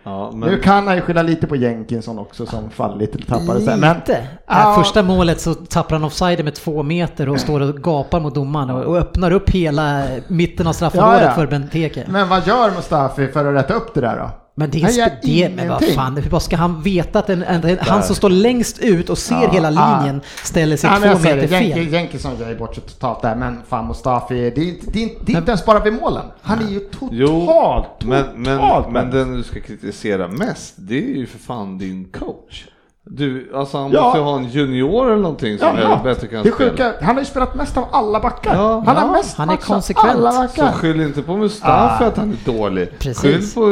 [0.05, 3.61] Ja, Nu men, kan han ju skylla lite på Jenkinson också som fallit eller tappade
[3.61, 3.77] sig.
[3.77, 4.27] Men, Lite.
[4.47, 4.69] Ja.
[4.71, 8.35] Äh, Första målet så tappar han offside med två meter och står och gapar mot
[8.35, 11.33] domaren och, och öppnar upp hela mitten av straffområdet Ja, ja.
[11.35, 12.03] för Benteke.
[12.09, 14.29] men vad gör Mustafi för att rätta upp det där då?
[14.55, 17.43] Men det, Han gör är det men vad fan, bara ska han veta att en,
[17.43, 19.97] en, han som står längst ut och ser Ja, hela ja.
[19.99, 21.77] linjen ställer sig Ja, två meter det, fel?
[21.77, 25.03] Jenk- Jenkinson gör bort sig totalt där, men fan Mustafi, det är, inte- det är,
[25.03, 26.25] inte- det är inte ens bara vid målen.
[26.41, 30.97] Han är ju totalt, jo, totalt men, men, men den du ska kritisera mest, det
[30.97, 32.65] är ju för fan din coach.
[33.05, 34.01] Du, alltså han Ja.
[34.03, 36.69] måste ju ha en junior eller någonting som Ja, är bättre kan det spela.
[36.71, 38.55] sjuka, han har ju spelat mest av alla backar.
[38.55, 40.15] Ja, han ja, har mest han är konsekvent.
[40.17, 40.71] alla Så backar.
[40.71, 42.07] skyll inte på Mustafa Ah.
[42.07, 42.99] att han är dålig.
[42.99, 43.21] Precis.
[43.21, 43.67] Skyll på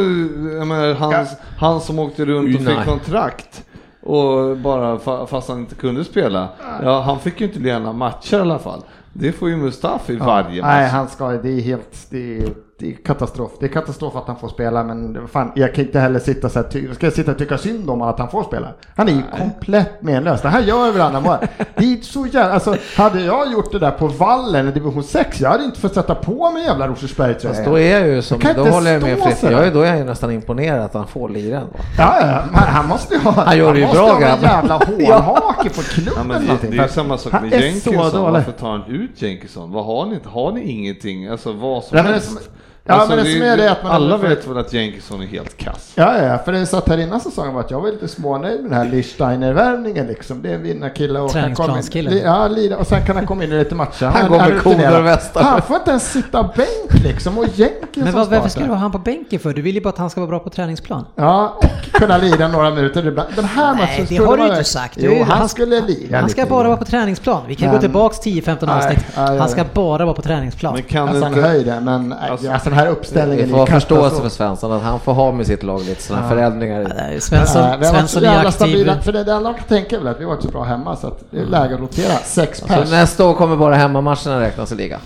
[0.65, 3.63] menar, hans, han som åkte runt och fick kontrakt.
[4.03, 6.47] Och bara fa- fast han inte kunde spela.
[6.83, 8.81] Ja, han fick ju inte lena matcher i alla fall.
[9.13, 10.71] Det får ju Mustafi varje match.
[10.71, 12.43] Nej, han ska, det är helt, det är,
[12.81, 13.51] det är katastrof.
[13.59, 16.59] Det är katastrof att han får spela, men fan, jag kan inte heller sitta så
[16.59, 18.67] här, ska jag sitta och tycka synd om att han får spela?
[18.95, 20.41] Han är ju komplett menlös.
[20.41, 21.39] Det här gör andra bara.
[21.77, 25.41] Det är så jävla, alltså hade jag gjort det där på vallen i division 6,
[25.41, 28.41] jag hade inte fått sätta på mig jävla Rosersberg Fast då är jag ju som,
[28.43, 30.93] Jag då håller jag med så Jag är, då är jag ju nästan imponerad att
[30.93, 31.73] han får lira ändå.
[31.97, 34.41] Ja, ja, men han måste ju ha, Han gör det ju måste bra, ha en
[34.41, 37.93] jävla hårhake på klubben Ja, men det, det är ju samma sak han med Jenkinson.
[37.93, 38.11] dålig.
[38.13, 39.71] Varför tar han ut Jenkinson?
[39.71, 40.19] Vad har ni?
[40.25, 41.27] Har ni ingenting?
[41.27, 42.49] Alltså vad som Nej, helst?
[42.85, 45.57] Ja, men det som är det att man- alla vet väl att Jenkinson är helt
[45.57, 45.91] kass?
[45.95, 48.71] Ja, ja, för det satt här innan säsongen var att jag var lite smånöjd med
[48.71, 50.41] den här Lichsteiner-värvningen liksom.
[50.41, 53.51] Det är en vinnarkille och in- li- Ja, lira, och sen kan han komma in
[53.51, 54.05] i lite matcher.
[54.05, 55.41] Han går är med koner och västar.
[55.43, 58.75] Han får inte ens sitta bänk liksom och Jenkinson Men vad, varför ska du ha
[58.75, 59.53] han på bänken för?
[59.53, 61.05] Du vill ju bara att han ska vara bra på träningsplan.
[61.15, 63.29] Ja, och kunna lira några minuter ibland.
[63.35, 64.97] Den här matchen Nej, det skulle har du inte sagt.
[65.01, 67.41] Jo, Du- han, skulle lira Han ska lite bara vara på träningsplan.
[67.47, 69.05] Vi kan Men- gå tillbaks 10-15 Nej, avsnitt.
[69.15, 70.73] Han ska bara vara på träningsplan.
[70.73, 74.21] Men kan Alltså han höjde, men Alltså- alltså, den här uppställningen Vi får ju förståelse
[74.21, 76.81] för Svensson att han får ha med sitt lag lite sådana förändringar.
[76.81, 76.87] i.
[76.95, 78.51] Nej, Svensson, så Svensson är aktiv.
[78.51, 80.49] stabila, för det, det enda man kan tänka är väl att vi har varit så
[80.49, 82.13] bra hemma så att det är läge att rotera.
[82.13, 82.91] Sex Så pers.
[82.91, 84.99] nästa år kommer bara hemmamatcherna räknas i ligan.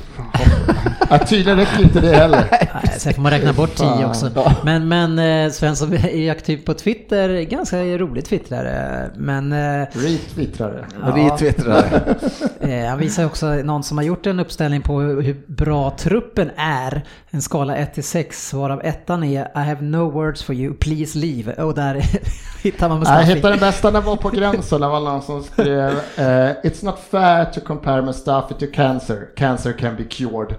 [1.10, 2.46] Ja, tydligen räcker inte det heller.
[2.52, 4.06] Nej, sen får man räkna bort 10 Fan.
[4.06, 4.52] också.
[4.64, 9.10] Men, men eh, Svensson är aktiv på Twitter, ganska roligt twittrare.
[9.16, 10.86] Men eh, Retwittrare.
[11.04, 12.16] Retwittrare.
[12.60, 16.52] eh, han visar också någon som har gjort en uppställning på hur, hur bra truppen
[16.58, 17.04] är.
[17.30, 21.18] En skala 1 till 6 varav ettan är I have no words for you, please
[21.20, 21.64] leave.
[21.64, 21.94] Och där
[22.64, 23.34] hittar man Nej, Jag Mustafi.
[23.36, 24.82] hittade den bästa, den var på gränsen.
[24.82, 26.24] Det var någon som skrev eh,
[26.64, 29.28] It's not fair to compare Mustafi to cancer.
[29.38, 30.56] Cancer can be cured.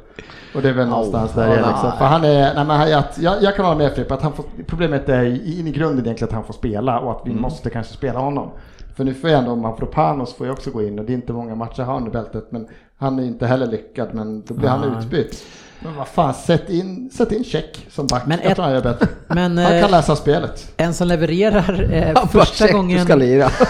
[0.54, 1.56] Och det är väl någonstans där nej.
[1.56, 1.92] det är liksom.
[1.98, 4.44] För han är, nej men jag, jag, jag kan hålla med Frippe att han får,
[4.66, 7.94] problemet är i- i grunden egentligen att han får spela och att vi måste kanske
[7.94, 8.50] spela honom.
[8.96, 11.32] För nu får jag ändå, Mavropanos får ju också gå in och det är inte
[11.32, 12.68] många matcher han har under bältet men
[12.98, 15.44] han är inte heller lyckad men då blir han utbytt.
[15.80, 18.22] Men vad fan, sätt in, sätt in check som back.
[18.26, 18.82] Men ett- han.
[19.28, 20.72] Men Han eh, kan läsa spelet.
[20.76, 23.04] en som levererar eh, första "Check, gången...
[23.04, 23.50] Ska lira.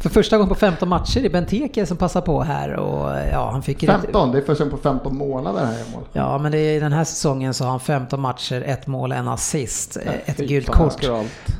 [0.00, 3.62] För första gången på 15 matcher i Benteke som passar på här och ja, han
[3.62, 6.02] fick ju rätt- 15, det är först på 15 månader här mål.
[6.12, 9.28] Ja, men det är, den här säsongen så har han 15 matcher, ett mål, en
[9.28, 11.04] assist, eh, ett gult kort.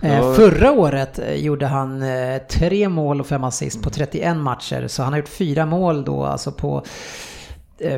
[0.03, 4.87] Eh, förra året eh, gjorde han eh, tre mål och fem assist på 31 matcher,
[4.89, 6.83] så han har gjort fyra mål då, alltså på eh,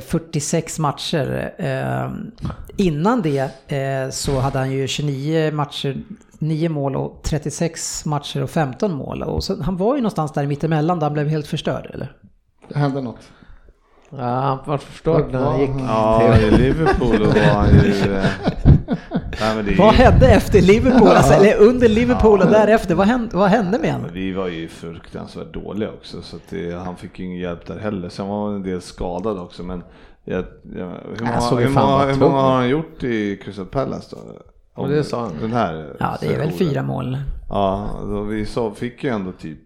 [0.00, 1.54] 46 matcher.
[1.58, 2.10] Eh,
[2.76, 5.96] innan det eh, så hade han ju 29 matcher,
[6.38, 9.22] 9 mål och 36 matcher och 15 mål.
[9.22, 12.12] Och så, han var ju någonstans där mittemellan där han blev helt förstörd, eller?
[12.68, 13.20] Det hände något.
[14.10, 18.22] Ja, han var förstörd när han gick Ja, i Liverpool då var han ju...
[19.10, 22.94] Nej, men det är Vad hände efter Liverpool, alltså, eller under Liverpool och därefter?
[22.94, 24.10] Vad hände, vad hände med honom?
[24.12, 27.78] Vi var ju fruktansvärt dåliga också så att det, han fick ju ingen hjälp där
[27.78, 28.08] heller.
[28.08, 29.82] Sen var han en del skadad också men
[30.24, 30.44] jag,
[30.76, 34.18] jag, hur, många, hur, många, hur många har han gjort i Crystal Palace då?
[34.74, 35.32] Och det sa han.
[35.40, 37.18] Den här Ja, det är väl fyra mål.
[37.48, 39.58] Ja, då vi så, fick ju ändå typ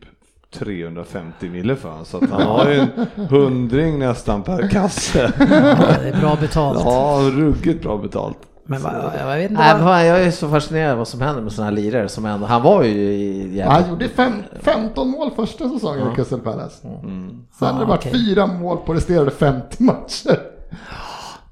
[0.54, 5.32] 350 mille för honom så att han har ju en hundring nästan per kasse.
[5.38, 6.80] Ja, det är bra betalt.
[6.84, 8.38] Ja, ruggigt bra betalt.
[8.70, 10.06] Men vad, jag vet inte Nej, vad...
[10.06, 12.82] jag är så fascinerad vad som händer med sådana här lirare som ändå, han var
[12.82, 13.72] ju i jävla...
[13.72, 16.76] Han gjorde fem, 15 mål första säsongen i Crystal Palace.
[16.82, 18.12] Sen har det varit okej.
[18.12, 20.40] fyra mål på resterande 50 matcher.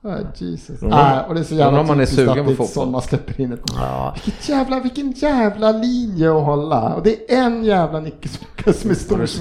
[0.06, 0.82] Ah, Jesus.
[0.82, 2.62] Ah, och det är så jävla Undrar om man är typiskt sugen att det på
[2.62, 2.66] är
[3.00, 6.94] släpper in ett Ja, Vilket jävla, vilken jävla linje att hålla.
[6.94, 8.46] Och det är en jävla nicke som
[8.84, 9.40] med stor bus.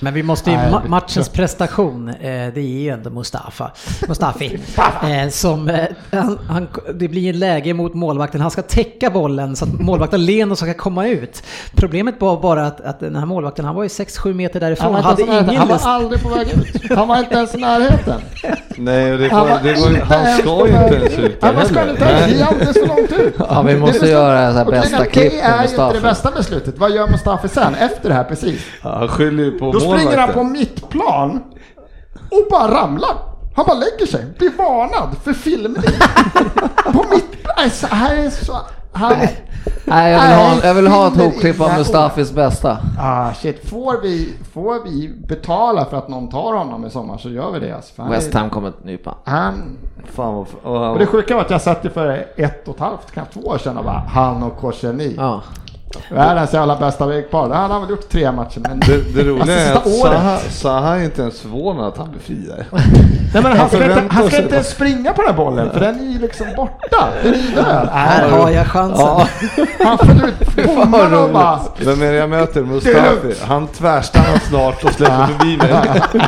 [0.00, 3.70] Men vi måste ju, Nej, ma- matchens prestation, eh, det är ju ändå Mustafa,
[4.08, 4.58] Mustafi.
[5.02, 9.56] eh, som, eh, han, han, det blir ett läge mot målvakten, han ska täcka bollen
[9.56, 11.42] så att målvakten Leno ska komma ut.
[11.74, 15.04] Problemet var bara att, att den här målvakten, han var ju 6-7 meter därifrån, Han
[15.04, 15.54] han hade ens i närheten.
[15.54, 16.92] ingen han var aldrig på väg ut.
[16.96, 18.20] Han var inte ens i närheten.
[18.76, 21.18] Nej, det var det var, han ska ju inte ens ut.
[21.18, 21.90] ut Ja, där man ska heller.
[21.92, 22.42] inte ens, det är Nej.
[22.42, 23.34] alldeles för långt ut.
[23.38, 26.00] Ja, vi måste Det är göra så här bästa klipp Det är ju inte det
[26.00, 26.78] bästa beslutet.
[26.78, 28.62] Vad gör Mustafi sen efter det här precis?
[28.82, 31.42] Ja, Han skyller ju på Då springer han på mittplan
[32.30, 33.16] och bara ramlar.
[33.56, 35.82] Han bara lägger sig, blir varnad för filmning.
[36.92, 37.54] på mittplan.
[37.56, 38.56] Alltså, här är så...
[38.92, 39.16] Han,
[39.84, 42.78] Nej, jag vill ha, jag vill ha ett hopklipp av Mustafis bästa.
[42.98, 47.28] Ah shit, får vi, får vi betala för att någon tar honom i sommar så
[47.30, 48.02] gör vi det alltså.
[48.02, 49.14] West Ham kommer att nypa.
[49.24, 50.92] Han, Fan vad...
[50.92, 53.40] Och det sjuka var att jag satt ju för ett och ett halvt, knappt två
[53.40, 55.14] år sedan och bara han och Korseni.
[55.18, 55.42] Ja.
[56.10, 57.48] Världens jävla bästa vägpar.
[57.48, 58.80] Det hade han väl gjort tre matcher men...
[58.80, 60.52] det, det roliga är att Alltså, sista året.
[60.52, 62.66] Zaha, är inte ens förvånad att han blir fri där.
[63.34, 65.80] Nej, men han ska, inte, han ska inte ens springa på den här bollen för
[65.80, 67.08] den är ju liksom borta.
[67.22, 67.60] Den är ju.
[67.90, 69.06] Här har jag chansen.
[69.06, 69.26] Ja,
[69.84, 71.60] Han föll ut bommarna och bara...
[71.78, 72.62] vem är det jag möter?
[72.62, 73.34] Mustafi.
[73.44, 75.68] Han tvärstannar snart och släpper förbi mig.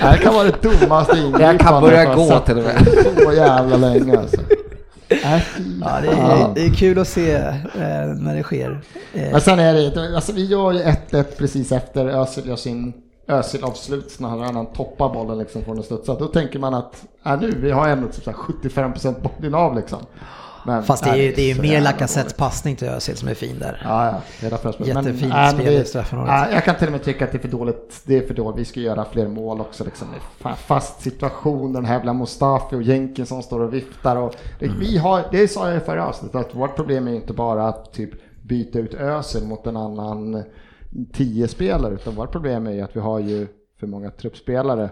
[0.00, 2.88] Det här kan vara det dummaste ingripandet Jag kan börja har gå till och med.
[3.24, 4.36] Så jävla länge alltså.
[5.10, 5.40] Äh,
[5.80, 8.80] Ja, det, är, det är kul att se eh, när det sker.
[9.14, 12.92] Eh, Men sen är det, alltså vi gör ju 1-1 precis efter Özil gör sin
[13.28, 16.14] Özil-avslut när han, han toppar bollen liksom från att studsa.
[16.14, 19.98] Då tänker man att, äh, nu, vi har ändå typ så här 75% bollinnehav liksom.
[20.66, 23.34] Men, Fast det är ju, det är ju mer Lacazettes passning till Özil som är
[23.34, 23.82] fin där.
[23.84, 24.86] Ja, ja, spelar.
[24.86, 26.52] Jättefint Men, spel i straffområdet.
[26.52, 28.02] Jag kan till och med tycka att det är för dåligt.
[28.04, 28.60] Det är för dåligt.
[28.60, 29.84] Vi ska göra fler mål också.
[29.84, 30.08] Liksom.
[30.56, 34.16] Fast situation, den här jävla Mustafi och Jenkin som står och viftar.
[34.16, 34.80] Och Mm.
[34.80, 37.92] vi har, det sa jag i förra avsnittet, att vårt problem är inte bara att
[37.92, 38.10] typ
[38.42, 40.42] byta ut Özil mot en annan
[41.12, 43.46] tio spelare utan vårt problem är ju att vi har ju
[43.80, 44.90] för många truppspelare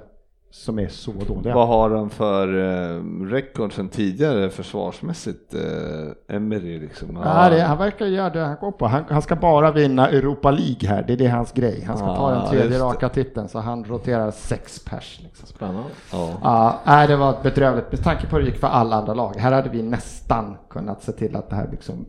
[0.50, 1.54] som är så dåliga.
[1.54, 5.54] Vad har han för eh, record sen tidigare försvarsmässigt?
[5.54, 7.18] Eh, Emery liksom.
[7.24, 8.86] Ja, det, han verkar göra det han går på.
[8.86, 11.04] Han, han ska bara vinna Europa League här.
[11.06, 11.84] Det är det hans grej.
[11.86, 15.20] Han ska ta Ja, den tredje raka titeln så han roterar sex pers.
[15.22, 15.46] Liksom.
[15.46, 15.90] Spännande.
[16.12, 16.30] Ja.
[16.42, 19.36] Ja, nej, det var bedrövligt med tanke på hur det gick för alla andra lag.
[19.36, 22.06] Här hade vi nästan kunnat se till att det här liksom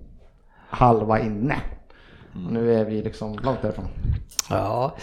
[0.70, 1.56] halva inne.
[2.34, 3.86] Och nu är vi liksom långt därifrån.
[4.50, 4.96] Ja,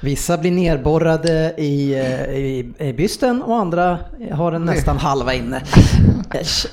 [0.00, 3.98] vissa blir nerborrade i, eh, i, i bysten och andra
[4.32, 5.62] har den nästan halva inne.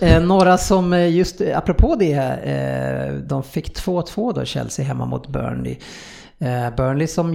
[0.01, 5.77] Eh, Några som eh, just, apropå det, de fick 2-2 då, Chelsea hemma mot Burnley.
[6.77, 7.25] Burnley som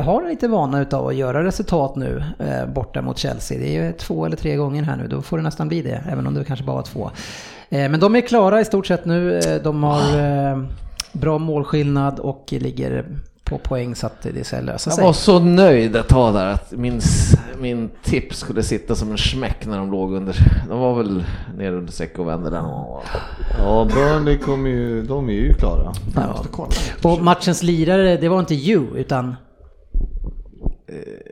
[0.00, 2.24] har lite vana utav att göra resultat nu
[2.74, 3.58] borta mot Chelsea.
[3.58, 6.02] Det är ju två eller tre gånger här nu, då får det nästan bli det,
[6.10, 7.10] även om det kanske bara var två.
[7.68, 9.40] Men de är klara i stort sett nu.
[9.64, 10.58] De har eh,
[11.14, 13.06] bra målskillnad och ligger
[13.44, 15.04] på poäng så att det ska lösa Jag sig.
[15.04, 17.00] var så nöjd ett tag där att min,
[17.60, 20.36] min tips skulle sitta som en smäck när de låg under.
[20.68, 21.24] De var väl
[21.56, 23.00] nere under säck och vände gång.
[23.58, 25.92] ja, Burnley kommer ju, de är ju klara.
[26.14, 26.70] Jag kolla.
[27.02, 29.34] Och matchens lirare, det var inte you, utan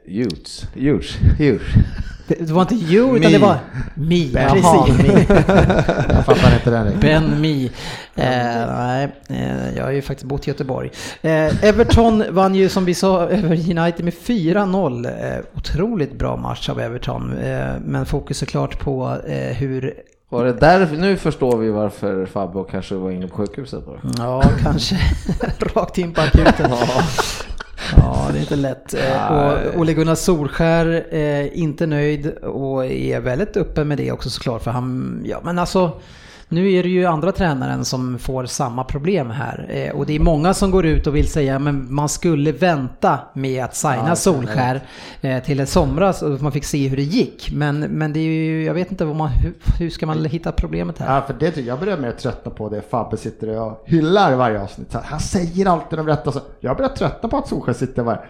[0.05, 0.67] Utes.
[0.75, 1.17] Utes.
[1.39, 1.67] Utes.
[1.79, 3.39] det det var inte you, utan Me.
[3.39, 3.59] det var
[3.95, 4.17] me.
[4.17, 5.29] Jaha, Precis.
[6.09, 7.01] Jag fattar inte den riktigt.
[7.01, 7.65] Ben Me.
[8.15, 10.91] Eh, nej, eh, jag har ju faktiskt bott i Göteborg.
[11.23, 15.07] Eh, Everton vann ju som vi sa över United med 4-0.
[15.07, 17.39] Eh, otroligt bra match av Everton.
[17.39, 19.95] Eh, men fokus såklart på eh, hur
[20.29, 20.97] Var det därför?
[20.97, 23.99] Nu förstår vi varför Fabio kanske var inne på sjukhuset då.
[24.19, 24.97] Ja, kanske
[25.75, 26.71] rakt in på akuten.
[27.97, 28.95] Ja, det är inte lätt.
[28.95, 34.31] Eh, Och Ole Gunnar Solskär är inte nöjd och är väldigt öppen med det också
[34.31, 34.63] såklart.
[34.63, 35.93] För han, ja men alltså,
[36.53, 39.67] nu är det ju andra tränaren som får samma problem här.
[39.69, 43.19] Eh, Och det är många som går ut och vill säga men man skulle vänta
[43.35, 44.81] med att signa Solskär
[45.21, 47.51] eh, till en somras så man fick se hur det gick.
[47.53, 50.53] Men, men det är ju, jag vet inte vad man, hur, hur ska man hitta
[50.53, 51.15] problemet här?
[51.15, 54.95] Ja, för det jag börjar mer tröttna på det Fabbe sitter och hyllar varje avsnitt.
[55.05, 56.33] Han säger alltid de rätta.
[56.33, 58.21] Så jag börjar tröttna på att Solskjaer sitter varje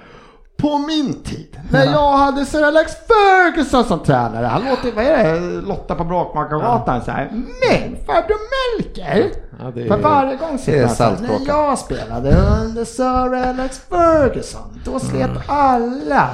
[0.56, 5.24] på min tid, när jag hade Sir Alex Ferguson som tränare, han låter, vad är
[5.34, 7.30] det, Lotta på Bråkmakargatan så här.
[7.32, 8.38] Men farbror
[8.78, 9.30] Melker,
[9.60, 12.30] Ja, det är- för varje gång sitter han så här, när jag spelade
[12.62, 16.28] under Sir Alex Ferguson, då slet alla.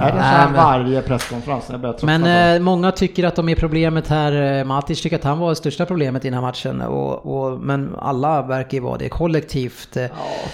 [0.00, 2.02] Nej, det är så här Nej, men- varje presskonferens.
[2.02, 4.58] Men eh, många tycker att de är problemet här.
[4.58, 6.80] Eh, Matic tycker att han var det största problemet i den här matchen.
[6.80, 9.96] Och, och, men alla verkar ju vara det kollektivt.
[9.96, 10.06] eh.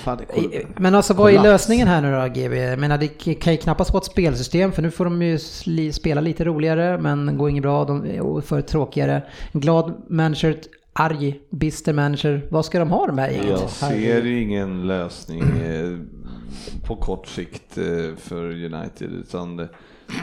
[0.05, 2.57] fan, det är I- Men alltså vad är lösningen här nu då GB?
[2.57, 5.39] Jag menar det kan ju knappast vara ett spelsystem för nu får de ju
[5.93, 9.23] spela lite roligare men går inget bra de, och för tråkigare.
[9.53, 10.57] Glad manager,
[10.93, 12.47] arg, bister manager.
[12.51, 13.49] Vad ska de ha de här gänget?
[13.61, 15.43] Jag ser ju ingen lösning.
[16.87, 19.69] På kort sikt eh, för United utan det,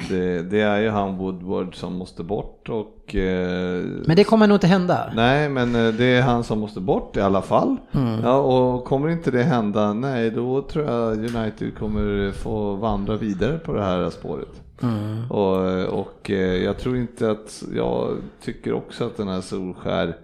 [0.09, 3.15] det, det är ju han Woodward som måste bort och...
[3.15, 5.11] Eh, Men det kommer nog inte hända.
[5.15, 7.77] Nej, men eh, det är han som måste bort i alla fall.
[7.91, 8.19] Mm.
[8.23, 13.57] Ja, och kommer inte det hända, nej då tror jag United kommer få vandra vidare
[13.57, 14.61] på det här spåret.
[14.81, 15.31] Mm.
[15.31, 16.29] Och, och
[16.63, 20.17] jag tror inte att, jag tycker också att den här Solskär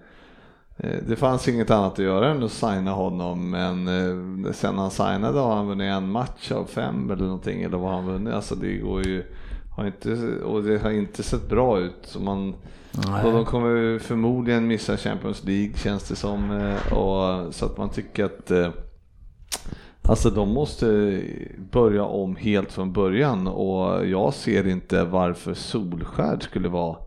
[1.07, 5.39] det fanns inget annat att göra än att signa honom men eh, sen han signade
[5.39, 8.33] har han vunnit en match av fem eller någonting eller vad han vunnit.
[8.33, 9.23] Alltså det går ju,
[9.75, 10.09] har inte,
[10.43, 11.97] och det har inte sett bra ut.
[12.03, 12.55] Så man,
[13.25, 16.51] och de kommer förmodligen missa Champions League känns det som.
[16.51, 18.69] eh, Och, så att man tycker att eh,
[20.09, 21.21] Alltså de måste
[21.71, 26.97] börja om helt från början och jag ser inte varför Solskär skulle vara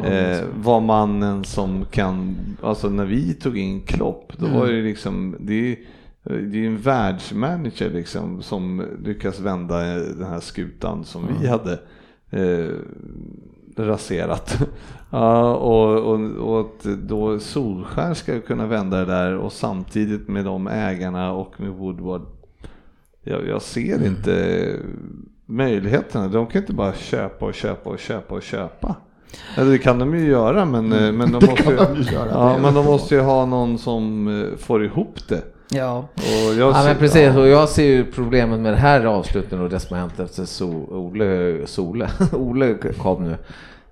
[0.00, 5.36] eh, var mannen som kan, alltså när vi tog in Klopp, då var det liksom,
[5.40, 5.76] det är,
[6.22, 11.72] det är en världsmanager liksom som lyckas vända den här skutan som vi hade
[12.30, 12.74] eh,
[13.76, 14.58] raserat.
[15.10, 20.44] ja, och, och, och att då Solskär ska kunna vända det där och samtidigt med
[20.44, 22.22] de ägarna och med Woodward.
[23.22, 24.66] Jag, jag ser inte
[25.46, 26.28] möjligheterna.
[26.28, 28.96] De kan inte bara köpa och köpa och köpa och köpa.
[29.56, 32.58] Det kan de ju göra men, eh, men, de, måste, ju- de ju göra, ja,
[32.62, 35.42] men de måste ju ha någon som eh, får ihop det.
[35.68, 35.96] Ja.
[36.16, 39.64] Och jag Ja ser- men precis, och jag ser ju problemet med det här avslutningen
[39.64, 43.36] och det som har hänt efter so Ole, Sole, Ole kom nu.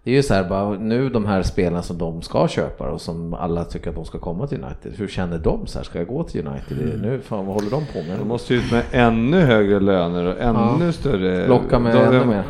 [0.04, 3.00] Det är ju så här bara, nu de här spelarna som de ska köpa och
[3.00, 4.92] som alla tycker att de ska komma till United.
[4.96, 7.00] Hur känner de så här, ska jag gå till United?
[7.02, 8.18] Nu, fan vad håller de på med?
[8.18, 10.92] De måste ut med ännu högre löner och ännu Ja.
[10.92, 11.46] större...
[11.48, 12.44] Locka med de, ännu mer.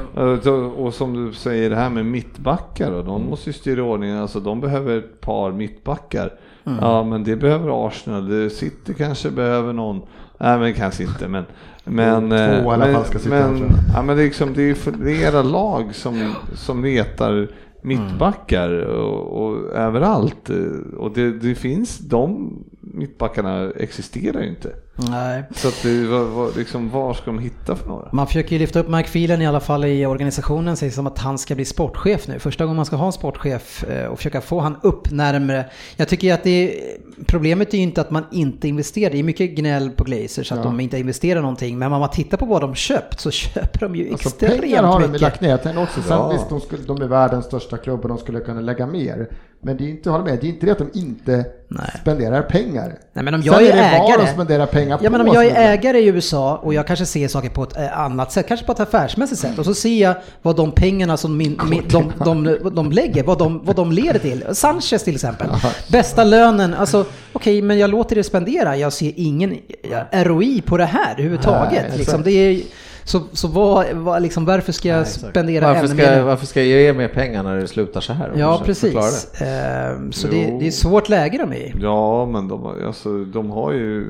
[0.45, 3.83] Då- Och som du säger det här med mittbackar och de måste ju styra i
[3.83, 6.33] ordning, alltså de behöver ett par mittbackar.
[6.81, 10.01] Ja men det behöver Arsenal, City kanske behöver någon,
[10.39, 11.45] nej men kanske inte men
[11.91, 14.75] men, Två i eh, alla men, fall men, ja, men det, är liksom, det är
[14.75, 17.49] flera lag som, som letar
[17.83, 20.51] mittbackar och, och överallt.
[20.97, 24.71] Och det, det finns, de mittbackarna existerar ju inte.
[25.11, 25.43] Nej.
[25.55, 28.09] Så att det, var, var, liksom, var ska de hitta för några?
[28.13, 31.19] Man försöker ju lyfta upp Mike Phelan i alla fall i organisationen, sägs som att
[31.19, 32.39] han ska bli sportchef nu.
[32.39, 35.65] Första gången man ska ha en sportchef eh, och försöka få han upp närmre.
[35.97, 36.97] Jag tycker att det är,
[37.27, 39.11] problemet är ju inte att man inte investerar.
[39.13, 40.65] Det är mycket gnäll på Glazers att Ja.
[40.65, 41.79] de inte investerar någonting.
[41.79, 44.83] Men om man tittar på vad de köpt så köper de ju Alltså extremt pengar
[44.83, 45.21] har de mycket.
[45.21, 45.49] lagt ner.
[45.65, 46.29] Jag också, sen Ja.
[46.33, 49.29] visst de, skulle, de är världens största klubb och de skulle kunna lägga mer.
[49.63, 51.91] Men det är inte, med, det är inte det att de inte Nej.
[52.01, 52.99] spenderar pengar.
[53.13, 54.27] Nej, men om Sen jag är, är vad ägare.
[54.27, 57.07] de spenderar pengar ja, men om jag är är- ägare i USA och jag kanske
[57.07, 59.59] ser saker på ett eh, annat sätt, kanske på ett affärsmässigt sätt.
[59.59, 63.39] Och så ser jag vad de pengarna som min, min, de, de, de lägger, vad
[63.39, 64.45] de, vad de leder till.
[64.53, 65.49] Sanchez till exempel.
[65.89, 68.77] Bästa lönen, alltså okej, men jag låter det spendera.
[68.77, 69.59] Jag ser ingen
[69.91, 71.85] ja, ROI på det här överhuvudtaget.
[71.89, 72.61] Nej, liksom, det är,
[73.05, 76.23] så så vad, vad, liksom, varför ska jag spendera Varför ännu ska, mer?
[76.23, 78.33] varför ska jag ge mer pengar när det slutar så här?
[78.37, 78.95] Ja, precis.
[79.41, 81.75] Ehm, Så det, det är svårt läge de är i.
[81.83, 84.07] Ja, men de, alltså, de har ju,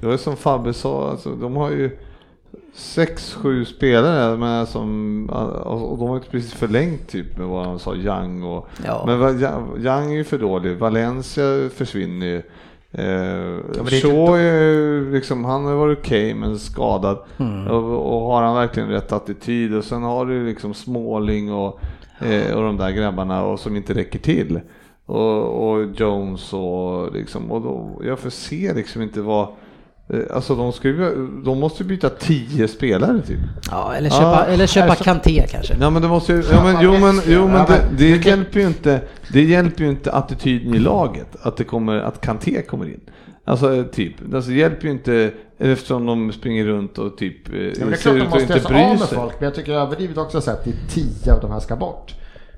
[0.00, 1.98] det var ju som Fabbe sa, alltså, de har ju
[2.74, 5.24] sex, sju spelare med som,
[5.64, 9.04] och de har ju precis förlängt typ med vad han sa, Young och, Ja.
[9.06, 9.20] men
[9.84, 11.44] Young är ju för dålig, Valencia
[11.76, 12.42] försvinner ju.
[12.92, 17.18] Eh, Shaw är ju liksom, han har varit okej men skadad.
[17.38, 17.66] Mm.
[17.66, 19.74] Och, och har han verkligen rätt attityd?
[19.74, 21.80] Och sen har du liksom Småling och,
[22.20, 24.60] eh, och de där grabbarna och som inte räcker till.
[25.06, 29.48] Och, och Jones och liksom, och då, jag förser liksom inte vad,
[30.30, 33.38] alltså de, ska ju, de måste byta tio spelare typ.
[33.70, 35.76] Ja, eller köpa, Ja, eller köpa alltså- Kanté kanske.
[35.80, 38.66] Ja men det måste ju, ja, men, jo men, jo, men det, det hjälper ju
[38.66, 39.00] inte,
[39.32, 43.00] det hjälper ju inte attityden i laget att det kommer, att Kanté kommer in.
[43.44, 47.54] Alltså eh, typ, alltså, det hjälper ju inte eftersom de springer runt och typ eh,
[47.60, 48.98] Ja, men det är ser klart de ut att måste inte göra sig bry av
[48.98, 51.60] med folk, men jag tycker överdrivet också så att det är tio av de här
[51.60, 52.14] ska bort.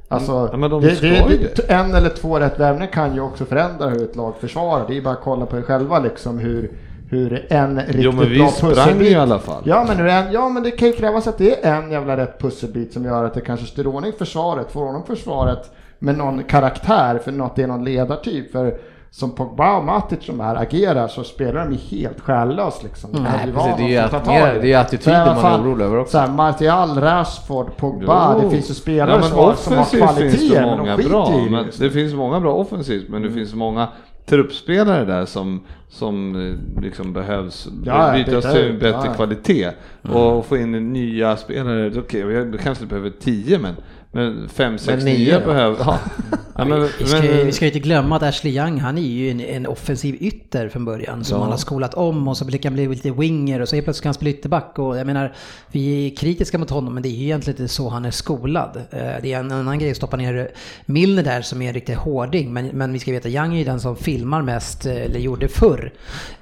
[0.08, 3.14] Alltså, Ja, men de det, ska det, ju det, en eller två rätt värvningar kan
[3.14, 4.84] ju också förändra hur ett lag försvarar.
[4.88, 6.70] Det är bara att kolla på er själva liksom hur,
[7.12, 9.62] hur en riktigt Jo men vi bra sprang pusselbit i alla fall.
[9.66, 12.38] Ja men, en, ja men det kan ju krävas att det är en jävla rätt
[12.40, 17.18] pusselbit som gör att det kanske styr ordning försvaret, får ordning försvaret med någon karaktär
[17.24, 18.52] för något det är någon ledartyp.
[18.52, 18.74] För
[19.10, 23.10] som Pogba och Matic som här agerar så spelar de ju helt själlöst liksom.
[23.12, 25.64] Det behöver ju precis, det är ju att- mer- det är attityden För, man är
[25.64, 26.12] orolig över också.
[26.12, 28.44] Så här, Martial, Rashford, Pogba, Jo.
[28.44, 31.08] det finns ju spelare Ja, som, har, som har finns kvaliteter det men många de
[31.08, 31.28] bra.
[31.44, 31.50] det.
[31.50, 33.88] Men det finns många bra offensivt men det finns många
[34.26, 36.36] truppspelare där som, som
[36.76, 39.14] eh, liksom behövs Ja, bytas byta till bättre ja.
[39.14, 39.70] kvalitet
[40.02, 41.92] och få in nya spelare.
[41.98, 43.74] Okej, vi kanske behöver tio men,
[44.12, 45.46] Men 5, 6, Men 9 nio då?
[45.46, 45.76] behöver...
[45.80, 45.98] Ja.
[46.56, 49.02] Ja, men, Vi ska, men- vi ska ju inte glömma att Ashley Young, han är
[49.02, 51.42] ju en, en offensiv ytter från början som Ja.
[51.42, 54.02] han har skolat om och så kan han bli lite winger och så helt plötsligt
[54.02, 55.34] kan han spela ytterback och jag menar,
[55.70, 58.76] vi är kritiska mot honom men det är ju egentligen inte så han är skolad.
[58.90, 60.50] Eh, Det är en annan grej att stoppa ner
[60.86, 63.64] Milner där som är en riktig hårding men, men vi ska veta, Young är ju
[63.64, 65.92] den som filmar mest, eh, eller gjorde förr.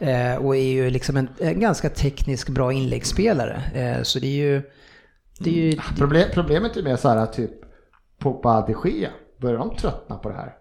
[0.01, 3.63] Eh, Och är ju liksom en, en ganska teknisk bra inläggsspelare.
[4.03, 4.63] Så det är ju...
[5.43, 7.51] Det är ju Problem, problemet är mer så här typ
[8.21, 9.09] Pogba de Gea.
[9.41, 10.53] Börjar de tröttna på det här?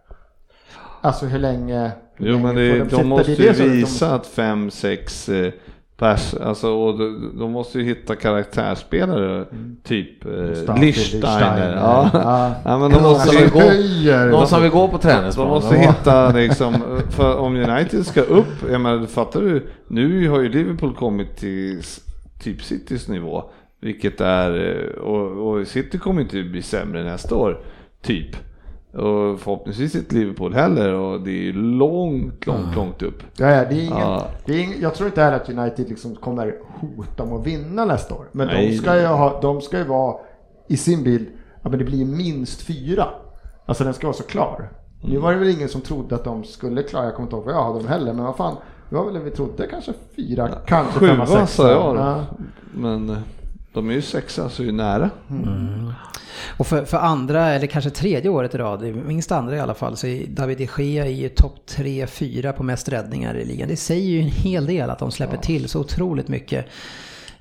[1.01, 1.91] Alltså hur länge?
[2.15, 2.97] hur Jo länge men det, sitta?
[3.01, 5.51] de måste ju det som- de- visa att fem, sex eh,
[5.97, 9.45] pers, alltså och de, de måste ju hitta karaktärsspelare,
[9.83, 11.75] typ eh, Mustafi, Lichtsteiner.
[11.75, 12.09] Ja.
[12.13, 12.55] Ja.
[12.65, 14.31] ja men de Någon måste som ju vill gå-.
[14.37, 15.53] Någon som vill gå på de träningsplanen.
[15.53, 16.75] måste hitta liksom,
[17.09, 21.81] för om United ska upp, jag menar fattar du, nu har ju Liverpool kommit till
[22.43, 23.43] typ Citys nivå,
[23.79, 27.61] vilket är, eh, och, och City kommer inte bli sämre nästa år,
[28.01, 28.35] typ.
[28.93, 33.23] Och förhoppningsvis inte Liverpool heller och det är ju långt, långt, långt upp.
[33.37, 34.27] Ja, ja, det är ingen, Ja.
[34.45, 37.85] det är ingen, jag tror inte heller att United liksom kommer hota om att vinna
[37.85, 38.25] nästa år.
[38.31, 40.15] Men de ska, ju ha, de ska ju vara
[40.67, 41.27] i sin bild,
[41.63, 43.07] ja men det blir minst fyra.
[43.65, 44.69] Alltså den ska vara så klar.
[45.03, 45.21] Nu Mm.
[45.21, 47.53] var det väl ingen som trodde att de skulle klara, jag kommer inte ihåg vad
[47.53, 48.55] jag hade dem heller, men vad fan.
[48.89, 51.63] Det var väl det vi trodde, kanske fyra, kanske femma, Sjua sexa.
[51.63, 52.01] sa jag då.
[52.01, 52.25] Ja.
[52.73, 53.17] Men
[53.73, 55.09] de är ju sexa så är ju nära.
[56.57, 59.97] Och för, för andra, eller kanske tredje året i rad, minst andra i alla fall,
[59.97, 63.67] så är David de Gea i topp 3-4 på mest räddningar i ligan.
[63.67, 66.65] Det säger ju en hel del att de släpper till så otroligt mycket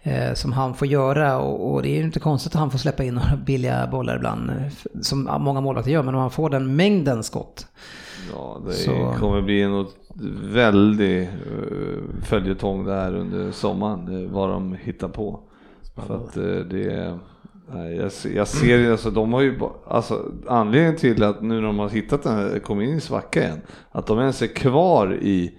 [0.02, 1.38] eh, som han får göra.
[1.38, 4.16] Och, och det är ju inte konstigt att han får släppa in några billiga bollar
[4.16, 4.56] ibland, eh,
[5.00, 7.66] som många målvakter gör, men om han får den mängden skott.
[8.34, 9.86] Ja, det Så- kommer bli en
[10.52, 15.40] väldig uh, följetong där under sommaren, eh, vad de hittar på.
[16.06, 17.18] För att eh, det
[17.74, 21.62] nej, jag, ser- jag ser alltså de har ju, alltså anledningen till att nu när
[21.66, 23.60] de har hittat den här, kommit in i svacka igen,
[23.90, 25.54] att de ens är kvar i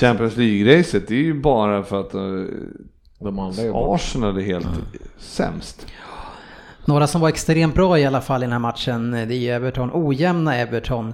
[0.00, 2.20] Champions League-racet, det är ju bara för att eh,
[3.20, 3.62] De andra.
[3.74, 4.66] Arsenal är helt
[5.18, 5.86] sämst.
[6.86, 9.54] Några som var extremt bra i alla fall i den här matchen, eh, det är
[9.56, 11.12] Everton, ojämna Everton,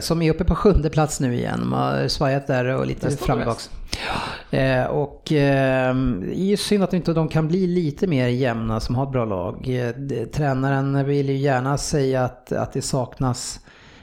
[0.00, 1.60] som är uppe på sjunde plats nu igen.
[1.60, 3.68] De har svajat där och lite fram och.
[4.50, 8.80] Eh, och eh, det är ju synd att inte de kan bli lite mer jämna
[8.80, 9.68] som har ett bra lag.
[9.68, 13.60] Eh, Tränaren vill ju gärna säga att, att det saknas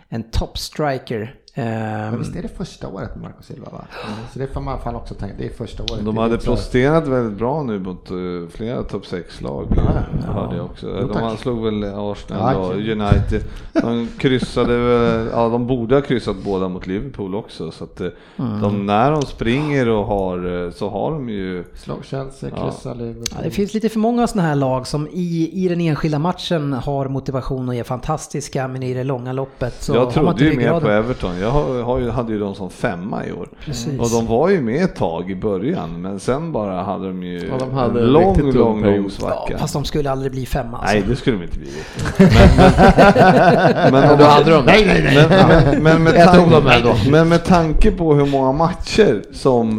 [0.10, 1.22] en top striker.
[1.22, 3.86] Eh, Men visst är det första året med Marco Silva va?
[4.34, 6.06] Så det får man fan också tänka, det är första året.
[6.06, 8.16] De hade presterat väldigt bra nu mot eh,
[8.50, 10.32] flera topp 6-lag, ja.
[10.34, 10.98] hörde jag också.
[11.02, 12.74] Jo, De slog väl Arsenal Ja, och.
[12.74, 13.44] United.
[13.74, 17.72] De kryssade väl, ja de borde ha kryssat båda mot Liverpool också.
[17.72, 18.08] Så att eh,
[18.40, 18.62] Mm.
[18.62, 22.64] de, när de springer och har, eh, så har de ju Slog Chelsea, Ja.
[22.64, 23.26] kryssa Liverpool.
[23.32, 26.74] Ja, det finns lite för många sådana här lag som i, i den enskilda matchen
[26.74, 30.52] har motivation och är fantastiska men i det långa loppet så jag har man trodde
[30.52, 30.88] ju mer på.
[30.90, 31.38] Everton.
[31.46, 33.50] Jag har, har ju, hade ju dem som femma i år.
[33.66, 34.00] Precis.
[34.00, 37.48] Och de var ju med ett tag i början, men sen bara hade de ju
[37.48, 39.52] Ja, de hade en lång, lång, lång svacka.
[39.54, 40.78] Ja, fast de skulle aldrig bli femma.
[40.78, 40.96] Alltså.
[40.96, 41.70] Nej, det skulle de inte bli.
[42.18, 42.28] Men,
[43.92, 45.28] men, men, Men då hade de Nej, nej, nej!
[45.30, 49.78] Men, men, men, med tanke, men med tanke på hur många matcher som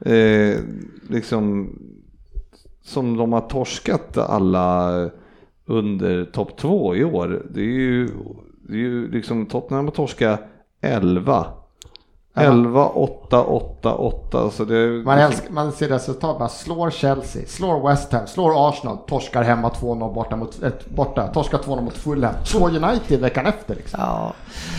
[0.00, 0.58] eh,
[1.08, 1.70] liksom
[2.84, 4.90] som de har torskat alla
[5.66, 7.42] under topp två i år.
[7.50, 8.08] Det är ju,
[8.68, 10.40] det är ju liksom Tottenham har torskat
[10.80, 11.46] 11.
[12.34, 14.50] 11, 8, 8, 8.
[14.50, 18.96] Så det, Man, älskar, man ser resultat, man slår Chelsea, slår West Ham, slår Arsenal,
[19.08, 23.74] torskar hemma 2-0 borta mot, äh, borta, torskar 2-0 mot Fulham, slår United veckan efter
[23.74, 24.00] liksom.
[24.02, 24.32] Ja,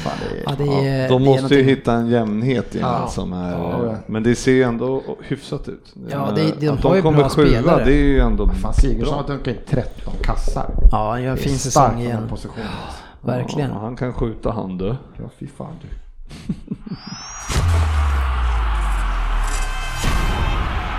[0.04, 2.76] Fan, det är, ja, det är, de det är måste ju någonting- hitta en jämnhet
[2.76, 3.08] igen Ja.
[3.08, 3.96] som är, Ja.
[4.06, 5.94] men det ser ju ändå hyfsat ut.
[6.12, 7.86] Ja, det- de Att har ju kommer bra sjua, spelare.
[7.86, 10.70] det är ju ändå Fan Sigurdsson har dunkat in 13 kassar.
[10.92, 12.28] Ja, han gör en Det fin säsong på den igen.
[12.30, 12.68] positionen.
[12.86, 13.00] alltså.
[13.22, 13.70] Verkligen.
[13.70, 14.96] Ja, han kan skjuta han du.
[15.18, 15.88] Ja, fy fan du.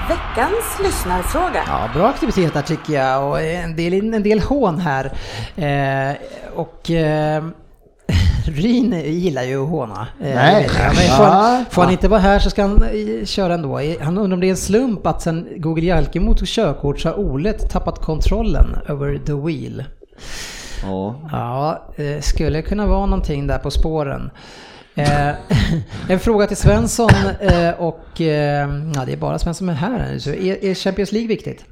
[0.09, 1.63] Veckans lyssnarfråga.
[1.67, 5.05] Ja, bra aktivitet där tycker jag och en del, en del hån här.
[5.57, 6.17] Eh,
[6.55, 7.45] och eh,
[8.47, 10.07] Ryn gillar ju att håna.
[10.21, 10.69] Eh, Nej.
[10.79, 13.81] ja, men får, han, får han inte vara här så ska han eh, köra ändå.
[14.01, 17.19] Han undrar om det är en slump att sen Google Jalkemo tog körkort så har
[17.19, 19.85] Ole tappat kontrollen över the wheel.
[20.83, 21.29] Ja.
[21.33, 24.31] Ja, eh, skulle kunna vara någonting där på spåren.
[24.95, 25.29] Eh,
[26.09, 30.19] en fråga till Svensson eh, och eh, ja, det är bara Svensson som är här.
[30.19, 31.65] Så är, är Champions League viktigt?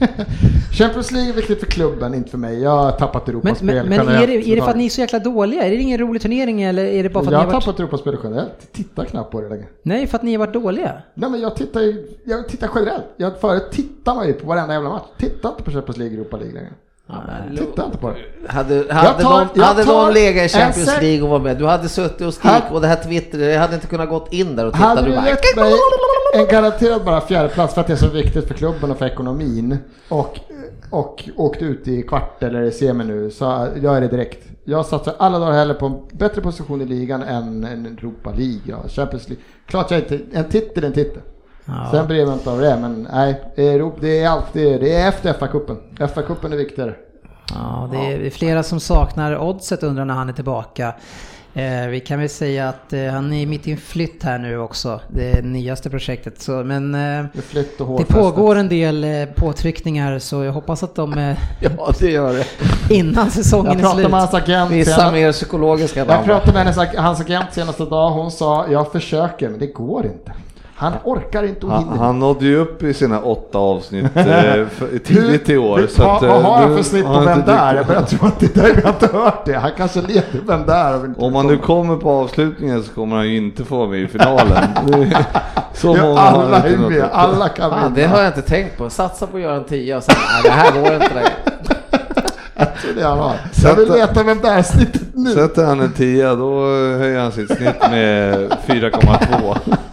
[0.72, 2.62] Champions League är viktigt för klubben, inte för mig.
[2.62, 4.26] Jag har tappat Men, Europaspel men, men är, generellt.
[4.26, 5.62] det, är det för att ni är så jäkla dåliga?
[5.62, 7.60] Är det ingen rolig turnering eller är det bara för Jag att har ni har
[7.60, 7.64] varit...
[7.64, 8.72] tappat Europaspel generellt.
[8.72, 9.66] Tittar knappt på det längre.
[9.82, 11.02] Nej, för att ni har varit dåliga.
[11.14, 13.04] Nej men jag tittar ju, jag tittar generellt.
[13.16, 15.02] Jag, förut tittar man ju på varenda jävla match.
[15.18, 16.72] Tittar inte på Champions League Europa League längre.
[17.58, 18.16] Titta inte på det.
[18.48, 21.66] Hade, hade, tar- jag hade de legat i Champions sek- League och var med, du
[21.66, 24.66] hade suttit och skrikit och det här Twitter, jag hade inte kunnat gått in där
[24.66, 24.88] och tittat.
[24.88, 25.72] Hade Du bara, gett mig
[26.34, 29.78] en garanterad bara fjärdeplats för att det är så viktigt för klubben och för ekonomin
[30.08, 30.40] och,
[30.90, 33.44] och åkt ut i kvart eller i semi nu så
[33.82, 34.46] gör jag det direkt.
[34.64, 38.88] Jag satsar alla dagar hellre på en bättre position i ligan än en Europa League,
[38.88, 39.44] Champions League.
[39.66, 41.20] Klart jag inte, en titel är en titel.
[41.90, 43.62] Sen bryr jag mig inte om det, men nej, det
[44.22, 45.76] är alltid, det är efter FA-cupen.
[45.98, 46.94] FA-cupen är viktigare.
[47.54, 50.94] Ja, det är flera som saknar oddset undrar när han är tillbaka.
[51.54, 54.58] Eh, vi kan väl säga att eh, han är mitt i en flytt här nu
[54.58, 56.40] också, det nyaste projektet.
[56.42, 57.00] Så, men eh,
[57.32, 61.18] Det är flytt och det pågår en del eh, påtryckningar så jag hoppas att de
[61.18, 62.46] eh, Ja, det gör det.
[62.94, 64.10] innan säsongen Jag är pratade slut.
[64.10, 68.30] med hans agent Vissa senast- mer psykologiska Jag pratade med hans agent senaste dag, hon
[68.30, 70.32] sa jag försöker men det går inte.
[70.80, 74.66] Han orkar inte och Han, hinner han nådde ju upp i sina åtta avsnitt eh,
[75.04, 75.86] tidigt i år.
[75.88, 77.74] Så vad, att, vad eh, har han du för snitt på Vem där?
[77.74, 79.54] Jag, jag tror att det där, jag har inte hört det.
[79.58, 81.14] Han kanske leder Vem där?
[81.18, 84.06] Om han nu kommer på avslutningen så kommer han ju inte få vara med i
[84.06, 84.64] finalen.
[84.86, 85.26] Det
[85.74, 88.12] så Ja, många alla inte är med, alla kan Fan, det vinna.
[88.12, 88.90] har jag inte tänkt på.
[88.90, 91.30] Satsa på att göra en tia och sen, nej det här går inte längre.
[92.96, 93.36] Jag det han.
[93.62, 95.30] Jag vill veta Vem där snittet nu.
[95.34, 96.64] Sätter han en tia då
[96.98, 99.89] höjer han sitt snitt med 4,2.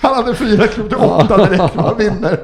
[0.00, 2.38] Han hade fyra klubb till åtta direkt han vinner.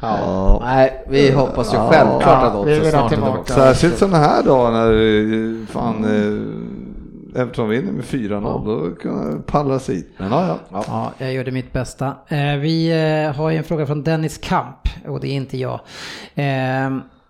[0.00, 0.60] Ja.
[0.64, 3.52] Nej, vi hoppas ju självklart att Ja, Oddset vill ha snart är tillbaka.
[3.54, 8.64] Särskilt sådana här dagar när fan eh, Everton vinner med 4-0.
[8.64, 10.12] Då kan palla sig hit.
[10.18, 10.84] Men ja, ja.
[10.88, 12.06] Ja, jag gjorde mitt bästa.
[12.28, 12.90] Eh, vi
[13.26, 15.80] eh, har ju en fråga från Dennis Kamp och det är inte jag.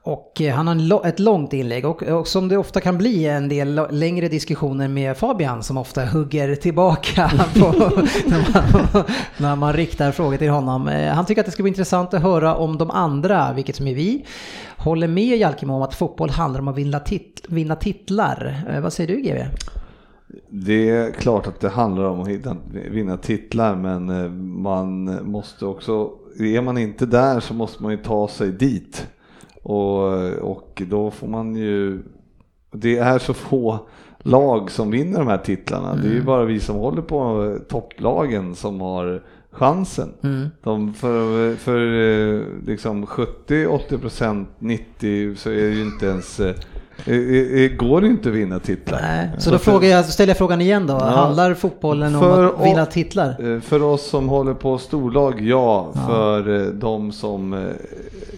[0.02, 3.48] Och eh, han har ett långt inlägg och, och som det ofta kan bli en
[3.48, 7.72] del längre diskussioner med Fabian som ofta hugger tillbaka på,
[8.26, 9.04] när, man,
[9.38, 10.88] när man riktar frågor till honom.
[10.88, 13.86] Eh, han tycker att det ska bli intressant att höra om de andra, vilket som
[13.86, 14.24] är vi,
[14.76, 18.64] håller med Jalkemo om att fotboll handlar om att vinna, tit- vinna titlar.
[18.68, 19.46] Eh, vad säger du GW?
[20.48, 22.28] Det är klart att det handlar om att
[22.90, 24.06] vinna titlar men
[24.62, 29.06] man måste också, är man inte där så måste man ju ta sig dit.
[29.62, 32.02] Och, och då får man ju,
[32.72, 33.78] det är så få
[34.22, 35.94] lag som vinner de här titlarna.
[35.94, 39.22] Det är ju bara vi som håller på topplagen som har
[39.52, 40.12] chansen.
[40.62, 48.00] De för för eh, liksom 70-80% 90 så är det ju inte ens, eh, går
[48.00, 49.00] det inte att vinna titlar.
[49.02, 49.30] Nej.
[49.38, 50.94] Så då frågar jag, ställer jag frågan igen då.
[50.94, 53.54] Handlar fotbollen om För att vinna titlar?
[53.54, 55.92] Eh, För oss som håller på storlag, ja.
[56.06, 57.70] För eh, de som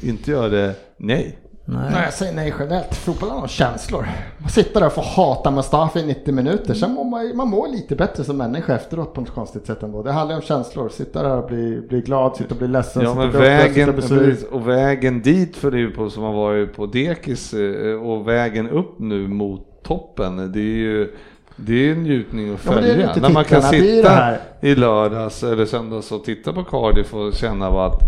[0.03, 1.39] inte gör det, nej.
[1.65, 2.95] Nej, jag säger nej generellt.
[2.95, 4.07] Fotbollen har känslor.
[4.39, 6.75] Man sitter där och får hata Mustafi i 90 minuter.
[6.75, 10.03] Sen mår man, man mår lite bättre som människa efteråt på något konstigt sätt ändå.
[10.03, 10.89] Det handlar om känslor.
[10.89, 14.19] Sitta där och bli, bli glad, sitta och bli ledsen, Ja, men vägen, sur.
[14.19, 18.99] precis, och vägen dit för Liverpool som har varit på dekis eh, och vägen upp
[18.99, 21.15] nu mot toppen, det är ju
[21.57, 23.09] det är en njutning att Ja, men det är följa.
[23.09, 27.71] inte När man kan sitta i lördags eller söndags och titta på Cardiff och känna
[27.71, 27.99] vad att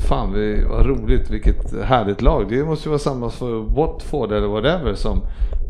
[0.00, 2.46] fan vi, vad roligt, vilket härligt lag.
[2.48, 5.20] Det måste ju vara samma för Watford eller whatever som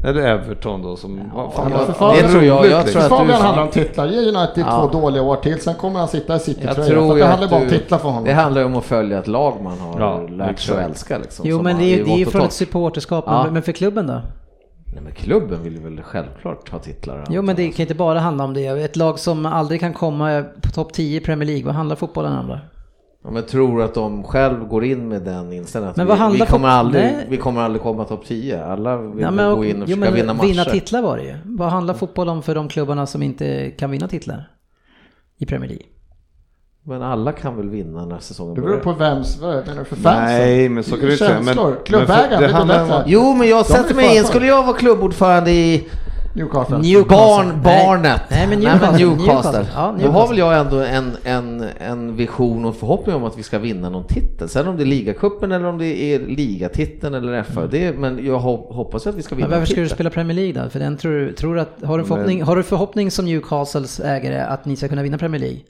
[0.04, 1.42] eller Everton då som fan, Ja,
[1.76, 2.92] vad för fan fan, det tror jag- jag liksom.
[2.92, 4.06] tror att Fabian du- handlar om titlar.
[4.06, 4.88] Ge United Ja.
[4.92, 6.74] två dåliga år till, sen kommer han sitta i Jag City-tröja.
[6.74, 8.24] För tror att ju det handlar att bara om titlar för honom.
[8.24, 11.18] det handlar ju om att följa ett lag man har Ja, lärt sig att älska
[11.18, 11.44] liksom.
[11.48, 13.42] Jo men det är, ju för ett supporterskap, Ja.
[13.44, 14.12] men- men för klubben då?
[14.92, 17.24] Nej men klubben vill ju väl självklart ha titlar.
[17.30, 18.66] Jo men det kan inte bara handla om det.
[18.66, 22.38] Ett lag som aldrig kan komma på topp 10 i Premier League, vad handlar fotbollen
[22.38, 22.58] om då?
[23.24, 26.18] Ja, men tror att de själv går in med den inställningen att Men vi, vad
[26.18, 27.26] handlar vi, kommer aldrig, Nej.
[27.28, 28.64] vi kommer aldrig komma topp 10.
[28.64, 30.46] Alla vill Ja, men, gå in och jo, försöka men vinna matcher.
[30.48, 31.34] vinna titlar var det ju.
[31.44, 34.50] Vad handlar fotboll om för de klubbarna som inte kan vinna titlar?
[35.38, 35.86] I Premier League?
[36.82, 38.84] Men alla kan väl vinna när säsongen Det beror börjar.
[38.84, 40.24] på vems, vad menar du för fansen?
[40.24, 41.34] Nej, men så kan du inte säga.
[41.36, 41.66] Men, Känslor.
[41.68, 44.76] men för- Klubbägaren, det handlar om Jo men jag sätter mig in, skulle jag vara
[44.76, 45.88] klubbordförande i
[46.32, 46.78] Newcastle.
[46.78, 47.16] Newcastle.
[47.16, 47.86] barn, Nej.
[47.86, 48.20] barnet.
[48.30, 49.06] Nej, men Nej, Newcastle.
[49.06, 49.26] Newcastle.
[49.26, 49.66] Newcastle.
[49.74, 50.20] Ja, Då Newcastle.
[50.20, 53.90] har väl jag ändå en, en, en vision och förhoppning om att vi ska vinna
[53.90, 54.48] någon titel.
[54.48, 57.66] Sen om det är ligacupen eller om det är ligatiteln eller FA.
[57.66, 60.34] Det, men jag hop- hoppas att vi ska vinna Men varför ska du spela Premier
[60.36, 60.70] League då?
[60.70, 64.38] För den tror, du- tror att, har, du förhoppning, har du förhoppning som Newcastles ägare
[64.40, 65.60] att ni ska kunna vinna Premier League?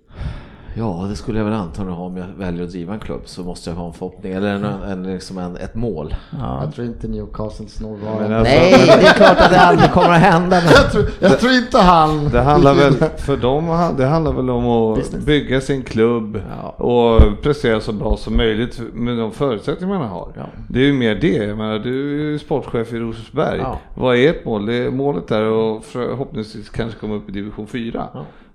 [0.78, 3.42] Ja, det skulle jag väl antagligen ha om jag väljer att driva en klubb så
[3.42, 6.14] måste jag ha en förhoppning eller en, en, liksom en, ett mål.
[6.40, 6.64] Ja.
[6.64, 8.38] Jag tror inte Newcastles når Men vara.
[8.38, 10.56] alltså- Nej, det är klart att det aldrig kommer att hända.
[10.62, 12.28] Jag tror, jag tror inte han...
[12.28, 15.24] Det handlar väl, för dem, det handlar väl om att Business.
[15.24, 16.68] bygga sin klubb Ja.
[16.84, 20.32] och prestera så bra som möjligt med de förutsättningar man har.
[20.36, 20.42] Ja.
[20.68, 21.28] Det är ju mer det.
[21.36, 23.58] Jag menar, du är ju sportchef i Rosersberg.
[23.62, 23.78] Ja.
[23.94, 24.66] Vad är ert mål?
[24.66, 28.06] Det är, målet är att förhoppningsvis kanske komma upp i division 4.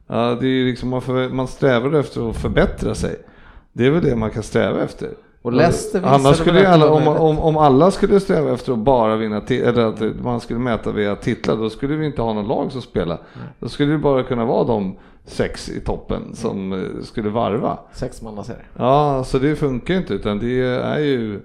[0.07, 0.37] Ja.
[0.41, 3.15] Det är liksom, man, för, man strävar efter att förbättra sig.
[3.73, 5.09] Det är väl det man kan sträva efter.
[5.41, 9.41] Och Leicester Annars skulle alla, om, om, om alla skulle sträva efter att bara vinna,
[9.49, 12.81] eller att man skulle mäta via titlar, då skulle vi inte ha någon lag som
[12.81, 13.17] spelar.
[13.59, 17.79] Då skulle det bara kunna vara de sex i toppen som eh, skulle varva.
[17.93, 18.61] Sexmannaserie.
[18.77, 21.39] Ja, så det funkar inte utan det är ju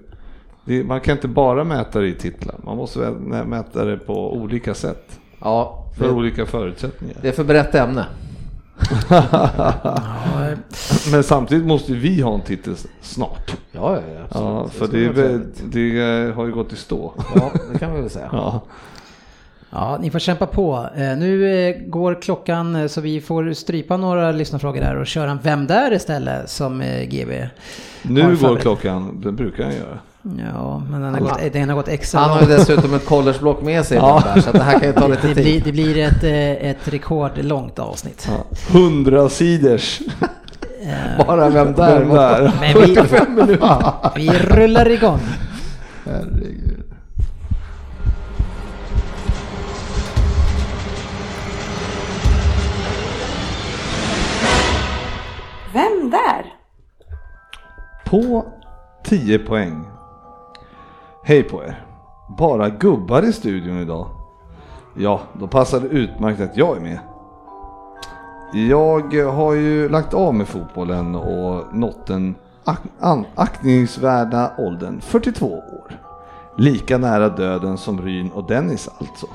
[0.65, 2.99] det, man kan inte bara mäta det i titlar, man måste
[3.45, 5.19] mäta det på olika sätt.
[5.39, 7.17] Ja, För det, olika förutsättningar.
[7.21, 8.05] det är för brett ämne.
[11.11, 13.55] Men samtidigt måste ju vi ha en titel snart.
[13.71, 14.23] Ja, ja, ja.
[14.23, 14.45] absolut.
[14.45, 15.39] Ja, för det,
[15.71, 17.13] det eh, har ju gått i stå.
[17.35, 18.29] Ja, det kan vi väl säga.
[18.31, 18.61] Ja.
[19.71, 20.89] Ja, ni får kämpa på.
[20.95, 25.31] Eh, Nu eh, går klockan eh, så vi får strypa några lyssnarfrågor där och köra
[25.31, 27.47] en Vem där istället som GB.
[28.01, 29.99] Nu går klockan, det brukar den göra.
[30.37, 33.61] Ja, men den har gått, den har gått extra Han har ju dessutom ett collegeblock
[33.61, 35.43] med sig ibland där, så det här kan ju ta lite Det tid.
[35.43, 38.29] blir, det blir ett, eh, ett rekordlångt avsnitt.
[38.71, 39.99] Hundra sidors.
[41.27, 41.99] Bara vem där?
[41.99, 42.51] Den där.
[42.59, 42.73] Men
[44.15, 45.19] vi, vi rullar igång.
[46.05, 46.83] Herregud.
[55.73, 56.45] Vem där?
[58.05, 58.45] På
[59.03, 59.85] 10 poäng.
[61.29, 61.83] Hej på er.
[62.37, 64.07] Bara gubbar i studion idag.
[64.97, 66.99] Ja, då passar det utmärkt att jag är med.
[68.69, 72.35] Jag har ju lagt av med fotbollen och nått den
[72.65, 75.99] ak- an- aktningsvärda åldern 42 år.
[76.57, 79.27] Lika nära döden som Ryn och Dennis alltså.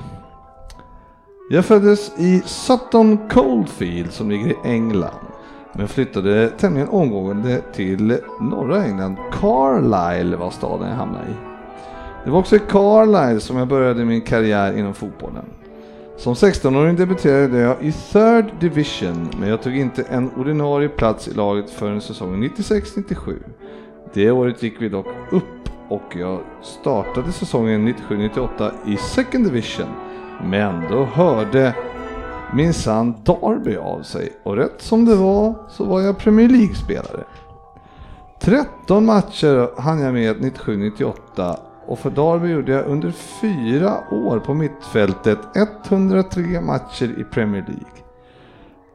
[1.49, 5.25] Jag föddes i Sutton Coldfield som ligger i England.
[5.73, 9.17] Men flyttade tämligen omgående till norra England.
[9.41, 11.54] Carlisle var staden jag hamnade i.
[12.25, 15.45] Det var också i Carlisle som jag började min karriär inom fotbollen.
[16.17, 21.33] Som 16-åring debuterade jag i Third Division, men jag tog inte en ordinarie plats i
[21.33, 23.35] laget förrän säsongen 96-97.
[24.13, 29.89] Det året gick vi dock upp och jag startade säsongen 97-98 i Second Division.
[30.43, 31.75] Men då hörde
[32.53, 37.23] minsann Derby av sig och rätt som det var så var jag Premier League-spelare.
[38.41, 41.55] 13 matcher hann jag med 97-98
[41.87, 48.03] och för Derby gjorde jag under fyra år på mittfältet 103 matcher i Premier League.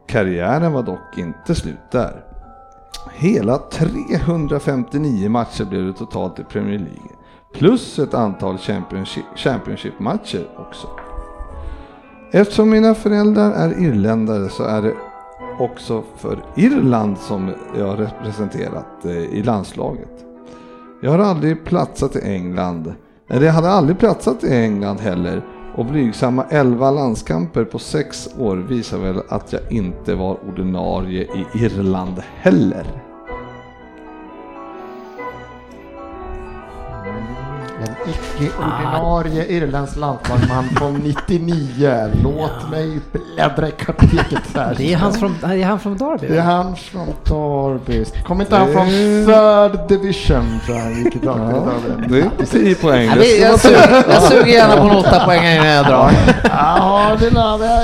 [0.06, 2.24] Karriären var dock inte slut där.
[3.12, 7.10] Hela 359 matcher blev det totalt i Premier League.
[7.54, 8.58] Plus ett antal
[9.36, 10.88] Championship-matcher också.
[12.32, 14.94] Eftersom mina föräldrar är irländare så är det
[15.58, 20.29] också för Irland som jag representerat eh, i landslaget.
[21.02, 22.94] Jag har aldrig platsat i England.
[23.28, 25.42] Eller jag hade aldrig platsat i England heller.
[25.76, 31.64] Och blygsamma 11 landskamper på 6 år visar väl att jag inte var ordinarie i
[31.64, 33.09] Irland heller.
[38.06, 42.10] Icke-ordinarie irländsk landslagsman från 99.
[42.22, 44.74] Låt mig bläddra i kartoteket här.
[44.78, 46.26] Det är han från, det är han från Derby.
[46.26, 48.04] Det är han från Derby.
[48.26, 51.38] Kommer inte han från third division tror jag, vilket lag
[52.08, 53.10] det Det är 10 poäng.
[53.16, 56.10] Ja, jag, suger, jag suger gärna på en åtta poäng innan jag drar.
[56.44, 57.32] Ja, det är,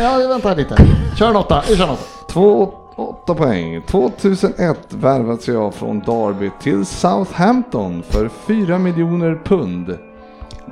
[0.02, 0.76] ja, ja, vänta lite.
[1.18, 2.02] Kör en åtta, vi kör en åtta.
[2.28, 3.82] Två, åtta poäng.
[3.82, 9.98] 2001 värvades jag från Derby till Southampton för 4 miljoner pund.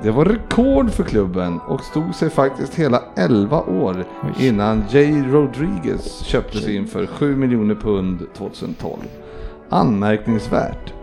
[0.03, 4.05] Det var rekord för klubben och stod sig faktiskt hela 11 år
[4.39, 8.97] innan Jay Rodriguez köptes in för 7 miljoner pund 2012.
[9.69, 10.93] Anmärkningsvärt.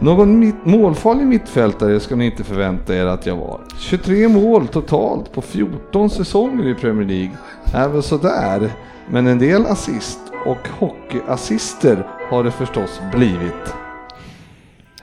[0.00, 3.60] Någon mitt, målfarlig mittfältare ska ni inte förvänta er att jag var.
[3.78, 7.36] 23 mål totalt på 14 säsonger i Premier League
[7.74, 8.70] är väl sådär,
[9.10, 13.83] men en del assist och hockeyassister har det förstås blivit.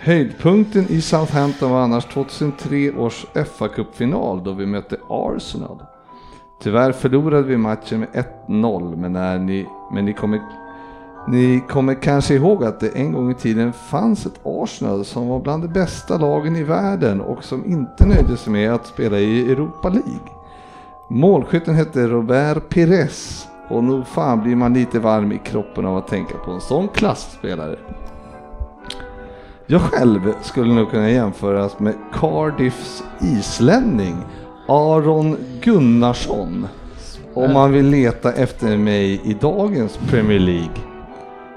[0.03, 5.83] Höjdpunkten i Southampton var annars 2003 års FA-cupfinal då vi mötte Arsenal.
[6.61, 10.41] Tyvärr förlorade vi matchen med 1-0 men, när ni, men ni, kommer,
[11.27, 15.39] ni kommer kanske ihåg att det en gång i tiden fanns ett Arsenal som var
[15.39, 19.51] bland de bästa lagen i världen och som inte nöjde sig med att spela i
[19.51, 20.31] Europa League.
[21.09, 26.07] Målskytten hette Robert Pires och nog fan blir man lite varm i kroppen av att
[26.07, 27.77] tänka på en sån klassspelare.
[29.72, 34.15] Jag själv skulle nog kunna jämföras med Cardiffs islänning
[34.68, 36.68] Aron Gunnarsson.
[37.34, 40.76] Om man vill leta efter mig i dagens Premier League.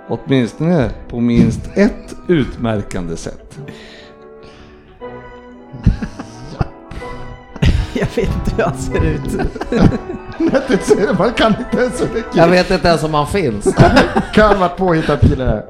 [0.08, 3.58] Åtminstone på minst ett utmärkande sätt.
[7.94, 9.38] Jag vet inte hur han ser ut.
[11.18, 12.36] Man kan inte ens så mycket.
[12.36, 13.74] Jag vet inte ens om han finns.
[14.34, 15.64] Kan vara påhittad kille där.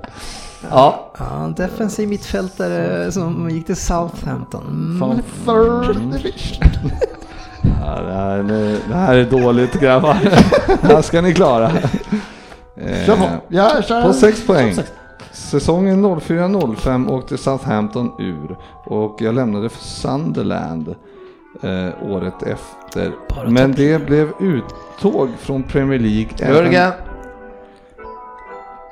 [0.70, 4.62] Ja, Ja, en defensiv mittfältare som gick till Southampton.
[5.00, 5.22] Mm.
[5.44, 6.90] Från third division.
[7.80, 10.16] Ja, det, här, nu- det här är dåligt grabbar.
[10.82, 11.70] Det här ska ni klara.
[13.06, 13.24] Kör på.
[13.24, 14.74] Eh, Ja, kör På 6 poäng.
[14.74, 14.92] sex.
[15.32, 20.88] Säsongen 04-05 åkte Southampton ur och jag lämnade för Sunderland
[21.62, 23.12] eh, året efter.
[23.34, 23.76] Bara Men topp.
[23.76, 26.28] det blev uttåg från Premier League.
[26.40, 26.92] även- Jörgen.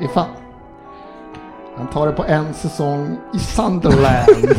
[0.01, 0.27] I fan.
[1.77, 4.27] Han tar det på en säsong i Sunderland.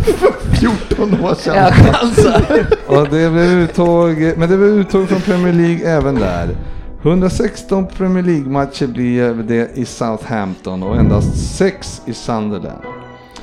[0.00, 1.54] För 14 år sedan.
[1.56, 2.66] Jag chansar.
[2.86, 6.56] Och det blev uttåg, men det blev uttåg från Premier League även där.
[7.02, 12.82] 116 Premier League-matcher blev det i Southampton och endast 6 i Sunderland.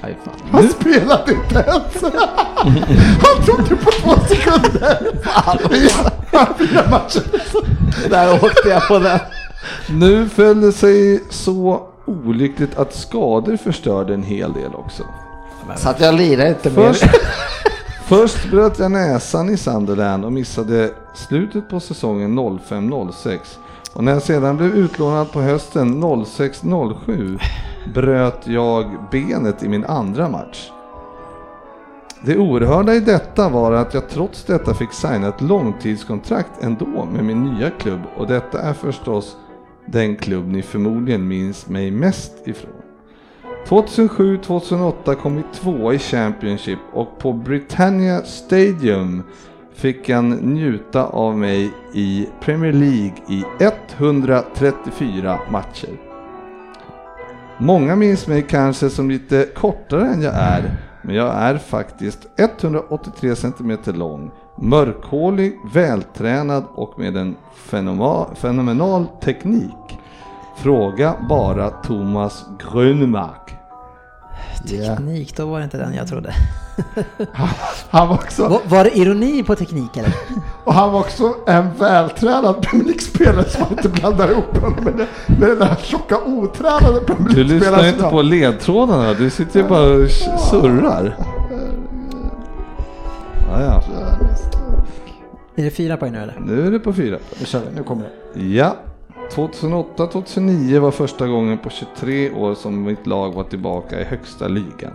[0.02, 0.18] Aj.
[0.52, 2.14] Han spelade inte ens.
[3.22, 4.98] Han tog det på två sekunder.
[6.58, 7.24] Fyra matcher.
[8.10, 9.20] Där åkte jag på den.
[9.90, 15.04] Nu föll det sig så olyckligt att skador förstörde en hel del också.
[15.76, 16.76] Så att jag lirar inte mer.
[16.76, 17.04] Först,
[18.06, 23.40] först bröt jag näsan i Sunderland och missade slutet på säsongen 05-06.
[23.94, 27.40] Och när jag sedan blev utlånad på hösten 06-07
[27.94, 30.70] bröt jag benet i min andra match.
[32.26, 37.26] Det oerhörda i detta var att jag trots detta fick signa ett långtidskontrakt ändå med
[37.26, 39.38] min nya klubb och detta är förstås
[39.86, 42.82] den klubb ni förmodligen minns mig mest ifrån.
[43.68, 49.24] 2007-2008 kom vi tvåa i Championship och på Britannia Stadium
[49.74, 55.98] fick han njuta av mig i Premier League i 134 matcher.
[57.58, 63.36] Många minns mig kanske som lite kortare än jag är, men jag är faktiskt 183
[63.36, 67.36] cm lång, mörkhårig, vältränad och med en
[68.36, 70.00] fenomenal teknik.
[70.58, 73.56] Fråga bara Thomas Grönemark.
[74.70, 76.34] Teknik, då var det inte den jag trodde.
[77.90, 80.14] Han var också, Var, var det ironi på teknik eller?
[80.64, 84.94] och han var också en vältränad Premier League-spelare som man inte blandar ihop honom med,
[84.94, 89.60] det- med den där tjocka otränade Premier Du lyssnar ju inte på ledtrådarna, du sitter
[89.60, 90.10] ju bara och
[90.40, 91.16] surrar.
[93.52, 93.84] Ja, ja.
[95.56, 96.40] Är det fyra poäng nu eller?
[96.40, 97.18] Nu är det på fyra.
[97.40, 98.04] Nu kör vi, nu kommer
[98.34, 98.44] det.
[98.44, 98.76] Ja.
[99.32, 104.94] 2008-2009 var första gången på 23 år som mitt lag var tillbaka i högsta ligan.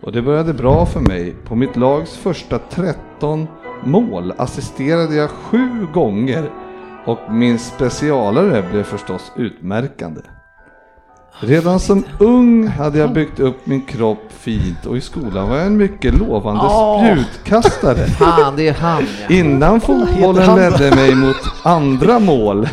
[0.00, 1.34] Och det började bra för mig.
[1.44, 3.46] På mitt lags första 13
[3.84, 6.50] mål assisterade jag sju gånger
[7.06, 10.20] och min specialare blev förstås utmärkande.
[11.40, 15.66] Redan som ung hade jag byggt upp min kropp fint och i skolan var jag
[15.66, 16.64] en mycket lovande
[17.00, 18.06] spjutkastare.
[18.06, 19.34] Fan, det är han ja.
[19.34, 22.68] Innan fotbollen ledde mig mot andra mål.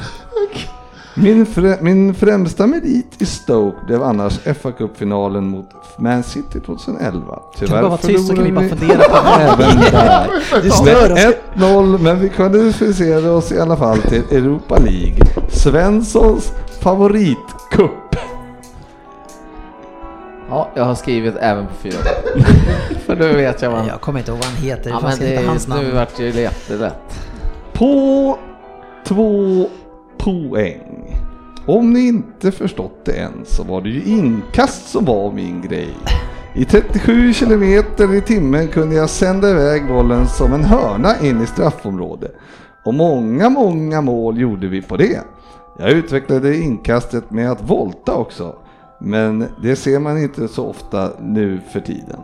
[1.15, 7.35] Min, frä, min främsta merit i Stoke blev annars fa Cup-finalen mot Man City 2011.
[7.35, 9.27] Kan du Tyvärr bara vara tyst så kan vi bara förlorade fundera på
[9.63, 10.29] även där.
[10.63, 11.19] Det stör oss.
[11.19, 15.17] Med 1-0, men vi kvalificerade oss i alla fall till Europa League.
[15.49, 16.51] Svenssons
[16.81, 18.15] favoritcup.
[20.52, 21.94] Ja, jag har skrivit även på fyra.
[23.06, 23.88] För nu vet jag vad.
[23.88, 24.90] Jag kommer inte ihåg vad han heter.
[24.90, 25.84] Ja, men det, hans namn.
[25.84, 27.28] nu vart det ju jättelätt.
[27.73, 28.38] På
[29.07, 29.69] två
[30.18, 31.18] poäng.
[31.65, 35.90] Om ni inte förstått det än så var det ju inkast som var min grej.
[36.56, 41.48] I 37 kilometer i timmen kunde jag sända iväg bollen som en hörna in i
[41.48, 42.36] straffområdet.
[42.86, 45.19] Och många, många mål gjorde vi på det.
[45.80, 48.56] Jag utvecklade inkastet med att volta också.
[49.02, 52.19] Men det ser man inte så ofta nu för tiden.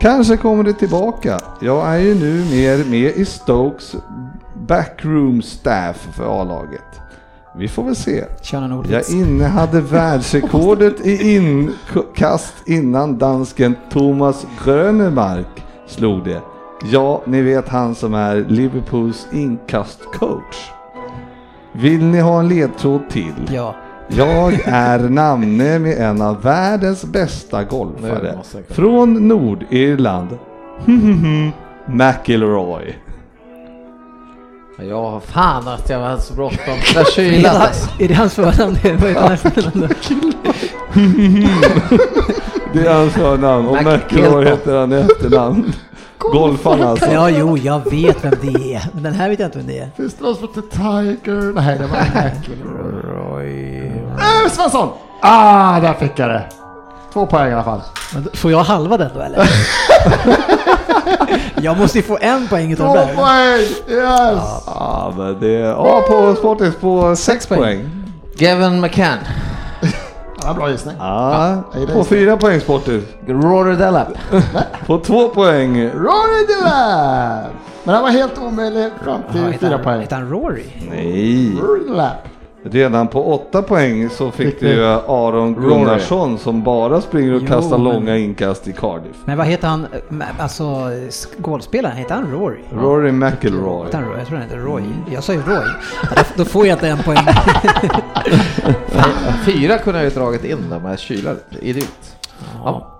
[0.00, 1.38] Kanske kommer det tillbaka.
[1.60, 3.96] Jag är ju nu mer med i Stokes
[4.54, 7.00] backroom staff för A-laget.
[7.56, 8.24] Vi får väl se.
[8.88, 16.40] Jag innehade världsrekordet i inkast innan dansken Thomas Grönemark slog det.
[16.92, 20.70] Ja, ni vet han som är Liverpools inkastcoach.
[21.72, 23.50] Vill ni ha en ledtråd till?
[23.52, 23.74] Ja.
[24.08, 28.34] Jag är namne med en av världens bästa golfare.
[28.52, 30.28] jag- Från Nordirland.
[31.86, 32.98] McIlroy.
[34.88, 36.74] Ja, fan att jag var så bråttom.
[37.14, 37.90] Kylan det, alltså.
[37.98, 38.76] är det hans förnamn?
[39.16, 39.88] Hans förnamn.
[42.72, 43.96] Det är hans förnamn och McIlroy.
[43.98, 45.72] McIlroy heter han i efternamn.
[46.18, 47.10] Golfaren alltså.
[47.12, 48.82] Ja, jo, jag vet vem det är.
[48.94, 49.90] Men den här vet jag inte vem det är.
[49.96, 51.52] Finns det någon som heter Tiger?
[51.54, 53.13] Nej, det var McIlroy.
[53.44, 54.88] Äh, Svensson!
[55.20, 56.42] Ah, där fick jag det.
[57.12, 57.80] Två poäng i alla fall.
[58.14, 59.48] Men Får jag halva den då eller?
[61.62, 63.14] jag måste ju få en poäng utav Två den där.
[63.14, 63.60] poäng!
[63.98, 64.62] Yes!
[64.66, 65.52] Ja, men det...
[65.52, 67.60] Ja, på Sportis på sex poäng.
[67.60, 67.90] poäng.
[68.36, 69.18] Gavin McCann.
[70.46, 70.94] Ja, bra gissning.
[70.98, 73.00] Ja, jag gillar på fyra poäng Sporter.
[73.26, 74.08] Rory Dellap.
[74.86, 75.82] På två poäng.
[75.90, 77.44] Rory Delap!
[77.84, 80.00] Men han var helt omöjlig fram Ja, till heter fyra han- poäng.
[80.00, 80.64] Heter han Rory?
[80.90, 81.56] Nej.
[81.62, 82.12] Rory Delap.
[82.66, 85.54] Redan på åtta poäng så fick du ju Aron.
[85.54, 89.16] Gunnarsson som bara springer och Jo, kastar men- långa inkast i Cardiff.
[89.24, 89.86] Men vad heter han,
[90.20, 90.90] eh, alltså
[91.38, 92.58] golfspelaren, heter han Rory?
[92.72, 93.82] Rory McIlroy.
[93.82, 94.82] Jag tror han heter Roy.
[95.12, 95.64] Jag sa ju Roy.
[96.16, 97.18] Då, då får jag inte en poäng.
[99.44, 101.36] Fyra kunde jag ju dragit in där med kylar.
[101.60, 102.16] Idiot.
[102.64, 102.90] Ja.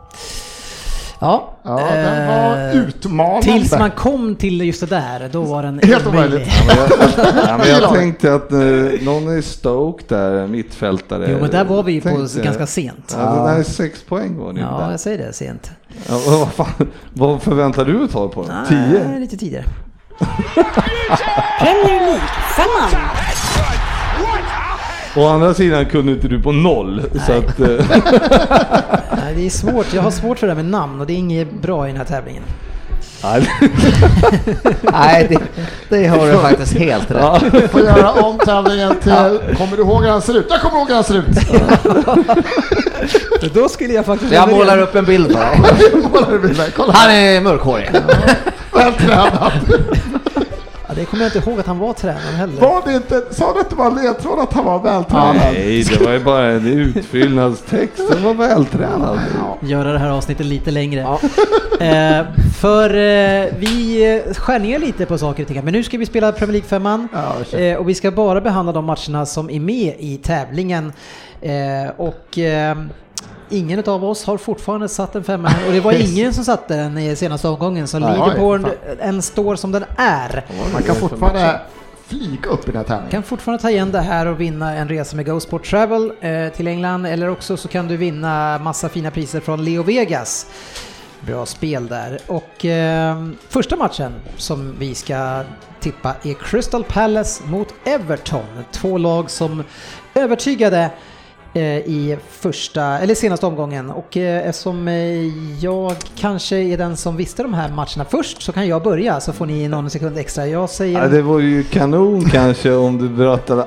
[1.21, 3.43] Ja, Ja, den var eh, utmanande.
[3.43, 6.47] Tills man kom till just det där, då var den Helt omöjlig.
[7.47, 8.59] Ja, men jag tänkte att eh,
[9.03, 11.27] någon i Stoke där, mittfältare.
[11.31, 13.17] Jo men där var vi ju på ganska sent.
[13.19, 14.91] Ja, det där är sex poäng var ni Ja, där.
[14.91, 15.71] jag säger det, sent.
[16.09, 18.57] Ja, vad, fan, vad förväntar du att ta på den?
[18.71, 19.19] Nej, Tio?
[19.19, 19.65] lite tidigare.
[21.61, 22.21] Premier League,
[22.57, 23.01] femman.
[25.17, 27.03] Å andra sidan kunde inte du på noll.
[27.27, 27.69] Så att, eh,
[29.25, 29.95] Nej, det är svårt.
[29.95, 31.97] Jag har svårt för det här med namn och det är inget bra i den
[31.97, 32.43] här tävlingen.
[34.83, 35.29] nej.
[35.89, 37.21] Det, det har du faktiskt helt rätt.
[37.21, 37.41] Ja.
[37.71, 39.13] Får göra om tävlingen till...
[39.57, 40.47] Kommer du ihåg hur han ser ut?
[40.51, 41.27] Jag kommer ihåg hur han ser ut!
[43.55, 44.33] Då skulle jag faktiskt...
[44.33, 45.45] Jag målar upp en bild bara.
[46.93, 47.91] Han är mörkhårig.
[48.73, 49.53] vältränad.
[50.95, 52.61] Ja, det kommer jag inte ihåg att han var tränare heller.
[52.61, 53.23] Var det inte...
[53.31, 55.37] Sa du att det var ledtråd att han var vältränad?
[55.37, 58.03] Nej, det var ju bara en utfyllnadstext.
[58.11, 59.21] Den var vältränad.
[59.61, 61.07] Göra det här avsnittet lite längre.
[61.81, 62.25] Eh,
[62.61, 65.65] för eh, vi eh, skär ner lite på saker och ting.
[65.65, 67.09] Men nu ska vi spela Premier League 5
[67.53, 70.93] Ja, eh, Och vi ska bara behandla de matcherna som är med i tävlingen.
[71.41, 72.77] Eh, och eh,
[73.51, 76.99] ingen av oss har fortfarande satt en femma och det var ingen som satte den
[76.99, 77.99] i senaste omgången så
[78.39, 78.61] oj,
[79.01, 80.45] än står som den är.
[80.73, 81.61] Man kan fortfarande
[82.07, 83.11] flyga upp i den här tävlingen.
[83.11, 86.49] kan fortfarande ta igen det här och vinna en resa med Go Sport Travel eh,
[86.49, 90.47] till England eller också så kan du vinna massa fina priser från Leo Vegas.
[91.21, 92.19] Bra spel där.
[92.27, 95.43] Och eh, första matchen som vi ska
[95.81, 98.65] tippa är Crystal Palace mot Everton.
[98.73, 99.65] Två lag som
[100.15, 100.91] övertygade
[101.61, 104.95] i första, eller senaste omgången och eh, eftersom eh,
[105.65, 109.33] jag kanske är den som visste de här matcherna först så kan jag börja så
[109.33, 110.47] får ni någon sekund extra.
[110.47, 111.03] Jag säger...
[111.03, 113.65] Ja, det var ju kanon kanske om du berättade.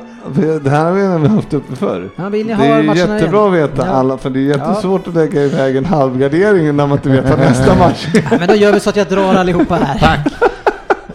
[0.63, 2.09] Det här har vi redan haft uppe förr.
[2.15, 3.63] Ja, vill ni Det ha är ju jättebra igen?
[3.63, 3.91] att veta Ja.
[3.93, 7.39] alla, för det är jättesvårt att lägga iväg en halvgardering när man inte vet vad
[7.39, 8.27] nästa match är.
[8.31, 9.99] Ja, men då gör vi så att jag drar allihopa här.
[9.99, 10.33] Tack.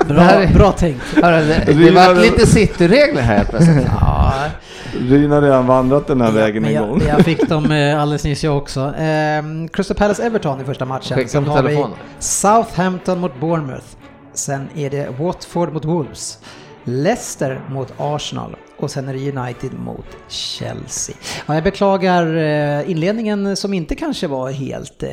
[0.09, 1.01] Bra, Det här är- bra tänkt.
[1.15, 3.87] Det, det vart lite cityregler här plötsligt.
[4.33, 4.51] Ja,
[4.99, 7.03] Ryn har redan vandrat den här vägen en jag, gång.
[7.09, 8.95] jag fick dem eh, alldeles nyss jag också.
[8.99, 11.17] Ehm, Crystal Palace Everton i första matchen.
[11.17, 11.85] Skicka Sen har vi.
[12.19, 13.87] Southampton mot Bournemouth.
[14.35, 16.39] Sen är det Watford mot Wolves.
[16.85, 21.17] Leicester mot Arsenal och sen är det United mot Chelsea.
[21.47, 25.03] Ja, jag beklagar eh, inledningen som inte kanske var helt...
[25.03, 25.09] Eh,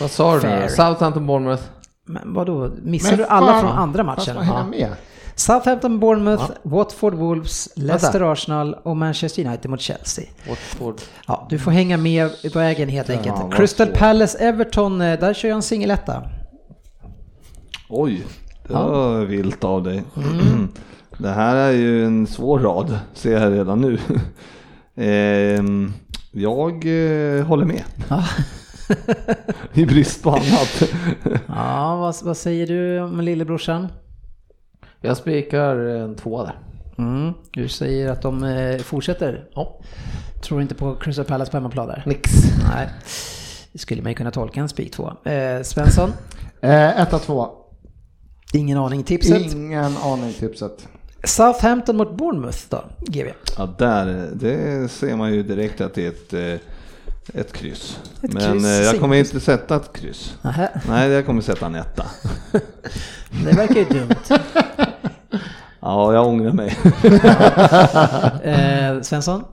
[0.00, 0.68] Vad sa du nu?
[0.68, 1.62] Southampton, Bournemouth?
[2.06, 4.34] men vadå, missar Men du alla från andra fast matchen?
[4.36, 4.96] man hänger med.
[5.40, 10.24] Southampton, Bournemouth, Watford, Wolves, Leicester, Arsenal och Manchester United mot Chelsea.
[10.48, 11.00] Watford.
[11.26, 13.34] Ja, du får hänga med på vägen helt enkelt.
[13.42, 13.86] vad Crystal.
[13.86, 16.22] Palace, Everton, eh, där kör jag en singeletta.
[17.88, 18.26] Oj,
[18.66, 18.86] det Ja.
[18.88, 20.02] var vilt av dig.
[21.18, 23.98] Det här är ju en svår rad, ser jag redan nu.
[24.96, 25.92] Ehm,
[26.32, 27.82] jag eh, håller med.
[28.08, 28.24] Ja.
[29.74, 30.82] I brist på annat.
[31.48, 33.88] Ja, vad, vad säger du om lillebrorsan?
[35.02, 36.58] Jag spikar en tvåa där.
[36.98, 39.48] Mm, du säger att de eh, fortsätter?
[39.54, 39.80] Ja.
[40.42, 42.02] Tror inte på Crystal Palace på hemmaplan där?
[42.06, 42.30] Nix.
[42.74, 42.88] Nej.
[43.72, 45.12] Det skulle man ju kunna tolka en spik två.
[45.24, 46.12] Eh, Svensson?
[46.60, 47.48] Eh, etta, två.
[48.52, 49.02] Ingen aning.
[49.02, 49.52] Tipset?
[49.52, 50.88] Ingen aning tipset.
[51.24, 53.26] Southampton mot Bournemouth då, GV?
[53.58, 56.66] Ja, där, det ser man ju direkt att det är ett, eh,
[57.34, 57.98] ett kryss.
[58.22, 59.18] Ett Men kryss, eh, jag kommer singel.
[59.34, 60.34] inte sätta ett kryss.
[60.42, 62.04] Nähä, Nej, jag kommer sätta en etta.
[63.44, 64.14] det verkar ju dumt.
[65.82, 66.78] Ja, jag ångrar mig.
[68.42, 69.44] Eh, Svensson?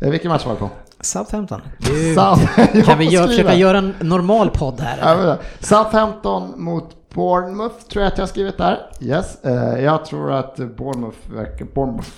[0.00, 0.70] Eh, vilken match var det på?
[1.00, 1.60] Southampton.
[1.78, 4.98] Du, South- kan vi Jag gö- får försöka göra en normal podd här?
[5.26, 8.78] Ja, Southampton mot Bournemouth tror jag att jag har skrivit där.
[9.00, 9.44] Yes.
[9.44, 11.64] Eh, jag tror att Bournemouth verkar...
[11.74, 12.08] Bournemouth.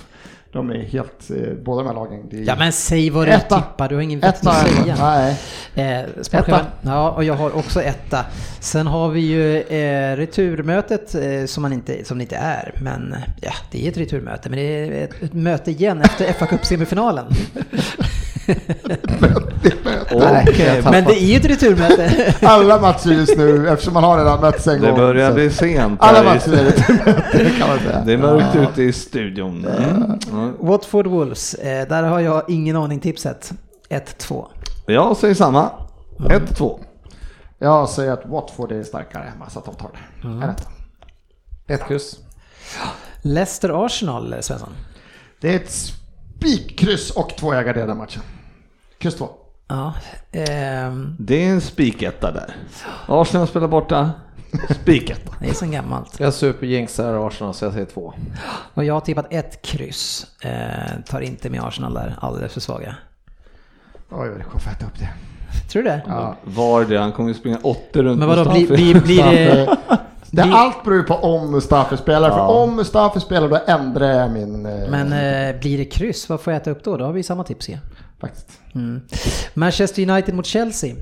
[0.53, 1.31] De är helt...
[1.31, 2.29] Eh, båda de här lagen.
[2.31, 3.61] Det är Ja men säg vad du Etta.
[3.61, 4.51] tippar, du har ingen vett Etta.
[4.51, 4.97] att säga.
[5.01, 5.39] Nej.
[5.75, 6.67] Eh, sportchefen.
[6.83, 8.25] Ja, och jag har också etta.
[8.61, 12.75] Sen har vi ju eh, returmötet eh, som, man inte, som det inte är.
[12.83, 14.51] Men ja, det är ett returmöte.
[14.51, 16.61] Men det är ett, ett möte igen efter fa Cup
[20.49, 22.35] Okej, Men det är ju ett returmöte.
[22.47, 24.97] Alla matcher just nu eftersom man har redan mötts en det gång.
[24.99, 26.01] börjar så- bli sent.
[26.03, 26.65] Alla i- matcher är
[27.45, 28.03] det kan man säga.
[28.07, 29.67] Det är mörkt ute i studion.
[29.67, 30.19] Mm.
[30.33, 30.51] Ja.
[30.61, 33.53] Watford Wolves, eh, där har jag ingen aning tipset.
[33.91, 34.47] 1-2.
[34.87, 35.71] Jag säger samma.
[36.19, 36.79] 1-2.
[37.59, 39.91] Jag säger att Watford är starkare hemma så att de tar
[40.23, 40.29] det.
[40.29, 40.51] Mm.
[41.69, 42.17] Ett kryss.
[43.23, 44.69] Leicester-Arsenal, Svensson.
[45.41, 48.23] Det är ett spikkryss och två jag garderar matchen.
[48.99, 49.29] Kryss två.
[49.73, 49.93] Ja,
[50.33, 52.57] ehm, Det är en spiketta där.
[53.09, 54.11] Arsenal spelar borta.
[54.83, 55.33] Spiketta.
[55.41, 56.21] det är så gammalt.
[56.21, 58.15] Jag superjinxar Arsenal så jag säger två.
[58.75, 60.27] Och jag har tippat ett kryss.
[60.43, 60.51] Eh,
[61.09, 62.95] tar inte med Arsenal där, alldeles för svaga.
[64.11, 65.09] Oj, det kommer äta upp det.
[65.71, 66.03] Tror du det?
[66.07, 66.37] Ja.
[66.45, 66.99] Var det?
[66.99, 69.77] Han kommer ju springa 80 runt Men vadå, blir, blir, blir det...
[70.35, 72.31] Det, Blir- allt beror ju på om Mustafi spelar.
[72.31, 74.67] För om Mustafi spelar då ändrar jag min...
[74.67, 76.97] eh, Men eh, blir det kryss, vad får jag äta upp då?
[76.97, 77.79] Då har vi samma tips ju.
[78.23, 78.61] Faktiskt.
[78.75, 79.01] Mm.
[79.55, 80.95] Manchester United mot Chelsea.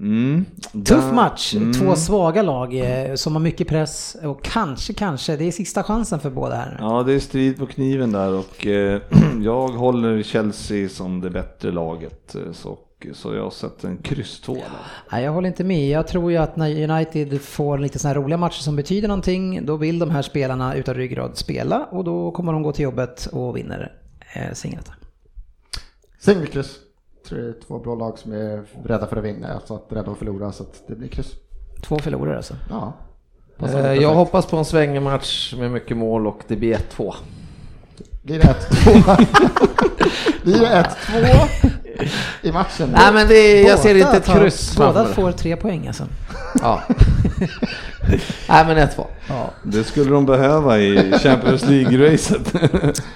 [0.00, 0.44] Mm.
[0.84, 1.72] Tuff match, Mm.
[1.72, 6.20] två svaga lag eh, som har mycket press och kanske, kanske, det är sista chansen
[6.20, 6.76] för båda här.
[6.80, 9.00] Ja, det är strid på kniven där och eh,
[9.42, 12.34] jag håller Chelsea som det bättre laget.
[12.34, 12.78] eh, Så,
[13.14, 14.62] så jag sätter en kryss där.
[15.12, 15.88] Nej, jag håller inte med.
[15.88, 19.66] Jag tror ju att när United får lite sådana här roliga matcher som betyder någonting,
[19.66, 23.26] då vill de här spelarna utan ryggrad spela och då kommer de gå till jobbet
[23.32, 23.92] och vinner
[24.34, 24.90] eh, singlet.
[26.20, 26.76] Singelkryss.
[27.28, 30.10] Tror det är två bra lag som är rädda för att vinna, alltså att rädda
[30.10, 31.32] att förlora, så att det blir kryss.
[31.82, 32.54] Två förlorare alltså.
[32.70, 32.92] Ja.
[33.62, 37.14] Eh, Jag hoppas på en svängig match med mycket mål och det blir 1-2.
[38.22, 39.26] Blir det 1-2?
[40.44, 40.66] Blir det
[41.10, 41.70] 1-2
[42.42, 42.88] i matchen?
[42.92, 45.14] Nej men det, jag ser inte ett tar- kryss Båda framför.
[45.14, 46.04] får tre poäng alltså.
[46.62, 46.82] Ja.
[48.48, 49.04] Nej men 1-2.
[49.28, 49.50] Ja.
[49.62, 52.40] Det skulle de behöva i Champions League-racet.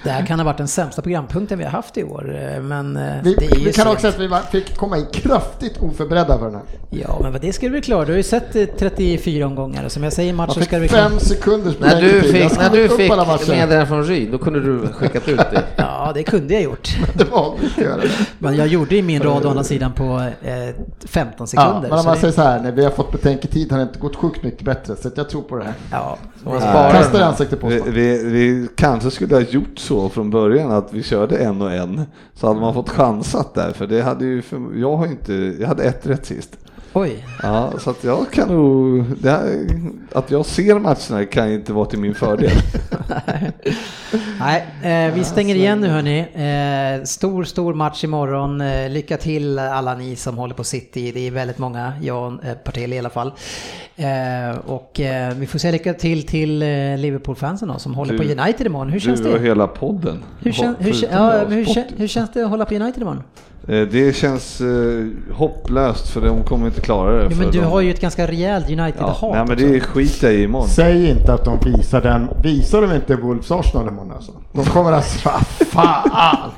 [0.03, 2.97] Det här kan ha varit den sämsta programpunkten vi har haft i år, eh, men
[2.97, 5.77] eh, Vi, det är ju vi kan också säga att vi fick komma in kraftigt
[5.81, 6.63] oförberedda för den här.
[6.89, 8.05] Ja, men vad det ska du väl klara.
[8.05, 10.87] Du har ju sett eh, 34 omgångar och som jag säger i matcher ska du
[10.87, 13.49] fem sekunders När du fick, när du fick alla matcher.
[13.51, 15.63] meddelande från Ryd, då kunde du skickat ut det.
[15.75, 16.89] Ja, det kunde jag gjort.
[17.13, 18.01] Det var inte göra.
[18.37, 20.75] Men jag gjorde ju min rad å andra sidan på eh,
[21.05, 21.89] 15 Ja, sekunder.
[21.89, 24.15] men om man säger så här, när vi har fått betänketid har det inte gått
[24.15, 25.73] sjukt mycket bättre, så att jag tror på det här.
[25.91, 26.61] ja, Man Nej.
[26.61, 27.73] sparar Kasta i ansiktet på oss.
[27.73, 31.71] Vi, vi, vi kanske skulle ha gjort så från början att vi körde en och
[31.73, 32.01] en.
[32.33, 35.67] Så hade man fått chansat där, för det hade ju, för, jag har inte, jag
[35.67, 36.57] hade ett rätt sist.
[36.93, 37.25] Oj.
[37.43, 39.65] Ja, så att jag kan nog, det här,
[40.13, 42.51] att jag ser matcherna kan inte vara till min fördel.
[44.39, 44.65] Nej,
[45.07, 46.19] eh, vi stänger igen nu hörni.
[46.99, 48.61] Eh, stor, stor match imorgon.
[48.61, 51.11] Eh, lycka till alla ni som håller på City.
[51.11, 53.31] Det är väldigt många, jag eh, Partille i alla fall.
[53.95, 56.67] Eh, och eh, vi får säga lycka till till eh,
[56.97, 58.89] Liverpool-fansen då, som håller Du- på United imorgon.
[58.89, 59.45] Hur känns Du och det?
[59.45, 60.23] hela podden.
[60.39, 63.23] Hur, kän, hur, ja, hur, hur känns det att hålla på United imorgon?
[63.67, 67.27] Eh, Det känns eh, hopplöst för de kommer inte klara det.
[67.31, 70.27] Jo, men du de, har ju ett ganska rejält ja, United-hat Nej men det skiter
[70.27, 70.67] jag i imorgon.
[70.67, 72.27] Säg inte att de visar den.
[72.43, 74.31] Visar de inte Wolves Arsenal imorgon alltså?
[74.51, 75.29] De kommer alltså,
[75.65, 76.51] fan!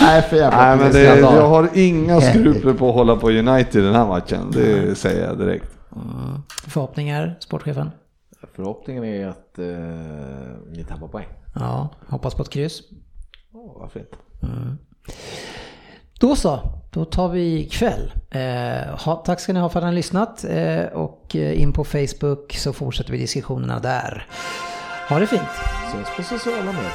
[0.00, 3.84] Nej för jävla Nej men det, jag har inga skrupler på att hålla på United
[3.84, 4.50] den här matchen.
[4.52, 5.66] Det säger jag direkt.
[5.92, 6.42] Mm.
[6.66, 7.90] Förhoppningar, sportchefen?
[8.56, 9.64] Förhoppningen är att eh,
[10.76, 11.26] ni tappar poäng.
[11.54, 12.80] Ja, hoppas på ett kryss.
[13.52, 14.16] Oh, varför inte?
[16.18, 18.12] Då så, då tar vi kväll.
[18.30, 21.72] Eh, ha, tack ska ni ha för att ni har lyssnat eh, och eh, in
[21.72, 24.26] på Facebook så fortsätter vi diskussionerna där.
[25.08, 25.42] Ha det fint!
[25.88, 26.92] Ses på sociala medier.